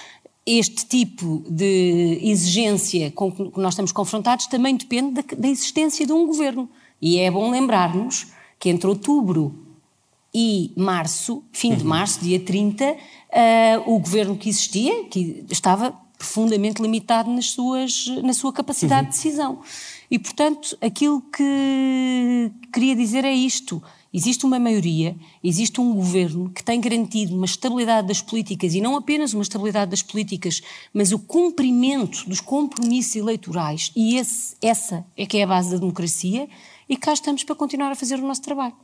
este 0.46 0.86
tipo 0.86 1.44
de 1.48 2.18
exigência 2.22 3.10
com 3.12 3.30
que 3.30 3.60
nós 3.60 3.74
estamos 3.74 3.92
confrontados 3.92 4.46
também 4.46 4.74
depende 4.74 5.22
da, 5.22 5.36
da 5.36 5.48
existência 5.48 6.06
de 6.06 6.12
um 6.12 6.26
governo. 6.26 6.68
E 7.00 7.18
é 7.18 7.30
bom 7.30 7.50
lembrarmos 7.50 8.28
que 8.58 8.68
entre 8.68 8.88
outubro 8.88 9.54
e 10.34 10.72
março, 10.76 11.42
fim 11.52 11.74
de 11.74 11.84
março, 11.84 12.20
dia 12.20 12.38
30, 12.40 12.96
ah, 13.32 13.82
o 13.86 13.98
governo 13.98 14.36
que 14.36 14.48
existia, 14.48 15.04
que 15.04 15.44
estava 15.50 15.94
profundamente 16.20 16.82
limitado 16.82 17.30
nas 17.32 17.46
suas, 17.46 18.06
na 18.22 18.34
sua 18.34 18.52
capacidade 18.52 19.06
de 19.08 19.14
decisão. 19.14 19.60
E, 20.10 20.18
portanto, 20.18 20.76
aquilo 20.78 21.22
que 21.34 22.52
queria 22.70 22.94
dizer 22.94 23.24
é 23.24 23.32
isto. 23.32 23.82
Existe 24.12 24.44
uma 24.44 24.58
maioria, 24.58 25.16
existe 25.42 25.80
um 25.80 25.94
governo 25.94 26.50
que 26.50 26.62
tem 26.62 26.78
garantido 26.78 27.34
uma 27.34 27.46
estabilidade 27.46 28.08
das 28.08 28.20
políticas 28.20 28.74
e 28.74 28.80
não 28.82 28.96
apenas 28.96 29.32
uma 29.32 29.42
estabilidade 29.42 29.92
das 29.92 30.02
políticas, 30.02 30.60
mas 30.92 31.10
o 31.10 31.18
cumprimento 31.18 32.28
dos 32.28 32.40
compromissos 32.40 33.16
eleitorais. 33.16 33.90
E 33.96 34.16
esse- 34.16 34.56
essa 34.60 35.06
é 35.16 35.24
que 35.24 35.38
é 35.38 35.44
a 35.44 35.46
base 35.46 35.70
da 35.70 35.78
democracia 35.78 36.48
e 36.86 36.96
cá 36.98 37.14
estamos 37.14 37.44
para 37.44 37.54
continuar 37.54 37.92
a 37.92 37.94
fazer 37.94 38.16
o 38.18 38.26
nosso 38.26 38.42
trabalho. 38.42 38.74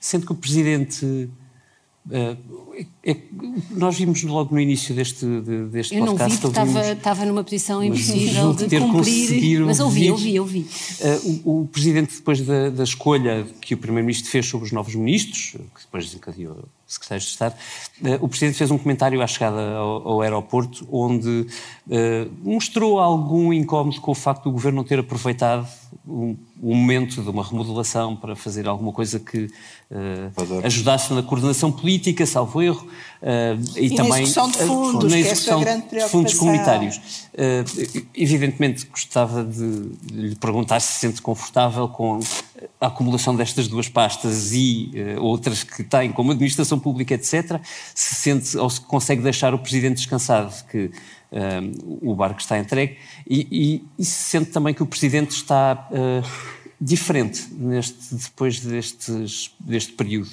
Sendo 0.00 0.26
que 0.26 0.32
o 0.32 0.34
Presidente. 0.34 1.28
Eh, 2.10 2.36
é- 3.04 3.10
é- 3.10 3.16
nós 3.72 3.96
vimos 3.96 4.22
logo 4.22 4.54
no 4.54 4.60
início 4.60 4.94
deste, 4.94 5.24
de- 5.24 5.64
deste 5.66 5.94
Eu 5.96 6.06
não 6.06 6.12
vi 6.12 6.18
podcast. 6.18 6.40
porque 6.40 6.60
estava, 6.60 6.92
estava 6.92 7.24
numa 7.24 7.42
posição 7.42 7.82
impossível 7.82 8.54
de 8.54 8.66
ter 8.66 8.80
cumprir. 8.80 9.60
Mas 9.64 9.80
ouvi, 9.80 10.10
ouvi, 10.10 10.38
ouvi. 10.38 10.66
Uh, 11.00 11.40
o, 11.44 11.62
o 11.62 11.66
Presidente, 11.66 12.14
depois 12.16 12.40
da, 12.40 12.70
da 12.70 12.84
escolha 12.84 13.46
que 13.60 13.74
o 13.74 13.78
Primeiro-Ministro 13.78 14.30
fez 14.30 14.46
sobre 14.46 14.66
os 14.66 14.72
novos 14.72 14.94
ministros, 14.94 15.52
que 15.74 15.80
depois 15.82 16.04
desencadeou 16.06 16.52
o 16.54 16.68
Secretário 16.86 17.22
de 17.22 17.28
Estado, 17.30 17.54
uh, 18.02 18.24
o 18.24 18.28
Presidente 18.28 18.56
fez 18.56 18.70
um 18.70 18.78
comentário 18.78 19.20
à 19.20 19.26
chegada 19.26 19.60
ao, 19.76 20.08
ao 20.08 20.20
aeroporto 20.22 20.86
onde 20.90 21.28
uh, 21.88 22.30
mostrou 22.42 22.98
algum 23.00 23.52
incómodo 23.52 24.00
com 24.00 24.12
o 24.12 24.14
facto 24.14 24.44
do 24.44 24.52
Governo 24.52 24.76
não 24.76 24.84
ter 24.84 24.98
aproveitado 25.00 25.66
um, 26.06 26.36
um 26.62 26.74
momento 26.74 27.22
de 27.22 27.28
uma 27.28 27.44
remodelação 27.44 28.16
para 28.16 28.34
fazer 28.34 28.66
alguma 28.66 28.92
coisa 28.92 29.18
que 29.18 29.44
uh, 29.90 30.64
ajudasse 30.64 31.12
na 31.12 31.22
coordenação 31.22 31.70
política, 31.70 32.26
salvo 32.26 32.62
erro, 32.62 32.86
uh, 33.22 33.78
e, 33.78 33.86
E 33.86 33.90
na 33.90 33.96
também 33.96 34.22
execução 34.22 34.50
de 34.50 34.58
uh, 34.58 34.66
fundos, 34.66 35.10
na 35.10 35.16
é 35.16 35.20
execução 35.20 35.60
grande 35.60 35.88
de 35.88 36.00
fundos 36.08 36.34
comunitários. 36.34 36.96
Uh, 36.96 38.04
evidentemente, 38.14 38.86
gostava 38.86 39.44
de, 39.44 39.90
de 40.02 40.28
lhe 40.28 40.36
perguntar 40.36 40.80
se 40.80 40.88
se 40.88 41.00
sente 41.00 41.22
confortável 41.22 41.88
com 41.88 42.20
a 42.80 42.86
acumulação 42.86 43.36
destas 43.36 43.68
duas 43.68 43.88
pastas 43.88 44.52
e 44.52 44.90
uh, 45.16 45.22
outras 45.22 45.62
que 45.62 45.84
tem, 45.84 46.10
como 46.10 46.32
administração 46.32 46.78
pública, 46.78 47.14
etc. 47.14 47.60
Se 47.94 48.14
sente 48.14 48.58
ou 48.58 48.68
se 48.68 48.80
consegue 48.80 49.22
deixar 49.22 49.54
o 49.54 49.58
Presidente 49.58 49.96
descansado 49.96 50.52
de 50.54 50.64
que 50.64 50.90
um, 51.32 52.10
o 52.10 52.14
barco 52.14 52.40
está 52.40 52.58
entregue 52.58 52.96
e, 53.28 53.46
e- 53.50 53.84
e 53.98 54.04
se 54.04 54.30
sente 54.30 54.50
também 54.50 54.72
que 54.74 54.82
o 54.82 54.86
Presidente 54.86 55.30
está 55.32 55.88
uh, 55.90 56.28
diferente 56.80 57.46
neste, 57.52 58.14
depois 58.14 58.60
destes, 58.60 59.50
deste 59.60 59.92
período. 59.92 60.30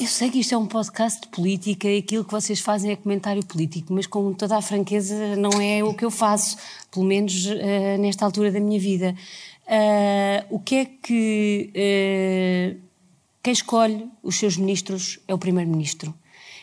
Eu 0.00 0.06
sei 0.06 0.30
que 0.30 0.38
isto 0.40 0.54
é 0.54 0.56
um 0.58 0.64
podcast 0.66 1.20
de 1.20 1.28
política 1.28 1.88
e 1.88 1.98
aquilo 1.98 2.24
que 2.24 2.32
vocês 2.32 2.58
fazem 2.58 2.90
é 2.90 2.96
comentário 2.96 3.44
político, 3.44 3.92
mas 3.92 4.06
com 4.06 4.32
toda 4.32 4.56
a 4.56 4.62
franqueza 4.62 5.36
não 5.36 5.60
é 5.60 5.84
o 5.84 5.92
que 5.92 6.06
eu 6.06 6.10
faço, 6.10 6.56
pelo 6.90 7.04
menos 7.04 7.46
eh, 7.46 7.98
nesta 7.98 8.24
altura 8.24 8.50
da 8.50 8.60
minha 8.60 8.80
vida. 8.80 9.14
Ah, 9.66 10.46
o 10.48 10.58
que 10.58 10.74
é 10.74 10.84
que. 10.86 11.70
quem 13.42 13.52
escolhe 13.52 14.06
os 14.22 14.36
seus 14.36 14.56
ministros 14.56 15.18
é 15.28 15.34
o 15.34 15.38
Primeiro-Ministro. 15.38 16.14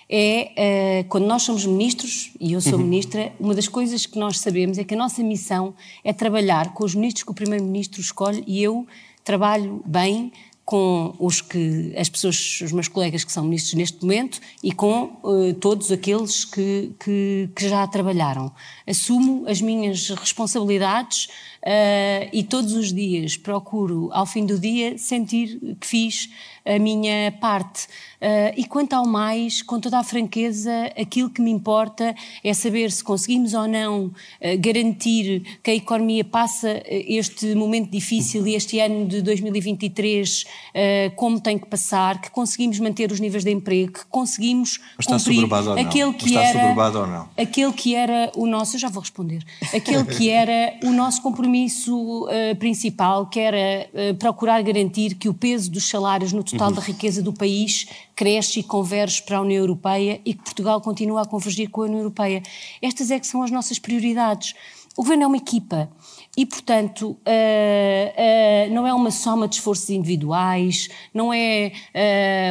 É, 0.08 0.52
eh, 1.00 1.04
quando 1.10 1.26
nós 1.26 1.42
somos 1.42 1.66
ministros, 1.66 2.32
e 2.40 2.54
eu 2.54 2.62
sou 2.62 2.78
ministra, 2.78 3.34
uma 3.40 3.56
das 3.56 3.68
coisas 3.68 4.06
que 4.06 4.20
nós 4.20 4.40
sabemos 4.40 4.78
é 4.78 4.84
que 4.84 4.94
a 4.94 4.98
nossa 4.98 5.24
missão 5.24 5.74
é 6.04 6.14
trabalhar 6.14 6.74
com 6.74 6.84
os 6.84 6.94
ministros 6.94 7.24
que 7.24 7.32
o 7.32 7.34
Primeiro-Ministro 7.34 8.00
escolhe 8.00 8.44
e 8.46 8.62
eu 8.62 8.86
trabalho 9.24 9.82
bem 9.86 10.32
com 10.66 11.14
os 11.20 11.42
que 11.42 11.94
as 11.96 12.10
pessoas, 12.10 12.60
os 12.62 12.72
meus 12.72 12.88
colegas 12.88 13.24
que 13.24 13.32
são 13.32 13.44
ministros 13.44 13.76
neste 13.76 14.02
momento 14.02 14.42
e 14.64 14.72
com 14.72 15.16
eh, 15.24 15.54
todos 15.54 15.92
aqueles 15.92 16.44
que, 16.44 16.92
que, 17.00 17.50
que 17.56 17.70
já 17.70 17.86
trabalharam. 17.86 18.52
Assumo 18.88 19.48
as 19.48 19.62
minhas 19.62 20.10
responsabilidades 20.10 21.28
eh, 21.62 22.30
e 22.34 22.44
todos 22.44 22.74
os 22.74 22.92
dias 22.92 23.38
procuro, 23.38 24.10
ao 24.12 24.26
fim 24.26 24.44
do 24.44 24.58
dia, 24.58 24.98
sentir 24.98 25.78
que 25.80 25.86
fiz 25.86 26.32
a 26.66 26.80
minha 26.80 27.32
parte. 27.40 27.88
Uh, 28.26 28.52
e 28.58 28.66
quanto 28.66 28.94
ao 28.94 29.06
mais, 29.06 29.62
com 29.62 29.80
toda 29.80 30.00
a 30.00 30.04
franqueza, 30.04 30.72
aquilo 31.00 31.30
que 31.30 31.40
me 31.40 31.52
importa 31.52 32.16
é 32.44 32.54
saber 32.56 32.92
se 32.92 33.04
conseguimos 33.04 33.54
ou 33.54 33.68
não 33.68 34.06
uh, 34.06 34.14
garantir 34.58 35.60
que 35.62 35.70
a 35.70 35.76
economia 35.76 36.26
passa 36.26 36.82
este 36.88 37.54
momento 37.54 37.92
difícil 37.92 38.48
e 38.48 38.56
este 38.56 38.80
ano 38.80 39.06
de 39.06 39.22
2023 39.22 40.42
uh, 40.42 41.16
como 41.16 41.40
tem 41.40 41.60
que 41.60 41.68
passar, 41.68 42.20
que 42.20 42.32
conseguimos 42.32 42.80
manter 42.80 43.12
os 43.12 43.20
níveis 43.20 43.44
de 43.44 43.52
emprego, 43.52 43.94
que 43.94 44.06
conseguimos 44.10 44.80
está 45.00 45.20
cumprir 45.20 45.44
ou 45.44 45.74
aquele 45.74 46.14
que 46.14 46.30
está 46.30 46.42
era 46.42 47.00
ou 47.00 47.08
não? 47.08 47.30
aquele 47.38 47.74
que 47.74 47.94
era 47.94 48.32
o 48.36 48.48
nosso, 48.48 48.76
eu 48.76 48.80
já 48.80 48.90
vou 48.90 49.02
responder, 49.02 49.46
aquele 49.72 50.04
que 50.04 50.32
era 50.32 50.74
o 50.84 50.92
nosso 50.92 51.22
compromisso 51.22 52.28
principal, 52.58 53.28
que 53.28 53.40
era 53.40 53.88
procurar 54.18 54.64
garantir 54.64 55.14
que 55.14 55.30
o 55.30 55.34
peso 55.34 55.70
dos 55.70 55.88
salários 55.88 56.34
no 56.34 56.44
total 56.44 56.70
uhum. 56.70 56.76
da 56.76 56.82
riqueza 56.82 57.22
do 57.22 57.32
país 57.32 57.86
cresce 58.16 58.60
e 58.60 58.64
converge 58.64 59.22
para 59.24 59.38
a 59.38 59.42
União 59.42 59.60
Europeia 59.60 60.22
e 60.26 60.34
que 60.34 60.44
Portugal 60.44 60.80
continua 60.82 61.24
a 61.24 61.26
convergir 61.26 61.70
com 61.70 61.82
a 61.82 61.86
União 61.86 62.00
Europeia. 62.00 62.42
Estas 62.82 63.12
é 63.12 63.20
que 63.20 63.28
são 63.28 63.44
as 63.44 63.52
nossas 63.52 63.78
prioridades. 63.78 64.54
O 64.98 65.02
governo 65.02 65.24
é 65.24 65.28
uma 65.28 65.38
equipa 65.38 65.90
e, 66.38 66.46
portanto, 66.46 67.12
uh, 67.12 67.18
uh, 67.20 68.74
não 68.74 68.88
é 68.88 68.94
uma 68.94 69.12
soma 69.12 69.46
de 69.46 69.56
esforços 69.56 69.90
individuais, 69.90 70.88
não 71.14 71.34
é 71.34 71.74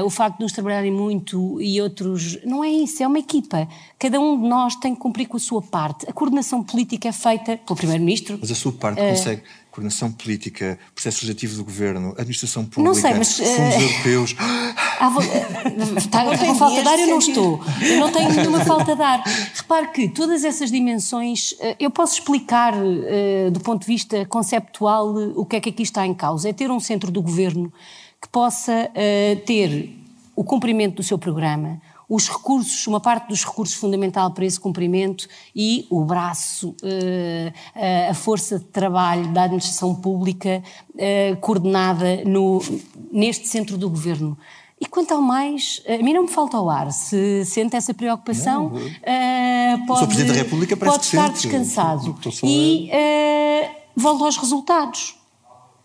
uh, 0.00 0.04
o 0.04 0.10
facto 0.10 0.38
de 0.38 0.44
uns 0.44 0.52
trabalharem 0.52 0.90
muito 0.90 1.60
e 1.60 1.80
outros. 1.80 2.38
Não 2.44 2.62
é 2.62 2.68
isso, 2.68 3.02
é 3.02 3.06
uma 3.06 3.18
equipa. 3.18 3.66
Cada 3.98 4.20
um 4.20 4.40
de 4.40 4.46
nós 4.46 4.76
tem 4.76 4.94
que 4.94 5.00
cumprir 5.00 5.26
com 5.26 5.38
a 5.38 5.40
sua 5.40 5.62
parte. 5.62 6.04
A 6.06 6.12
coordenação 6.12 6.62
política 6.62 7.08
é 7.08 7.12
feita 7.12 7.56
pelo 7.56 7.76
Primeiro-Ministro. 7.76 8.38
Mas 8.38 8.50
a 8.50 8.54
sua 8.54 8.72
parte 8.72 9.00
consegue 9.00 9.42
coordenação 9.74 10.12
política, 10.12 10.78
processo 10.94 11.16
legislativo 11.16 11.56
do 11.56 11.64
governo, 11.64 12.10
administração 12.10 12.64
pública, 12.64 12.82
não 12.82 12.94
sei, 12.94 13.12
mas, 13.14 13.36
fundos 13.36 13.74
uh, 13.74 13.80
europeus. 13.80 14.36
Ah, 15.04 15.08
vou, 15.10 15.22
está, 15.98 16.24
com 16.24 16.54
falta 16.54 16.82
de 16.82 16.88
ar 16.88 16.98
eu 16.98 17.06
não 17.08 17.18
estou. 17.18 17.60
Eu 17.82 18.00
não 18.00 18.10
tenho 18.10 18.32
nenhuma 18.32 18.60
falta 18.64 18.96
de 18.96 19.02
ar. 19.02 19.22
Repare 19.54 19.88
que 19.88 20.08
todas 20.08 20.44
essas 20.44 20.70
dimensões, 20.70 21.54
eu 21.78 21.90
posso 21.90 22.14
explicar 22.14 22.72
uh, 22.74 23.50
do 23.50 23.60
ponto 23.60 23.82
de 23.82 23.86
vista 23.86 24.24
conceptual 24.24 25.14
o 25.36 25.44
que 25.44 25.56
é 25.56 25.60
que 25.60 25.68
aqui 25.68 25.82
está 25.82 26.06
em 26.06 26.14
causa. 26.14 26.48
É 26.48 26.54
ter 26.54 26.70
um 26.70 26.80
centro 26.80 27.10
do 27.10 27.20
governo 27.20 27.70
que 28.18 28.28
possa 28.28 28.90
ter 29.44 29.94
o 30.34 30.42
cumprimento 30.42 30.96
do 30.96 31.02
seu 31.02 31.18
programa, 31.18 31.78
os 32.08 32.28
recursos, 32.28 32.86
uma 32.86 33.00
parte 33.00 33.28
dos 33.28 33.44
recursos 33.44 33.74
fundamental 33.76 34.30
para 34.30 34.44
esse 34.44 34.60
cumprimento 34.60 35.28
e 35.54 35.86
o 35.90 36.04
braço, 36.04 36.74
eh, 36.82 37.52
a 38.08 38.14
força 38.14 38.58
de 38.58 38.66
trabalho 38.66 39.32
da 39.32 39.44
administração 39.44 39.94
pública 39.94 40.62
eh, 40.96 41.36
coordenada 41.40 42.22
no, 42.24 42.60
neste 43.10 43.48
centro 43.48 43.78
do 43.78 43.88
governo. 43.88 44.36
E 44.80 44.86
quanto 44.86 45.14
ao 45.14 45.22
mais, 45.22 45.82
a 45.88 46.02
mim 46.02 46.12
não 46.12 46.22
me 46.22 46.28
falta 46.28 46.58
o 46.58 46.68
ar. 46.68 46.90
Se 46.90 47.44
sente 47.44 47.76
essa 47.76 47.94
preocupação, 47.94 48.70
não, 48.70 48.80
uh, 48.80 49.86
pode, 49.86 50.06
Presidente 50.06 50.32
da 50.32 50.42
República 50.42 50.76
pode 50.76 51.04
estar 51.04 51.28
sente. 51.28 51.42
descansado. 51.42 52.16
E 52.42 52.90
uh, 52.90 53.70
volto 53.96 54.24
aos 54.24 54.36
resultados. 54.36 55.16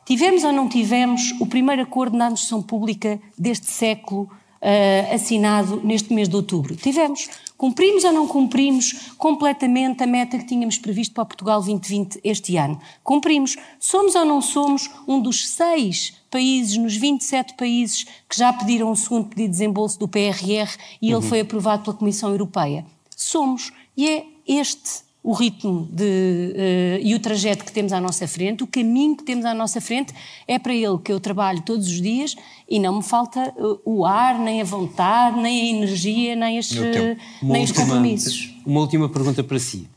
Tivemos 0.05 0.43
ou 0.43 0.51
não 0.51 0.67
tivemos 0.67 1.35
o 1.39 1.45
primeiro 1.45 1.83
acordo 1.83 2.17
na 2.17 2.25
administração 2.25 2.63
pública 2.63 3.19
deste 3.37 3.67
século 3.67 4.23
uh, 4.23 5.13
assinado 5.13 5.79
neste 5.83 6.11
mês 6.13 6.27
de 6.27 6.35
outubro. 6.35 6.75
Tivemos. 6.75 7.29
Cumprimos 7.59 8.05
ou 8.05 8.13
não 8.13 8.25
cumprimos 8.25 9.11
completamente 9.17 10.01
a 10.01 10.07
meta 10.07 10.37
que 10.37 10.45
tínhamos 10.45 10.77
previsto 10.77 11.13
para 11.13 11.25
Portugal 11.25 11.59
2020 11.59 12.21
este 12.23 12.55
ano? 12.55 12.79
Cumprimos. 13.03 13.57
Somos 13.77 14.15
ou 14.15 14.23
não 14.23 14.41
somos 14.41 14.89
um 15.05 15.19
dos 15.19 15.45
seis 15.45 16.13
países, 16.31 16.77
nos 16.77 16.95
27 16.95 17.55
países 17.55 18.05
que 18.29 18.37
já 18.37 18.53
pediram 18.53 18.89
o 18.89 18.95
segundo 18.95 19.27
pedido 19.27 19.47
de 19.47 19.51
desembolso 19.51 19.99
do 19.99 20.07
PRR 20.07 20.69
e 21.01 21.13
uhum. 21.13 21.19
ele 21.19 21.27
foi 21.27 21.41
aprovado 21.41 21.83
pela 21.83 21.97
Comissão 21.97 22.29
Europeia? 22.29 22.85
Somos. 23.13 23.73
E 23.97 24.07
é 24.07 24.25
este 24.47 25.09
o 25.21 25.33
ritmo 25.33 25.85
de, 25.91 26.03
uh, 26.05 27.05
e 27.05 27.13
o 27.13 27.19
trajeto 27.19 27.65
que 27.65 27.73
temos 27.73 27.91
à 27.91 27.99
nossa 27.99 28.25
frente, 28.25 28.63
o 28.63 28.67
caminho 28.67 29.17
que 29.17 29.23
temos 29.23 29.43
à 29.43 29.53
nossa 29.53 29.81
frente, 29.81 30.13
é 30.47 30.57
para 30.57 30.73
ele 30.73 30.97
que 31.03 31.11
eu 31.11 31.19
trabalho 31.19 31.61
todos 31.61 31.87
os 31.87 32.01
dias 32.01 32.35
e 32.69 32.79
não 32.79 32.97
me 32.97 33.03
falta 33.03 33.53
uh, 33.57 33.79
o 33.83 34.05
ar, 34.05 34.37
nem 34.37 34.61
a 34.61 34.63
vontade, 34.63 35.39
nem 35.41 35.61
a 35.61 35.77
energia, 35.77 36.35
nem, 36.35 36.59
as, 36.59 36.71
uh, 36.71 37.17
nem 37.41 37.63
os 37.63 37.71
compromissos. 37.71 38.53
Uma 38.65 38.81
última 38.81 39.09
pergunta 39.09 39.43
para 39.43 39.59
si. 39.59 39.87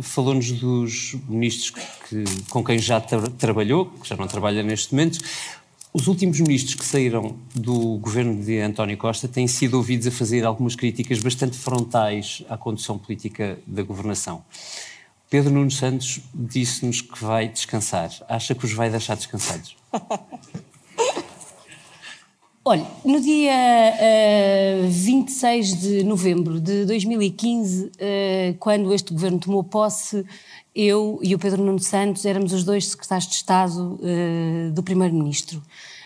Falou-nos 0.00 0.50
dos 0.50 1.16
ministros 1.28 1.70
que, 2.08 2.24
com 2.50 2.62
quem 2.64 2.78
já 2.78 3.00
tra 3.00 3.30
trabalhou, 3.30 3.86
que 3.86 4.08
já 4.08 4.16
não 4.16 4.26
trabalha 4.26 4.62
neste 4.62 4.92
momento. 4.92 5.20
Os 5.92 6.06
últimos 6.06 6.38
ministros 6.40 6.74
que 6.74 6.84
saíram 6.84 7.36
do 7.54 7.98
governo 7.98 8.42
de 8.42 8.60
António 8.60 8.96
Costa 8.96 9.26
têm 9.26 9.46
sido 9.46 9.74
ouvidos 9.74 10.06
a 10.06 10.10
fazer 10.10 10.44
algumas 10.44 10.74
críticas 10.74 11.18
bastante 11.20 11.56
frontais 11.56 12.42
à 12.48 12.56
condução 12.56 12.98
política 12.98 13.58
da 13.66 13.82
governação. 13.82 14.44
Pedro 15.30 15.52
Nuno 15.52 15.70
Santos 15.70 16.20
disse-nos 16.34 17.00
que 17.00 17.22
vai 17.22 17.48
descansar. 17.48 18.10
Acha 18.28 18.54
que 18.54 18.64
os 18.64 18.72
vai 18.72 18.90
deixar 18.90 19.14
descansados? 19.14 19.76
Olha, 22.70 22.86
no 23.02 23.18
dia 23.18 23.54
uh, 24.84 24.90
26 24.90 25.80
de 25.80 26.04
novembro 26.04 26.60
de 26.60 26.84
2015, 26.84 27.86
uh, 27.86 27.90
quando 28.58 28.92
este 28.92 29.10
governo 29.10 29.38
tomou 29.38 29.64
posse, 29.64 30.22
eu 30.76 31.18
e 31.22 31.34
o 31.34 31.38
Pedro 31.38 31.64
Nuno 31.64 31.78
Santos 31.78 32.26
éramos 32.26 32.52
os 32.52 32.64
dois 32.64 32.88
secretários 32.88 33.26
de 33.26 33.36
Estado 33.36 33.98
uh, 33.98 34.70
do 34.70 34.82
Primeiro-Ministro. 34.82 35.62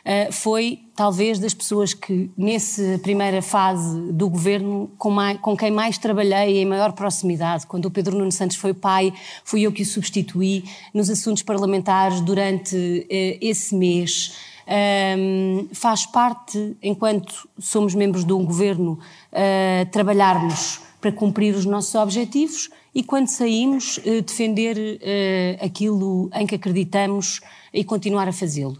Uh, 0.06 0.32
foi 0.32 0.78
talvez 0.94 1.40
das 1.40 1.52
pessoas 1.52 1.94
que, 1.94 2.30
nessa 2.38 2.96
primeira 3.02 3.42
fase 3.42 4.12
do 4.12 4.30
governo, 4.30 4.88
com, 4.96 5.10
mais, 5.10 5.40
com, 5.40 5.56
quem 5.56 5.72
mais 5.72 5.98
trabalhei 5.98 6.58
em 6.58 6.64
maior 6.64 6.92
proximidade. 6.92 7.66
Quando 7.66 7.86
o 7.86 7.90
Pedro 7.90 8.16
Nuno 8.16 8.30
Santos 8.30 8.56
foi 8.56 8.72
pai, 8.72 9.12
fui 9.42 9.62
eu 9.62 9.72
que 9.72 9.82
o 9.82 9.86
substituí 9.86 10.62
nos 10.94 11.10
assuntos 11.10 11.42
parlamentares 11.42 12.20
durante 12.20 12.76
uh, 12.76 13.38
esse 13.40 13.74
mês. 13.74 14.51
Um, 14.66 15.68
faz 15.72 16.06
parte, 16.06 16.76
enquanto 16.82 17.48
somos 17.58 17.94
membros 17.94 18.24
de 18.24 18.32
um 18.32 18.44
governo, 18.44 18.98
uh, 19.32 19.90
trabalharmos 19.90 20.80
para 21.00 21.10
cumprir 21.10 21.54
os 21.54 21.64
nossos 21.64 21.94
objetivos 21.96 22.70
e 22.94 23.02
quando 23.02 23.26
saímos, 23.26 23.98
eh, 24.04 24.20
defender 24.20 25.00
eh, 25.00 25.58
aquilo 25.60 26.30
em 26.32 26.46
que 26.46 26.54
acreditamos 26.54 27.40
e 27.72 27.82
continuar 27.82 28.28
a 28.28 28.32
fazê-lo. 28.32 28.78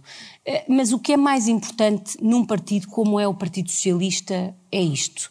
Mas 0.68 0.92
o 0.92 0.98
que 1.00 1.14
é 1.14 1.16
mais 1.16 1.48
importante 1.48 2.16
num 2.22 2.44
partido 2.44 2.86
como 2.88 3.18
é 3.18 3.26
o 3.26 3.34
Partido 3.34 3.70
Socialista 3.70 4.54
é 4.70 4.80
isto. 4.80 5.30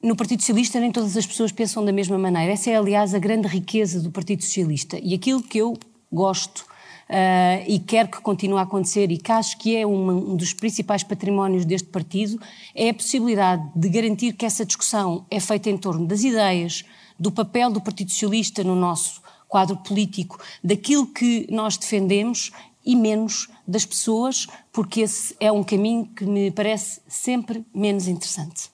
No 0.00 0.14
Partido 0.14 0.40
Socialista 0.40 0.78
nem 0.78 0.92
todas 0.92 1.16
as 1.16 1.26
pessoas 1.26 1.50
pensam 1.50 1.84
da 1.84 1.92
mesma 1.92 2.18
maneira. 2.18 2.52
Essa 2.52 2.70
é, 2.70 2.76
aliás, 2.76 3.14
a 3.14 3.18
grande 3.18 3.48
riqueza 3.48 3.98
do 3.98 4.10
Partido 4.10 4.42
Socialista. 4.42 4.98
E 5.02 5.14
aquilo 5.14 5.42
que 5.42 5.58
eu 5.58 5.76
gosto 6.12 6.66
Uh, 7.12 7.62
e 7.68 7.78
quero 7.78 8.08
que 8.08 8.22
continue 8.22 8.58
a 8.58 8.62
acontecer 8.62 9.10
e 9.10 9.18
que 9.18 9.30
acho 9.30 9.58
que 9.58 9.76
é 9.76 9.86
um 9.86 10.34
dos 10.34 10.54
principais 10.54 11.02
patrimónios 11.02 11.66
deste 11.66 11.88
partido, 11.88 12.40
é 12.74 12.88
a 12.88 12.94
possibilidade 12.94 13.62
de 13.76 13.88
garantir 13.90 14.32
que 14.32 14.46
essa 14.46 14.64
discussão 14.64 15.26
é 15.30 15.38
feita 15.38 15.68
em 15.68 15.76
torno 15.76 16.06
das 16.06 16.24
ideias, 16.24 16.86
do 17.18 17.30
papel 17.30 17.70
do 17.70 17.82
Partido 17.82 18.10
Socialista 18.10 18.64
no 18.64 18.74
nosso 18.74 19.20
quadro 19.46 19.76
político, 19.76 20.40
daquilo 20.64 21.06
que 21.06 21.46
nós 21.50 21.76
defendemos 21.76 22.50
e 22.82 22.96
menos 22.96 23.50
das 23.68 23.84
pessoas, 23.84 24.46
porque 24.72 25.02
esse 25.02 25.36
é 25.38 25.52
um 25.52 25.62
caminho 25.62 26.06
que 26.16 26.24
me 26.24 26.50
parece 26.50 27.02
sempre 27.06 27.62
menos 27.74 28.08
interessante. 28.08 28.70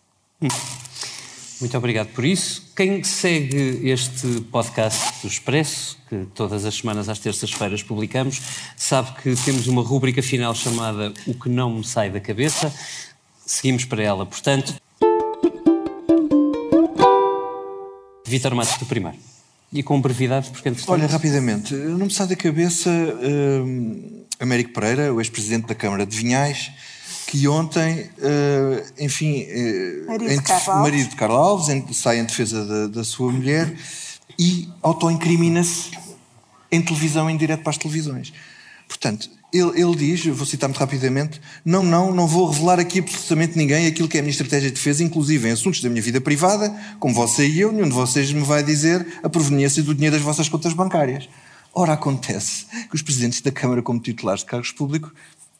Muito 1.60 1.76
obrigado 1.76 2.08
por 2.08 2.24
isso. 2.24 2.70
Quem 2.76 3.02
segue 3.02 3.90
este 3.90 4.42
podcast 4.42 5.20
do 5.22 5.28
Expresso, 5.28 5.98
que 6.08 6.24
todas 6.32 6.64
as 6.64 6.74
semanas 6.76 7.08
às 7.08 7.18
terças-feiras 7.18 7.82
publicamos, 7.82 8.40
sabe 8.76 9.20
que 9.20 9.34
temos 9.44 9.66
uma 9.66 9.82
rúbrica 9.82 10.22
final 10.22 10.54
chamada 10.54 11.12
O 11.26 11.34
que 11.34 11.48
não 11.48 11.74
me 11.74 11.84
sai 11.84 12.10
da 12.10 12.20
cabeça. 12.20 12.72
Seguimos 13.44 13.84
para 13.84 14.02
ela, 14.02 14.24
portanto. 14.24 14.72
Vítor 18.24 18.54
Matos 18.54 18.78
do 18.78 18.86
primeiro. 18.86 19.18
E 19.72 19.82
com 19.82 20.00
brevidade, 20.00 20.50
porque 20.50 20.68
entretanto... 20.68 20.92
Olha, 20.92 21.08
rapidamente, 21.08 21.74
não 21.74 22.06
me 22.06 22.12
sai 22.12 22.28
da 22.28 22.36
cabeça 22.36 22.88
uh, 22.88 24.26
Américo 24.38 24.72
Pereira, 24.72 25.12
o 25.12 25.20
ex-presidente 25.20 25.66
da 25.66 25.74
Câmara 25.74 26.06
de 26.06 26.16
Vinhais, 26.16 26.70
que 27.28 27.46
ontem, 27.46 28.10
uh, 28.18 28.92
enfim, 28.98 29.42
uh, 29.42 30.06
marido, 30.06 30.30
de 30.30 30.42
Carlos. 30.42 30.66
marido 30.66 31.10
de 31.10 31.16
Carlos 31.16 31.38
Alves, 31.38 31.96
sai 31.98 32.20
em 32.20 32.24
defesa 32.24 32.64
da, 32.64 32.86
da 32.86 33.04
sua 33.04 33.30
mulher 33.30 33.70
e 34.38 34.66
autoincrimina-se 34.80 35.90
em 36.72 36.80
televisão, 36.80 37.28
em 37.28 37.36
direto 37.36 37.62
para 37.62 37.68
as 37.68 37.76
televisões. 37.76 38.32
Portanto, 38.88 39.28
ele, 39.52 39.78
ele, 39.78 39.94
diz, 39.94 40.24
vou 40.24 40.46
citar 40.46 40.70
muito 40.70 40.78
rapidamente, 40.78 41.38
não, 41.62 41.82
não, 41.82 42.14
não 42.14 42.26
vou 42.26 42.50
revelar 42.50 42.80
aqui 42.80 43.00
absolutamente 43.00 43.58
ninguém 43.58 43.86
aquilo 43.86 44.08
que 44.08 44.16
é 44.16 44.20
a 44.20 44.22
minha 44.22 44.32
estratégia 44.32 44.70
de 44.70 44.76
defesa, 44.76 45.04
inclusive 45.04 45.48
em 45.48 45.52
assuntos 45.52 45.82
da 45.82 45.90
minha 45.90 46.00
vida 46.00 46.22
privada, 46.22 46.74
como 46.98 47.12
você 47.12 47.46
e 47.46 47.60
eu, 47.60 47.70
nenhum 47.70 47.90
de 47.90 47.94
vocês 47.94 48.32
me 48.32 48.42
vai 48.42 48.62
dizer 48.62 49.06
a 49.22 49.28
proveniência 49.28 49.82
do 49.82 49.94
dinheiro 49.94 50.16
das 50.16 50.24
vossas 50.24 50.48
contas 50.48 50.72
bancárias. 50.72 51.28
Ora, 51.74 51.92
acontece 51.92 52.64
que 52.88 52.94
os 52.94 53.02
presidentes 53.02 53.42
da 53.42 53.52
Câmara, 53.52 53.82
como 53.82 54.00
titulares 54.00 54.40
de 54.40 54.46
cargos 54.46 54.72
públicos, 54.72 55.12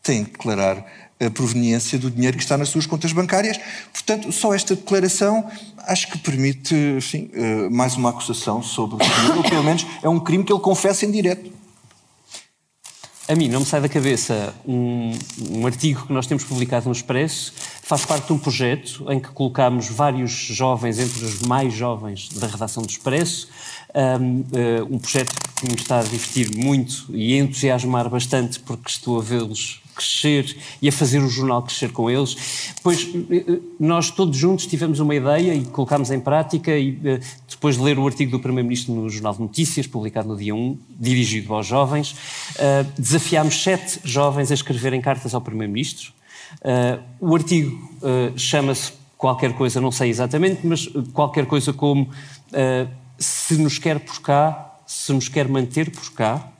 têm 0.08 0.24
de 0.24 0.30
declarar 0.30 0.86
a 1.20 1.30
proveniência 1.30 1.98
do 1.98 2.10
dinheiro 2.10 2.36
que 2.36 2.42
está 2.42 2.56
nas 2.56 2.70
suas 2.70 2.86
contas 2.86 3.12
bancárias. 3.12 3.60
Portanto, 3.92 4.32
só 4.32 4.54
esta 4.54 4.74
declaração 4.74 5.44
acho 5.86 6.10
que 6.10 6.18
permite, 6.18 6.74
enfim, 6.96 7.30
eh, 7.34 7.68
mais 7.68 7.94
uma 7.96 8.10
acusação 8.10 8.62
sobre 8.62 9.02
o 9.02 9.06
senhor, 9.06 9.36
ou 9.36 9.42
pelo 9.42 9.62
menos 9.62 9.86
é 10.02 10.08
um 10.08 10.18
crime 10.18 10.44
que 10.44 10.52
ele 10.52 10.60
confessa 10.60 11.04
em 11.04 11.10
direto. 11.10 11.58
A 13.28 13.34
mim 13.34 13.48
não 13.48 13.60
me 13.60 13.66
sai 13.66 13.82
da 13.82 13.90
cabeça 13.90 14.54
um, 14.66 15.12
um, 15.50 15.66
artigo 15.66 16.06
que 16.06 16.12
nós 16.14 16.26
temos 16.26 16.44
publicado 16.44 16.86
no 16.86 16.92
Expresso, 16.92 17.52
faz 17.82 18.06
parte 18.06 18.28
de 18.28 18.32
um 18.32 18.38
projeto 18.38 19.04
em 19.10 19.20
que 19.20 19.28
colocámos 19.28 19.88
vários 19.88 20.30
jovens, 20.30 20.98
entre 20.98 21.22
os 21.26 21.42
mais 21.42 21.74
jovens 21.74 22.30
da 22.30 22.46
redação 22.46 22.82
do 22.82 22.88
Expresso, 22.88 23.48
um, 23.94 24.44
eh, 24.54 24.82
um 24.88 24.98
projeto 24.98 25.34
que 25.56 25.66
me 25.66 25.74
está 25.74 25.98
a 25.98 26.02
divertir 26.02 26.56
muito 26.56 27.04
e 27.10 27.34
a 27.34 27.42
entusiasmar 27.42 28.08
bastante 28.08 28.60
porque 28.60 28.88
estou 28.88 29.18
a 29.18 29.22
vê-los 29.22 29.82
crescer 29.98 30.56
e 30.80 30.88
a 30.88 30.92
fazer 30.92 31.18
o 31.18 31.28
jornal 31.28 31.62
crescer 31.62 31.90
com 31.90 32.08
eles. 32.08 32.72
Pois 32.82 33.08
eh, 33.30 33.44
eh, 33.48 33.58
nós 33.80 34.10
todos 34.10 34.36
juntos 34.36 34.66
tivemos 34.66 35.00
uma 35.00 35.14
ideia 35.14 35.54
e 35.54 35.64
colocámos 35.64 36.12
em 36.12 36.20
prática 36.20 36.76
e 36.76 36.98
eh, 37.04 37.20
depois 37.48 37.76
de 37.76 37.82
ler 37.82 37.98
o 37.98 38.06
artigo 38.06 38.30
do 38.30 38.38
Primeiro-Ministro 38.38 38.94
no 38.94 39.10
Jornal 39.10 39.34
de 39.34 39.40
Notícias, 39.40 39.86
publicado 39.88 40.28
no 40.28 40.36
dia 40.36 40.54
1, 40.54 40.78
dirigido 40.88 41.52
aos 41.52 41.66
jovens, 41.66 42.14
desafiámos 42.96 43.62
sete 43.62 44.00
jovens 44.04 44.50
a 44.50 44.54
escreverem 44.54 45.00
cartas 45.00 45.34
ao 45.34 45.40
Primeiro-Ministro. 45.40 46.12
O 47.20 47.34
artigo 47.34 47.76
chama-se 48.36 48.92
qualquer 49.16 49.54
coisa, 49.54 49.80
não 49.80 49.90
sei 49.90 50.10
exatamente, 50.10 50.66
mas 50.66 50.88
qualquer 51.12 51.46
coisa 51.46 51.72
como 51.72 52.08
se 53.18 53.56
nos 53.56 53.78
quer 53.78 53.98
por 53.98 54.20
cá, 54.20 54.76
se 54.86 55.12
nos 55.12 55.28
quer 55.28 55.48
manter 55.48 55.90
por 55.90 56.12
cá, 56.12 56.52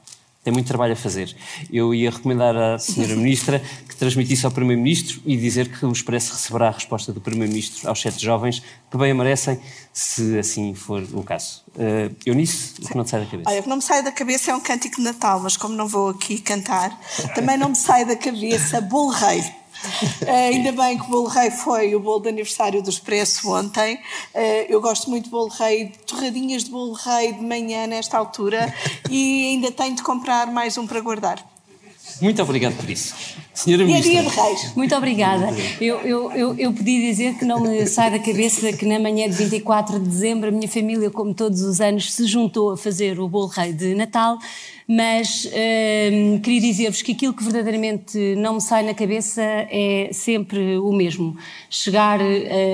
tem 0.48 0.52
muito 0.52 0.66
trabalho 0.66 0.94
a 0.94 0.96
fazer. 0.96 1.36
Eu 1.70 1.94
ia 1.94 2.10
recomendar 2.10 2.56
à 2.56 2.78
Senhora 2.78 3.14
Ministra 3.16 3.62
que 3.86 3.94
transmitisse 3.94 4.46
ao 4.46 4.52
Primeiro-Ministro 4.52 5.20
e 5.26 5.36
dizer 5.36 5.68
que 5.68 5.84
o 5.84 5.92
Expresso 5.92 6.32
receberá 6.32 6.68
a 6.68 6.70
resposta 6.70 7.12
do 7.12 7.20
Primeiro-Ministro 7.20 7.86
aos 7.86 8.00
sete 8.00 8.24
jovens 8.24 8.62
que 8.90 8.96
bem 8.96 9.10
a 9.10 9.14
merecem, 9.14 9.60
se 9.92 10.38
assim 10.38 10.74
for 10.74 11.06
o 11.12 11.22
caso. 11.22 11.62
Uh, 11.74 12.16
eu 12.24 12.34
nisso, 12.34 12.76
o 12.82 12.88
que 12.88 12.96
não 12.96 13.04
te 13.04 13.10
sai 13.10 13.20
da 13.20 13.26
cabeça? 13.26 13.50
Olha, 13.50 13.60
o 13.60 13.62
que 13.62 13.68
não 13.68 13.76
me 13.76 13.82
sai 13.82 14.02
da 14.02 14.10
cabeça 14.10 14.50
é 14.50 14.54
um 14.54 14.60
cântico 14.60 14.96
de 14.96 15.02
Natal, 15.02 15.38
mas 15.40 15.54
como 15.54 15.74
não 15.74 15.86
vou 15.86 16.08
aqui 16.08 16.40
cantar, 16.40 16.98
também 17.34 17.58
não 17.58 17.68
me 17.68 17.76
sai 17.76 18.06
da 18.06 18.16
cabeça 18.16 18.80
Bolo 18.80 19.10
Rei. 19.10 19.42
Uh, 20.22 20.28
ainda 20.52 20.72
bem 20.72 20.98
que 20.98 21.04
o 21.04 21.08
bolo 21.08 21.28
rei 21.28 21.50
foi 21.50 21.94
o 21.94 22.00
bolo 22.00 22.20
de 22.20 22.28
aniversário 22.28 22.82
do 22.82 22.90
Expresso 22.90 23.50
ontem. 23.50 23.96
Uh, 24.34 24.66
eu 24.68 24.80
gosto 24.80 25.08
muito 25.10 25.24
de 25.24 25.30
bolo 25.30 25.48
rei, 25.48 25.92
torradinhas 26.06 26.64
de 26.64 26.70
bolo 26.70 26.92
rei 26.92 27.32
de 27.32 27.42
manhã 27.42 27.86
nesta 27.86 28.18
altura 28.18 28.72
e 29.10 29.46
ainda 29.48 29.70
tenho 29.70 29.94
de 29.94 30.02
comprar 30.02 30.46
mais 30.48 30.76
um 30.76 30.86
para 30.86 31.00
guardar. 31.00 31.44
Muito 32.20 32.42
obrigado 32.42 32.76
por 32.76 32.88
isso. 32.90 33.14
Senhora 33.58 33.84
Ministra. 33.84 34.12
E 34.12 34.18
a 34.18 34.22
dia 34.22 34.30
de 34.30 34.36
Reis. 34.36 34.72
Muito 34.76 34.94
obrigada. 34.94 35.48
Eu, 35.80 35.96
eu, 36.02 36.32
eu, 36.32 36.54
eu 36.56 36.72
podia 36.72 37.00
dizer 37.00 37.34
que 37.34 37.44
não 37.44 37.60
me 37.60 37.84
sai 37.88 38.08
da 38.08 38.18
cabeça 38.20 38.72
que 38.72 38.86
na 38.86 39.00
manhã 39.00 39.28
de 39.28 39.34
24 39.34 39.98
de 39.98 40.08
dezembro 40.08 40.48
a 40.48 40.52
minha 40.52 40.68
família, 40.68 41.10
como 41.10 41.34
todos 41.34 41.62
os 41.62 41.80
anos, 41.80 42.12
se 42.12 42.24
juntou 42.24 42.70
a 42.70 42.76
fazer 42.76 43.18
o 43.18 43.28
bolo 43.28 43.48
rei 43.48 43.72
de 43.72 43.96
Natal 43.96 44.38
mas 44.90 45.46
hum, 46.10 46.40
queria 46.40 46.62
dizer-vos 46.62 47.02
que 47.02 47.12
aquilo 47.12 47.34
que 47.34 47.44
verdadeiramente 47.44 48.34
não 48.36 48.54
me 48.54 48.60
sai 48.60 48.82
na 48.82 48.94
cabeça 48.94 49.42
é 49.42 50.08
sempre 50.14 50.78
o 50.78 50.90
mesmo. 50.94 51.36
Chegar 51.68 52.18
uh, 52.18 52.24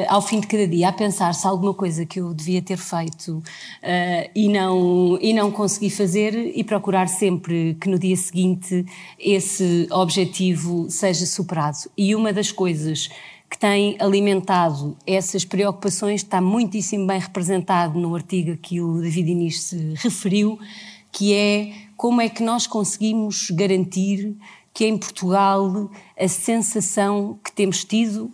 ao 0.07 0.22
fim 0.22 0.39
de 0.39 0.47
cada 0.47 0.64
dia 0.64 0.91
a 0.91 0.93
pensar 0.93 1.35
se 1.35 1.45
alguma 1.45 1.74
coisa 1.74 2.07
que 2.07 2.20
eu 2.20 2.32
devia 2.32 2.62
ter 2.62 2.76
feito 2.76 3.39
uh, 3.39 4.30
e, 4.32 4.49
não, 4.49 5.18
e 5.20 5.32
não 5.32 5.51
consegui 5.51 5.91
fazer 5.91 6.37
e 6.37 6.62
procurar 6.62 7.09
sempre 7.09 7.76
que 7.80 7.89
no 7.89 7.99
dia 7.99 8.16
seguinte 8.16 8.87
esse 9.18 9.89
objetivo 9.91 10.72
seja 10.90 11.26
superado. 11.26 11.78
E 11.96 12.14
uma 12.14 12.32
das 12.32 12.50
coisas 12.52 13.08
que 13.50 13.58
tem 13.58 13.96
alimentado 14.00 14.96
essas 15.06 15.44
preocupações 15.44 16.22
está 16.22 16.40
muitíssimo 16.40 17.06
bem 17.06 17.20
representado 17.20 17.98
no 17.98 18.14
artigo 18.14 18.56
que 18.56 18.80
o 18.80 19.00
David 19.00 19.30
Inês 19.30 19.62
se 19.62 19.94
referiu, 19.96 20.58
que 21.12 21.32
é 21.32 21.72
como 21.96 22.20
é 22.20 22.28
que 22.28 22.42
nós 22.42 22.66
conseguimos 22.66 23.50
garantir 23.50 24.36
que 24.72 24.84
em 24.84 24.98
Portugal 24.98 25.88
a 26.18 26.28
sensação 26.28 27.38
que 27.44 27.52
temos 27.52 27.84
tido 27.84 28.32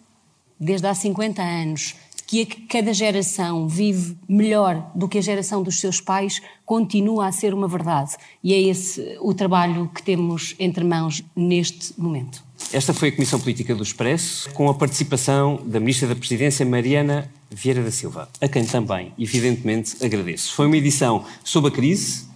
desde 0.58 0.86
há 0.86 0.94
50 0.94 1.42
anos, 1.42 1.94
que 2.30 2.46
cada 2.68 2.94
geração 2.94 3.66
vive 3.66 4.16
melhor 4.28 4.88
do 4.94 5.08
que 5.08 5.18
a 5.18 5.20
geração 5.20 5.64
dos 5.64 5.80
seus 5.80 6.00
pais, 6.00 6.40
continua 6.64 7.26
a 7.26 7.32
ser 7.32 7.52
uma 7.52 7.66
verdade. 7.66 8.12
E 8.42 8.54
é 8.54 8.60
esse 8.60 9.18
o 9.20 9.34
trabalho 9.34 9.90
que 9.92 10.00
temos 10.00 10.54
entre 10.58 10.84
mãos 10.84 11.24
neste 11.34 11.92
momento. 12.00 12.44
Esta 12.72 12.94
foi 12.94 13.08
a 13.08 13.12
Comissão 13.12 13.40
Política 13.40 13.74
do 13.74 13.82
Expresso, 13.82 14.48
com 14.50 14.68
a 14.68 14.74
participação 14.74 15.60
da 15.64 15.80
Ministra 15.80 16.06
da 16.06 16.14
Presidência, 16.14 16.64
Mariana 16.64 17.28
Vieira 17.50 17.82
da 17.82 17.90
Silva, 17.90 18.28
a 18.40 18.46
quem 18.46 18.64
também, 18.64 19.12
evidentemente, 19.18 19.96
agradeço. 20.04 20.54
Foi 20.54 20.66
uma 20.66 20.76
edição 20.76 21.24
sobre 21.42 21.70
a 21.70 21.74
crise, 21.74 22.26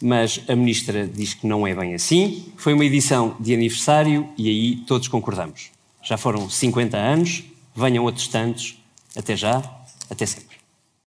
mas 0.00 0.40
a 0.48 0.56
ministra 0.56 1.06
diz 1.06 1.34
que 1.34 1.46
não 1.46 1.66
é 1.66 1.74
bem 1.74 1.94
assim. 1.94 2.46
Foi 2.56 2.72
uma 2.72 2.84
edição 2.84 3.36
de 3.38 3.52
aniversário 3.52 4.26
e 4.38 4.48
aí 4.48 4.76
todos 4.86 5.06
concordamos. 5.06 5.70
Já 6.02 6.16
foram 6.16 6.48
50 6.48 6.96
anos, 6.96 7.44
venham 7.76 8.04
outros 8.04 8.28
tantos. 8.28 8.82
Até 9.16 9.36
já, 9.36 9.62
até 10.10 10.26
sempre. 10.26 10.53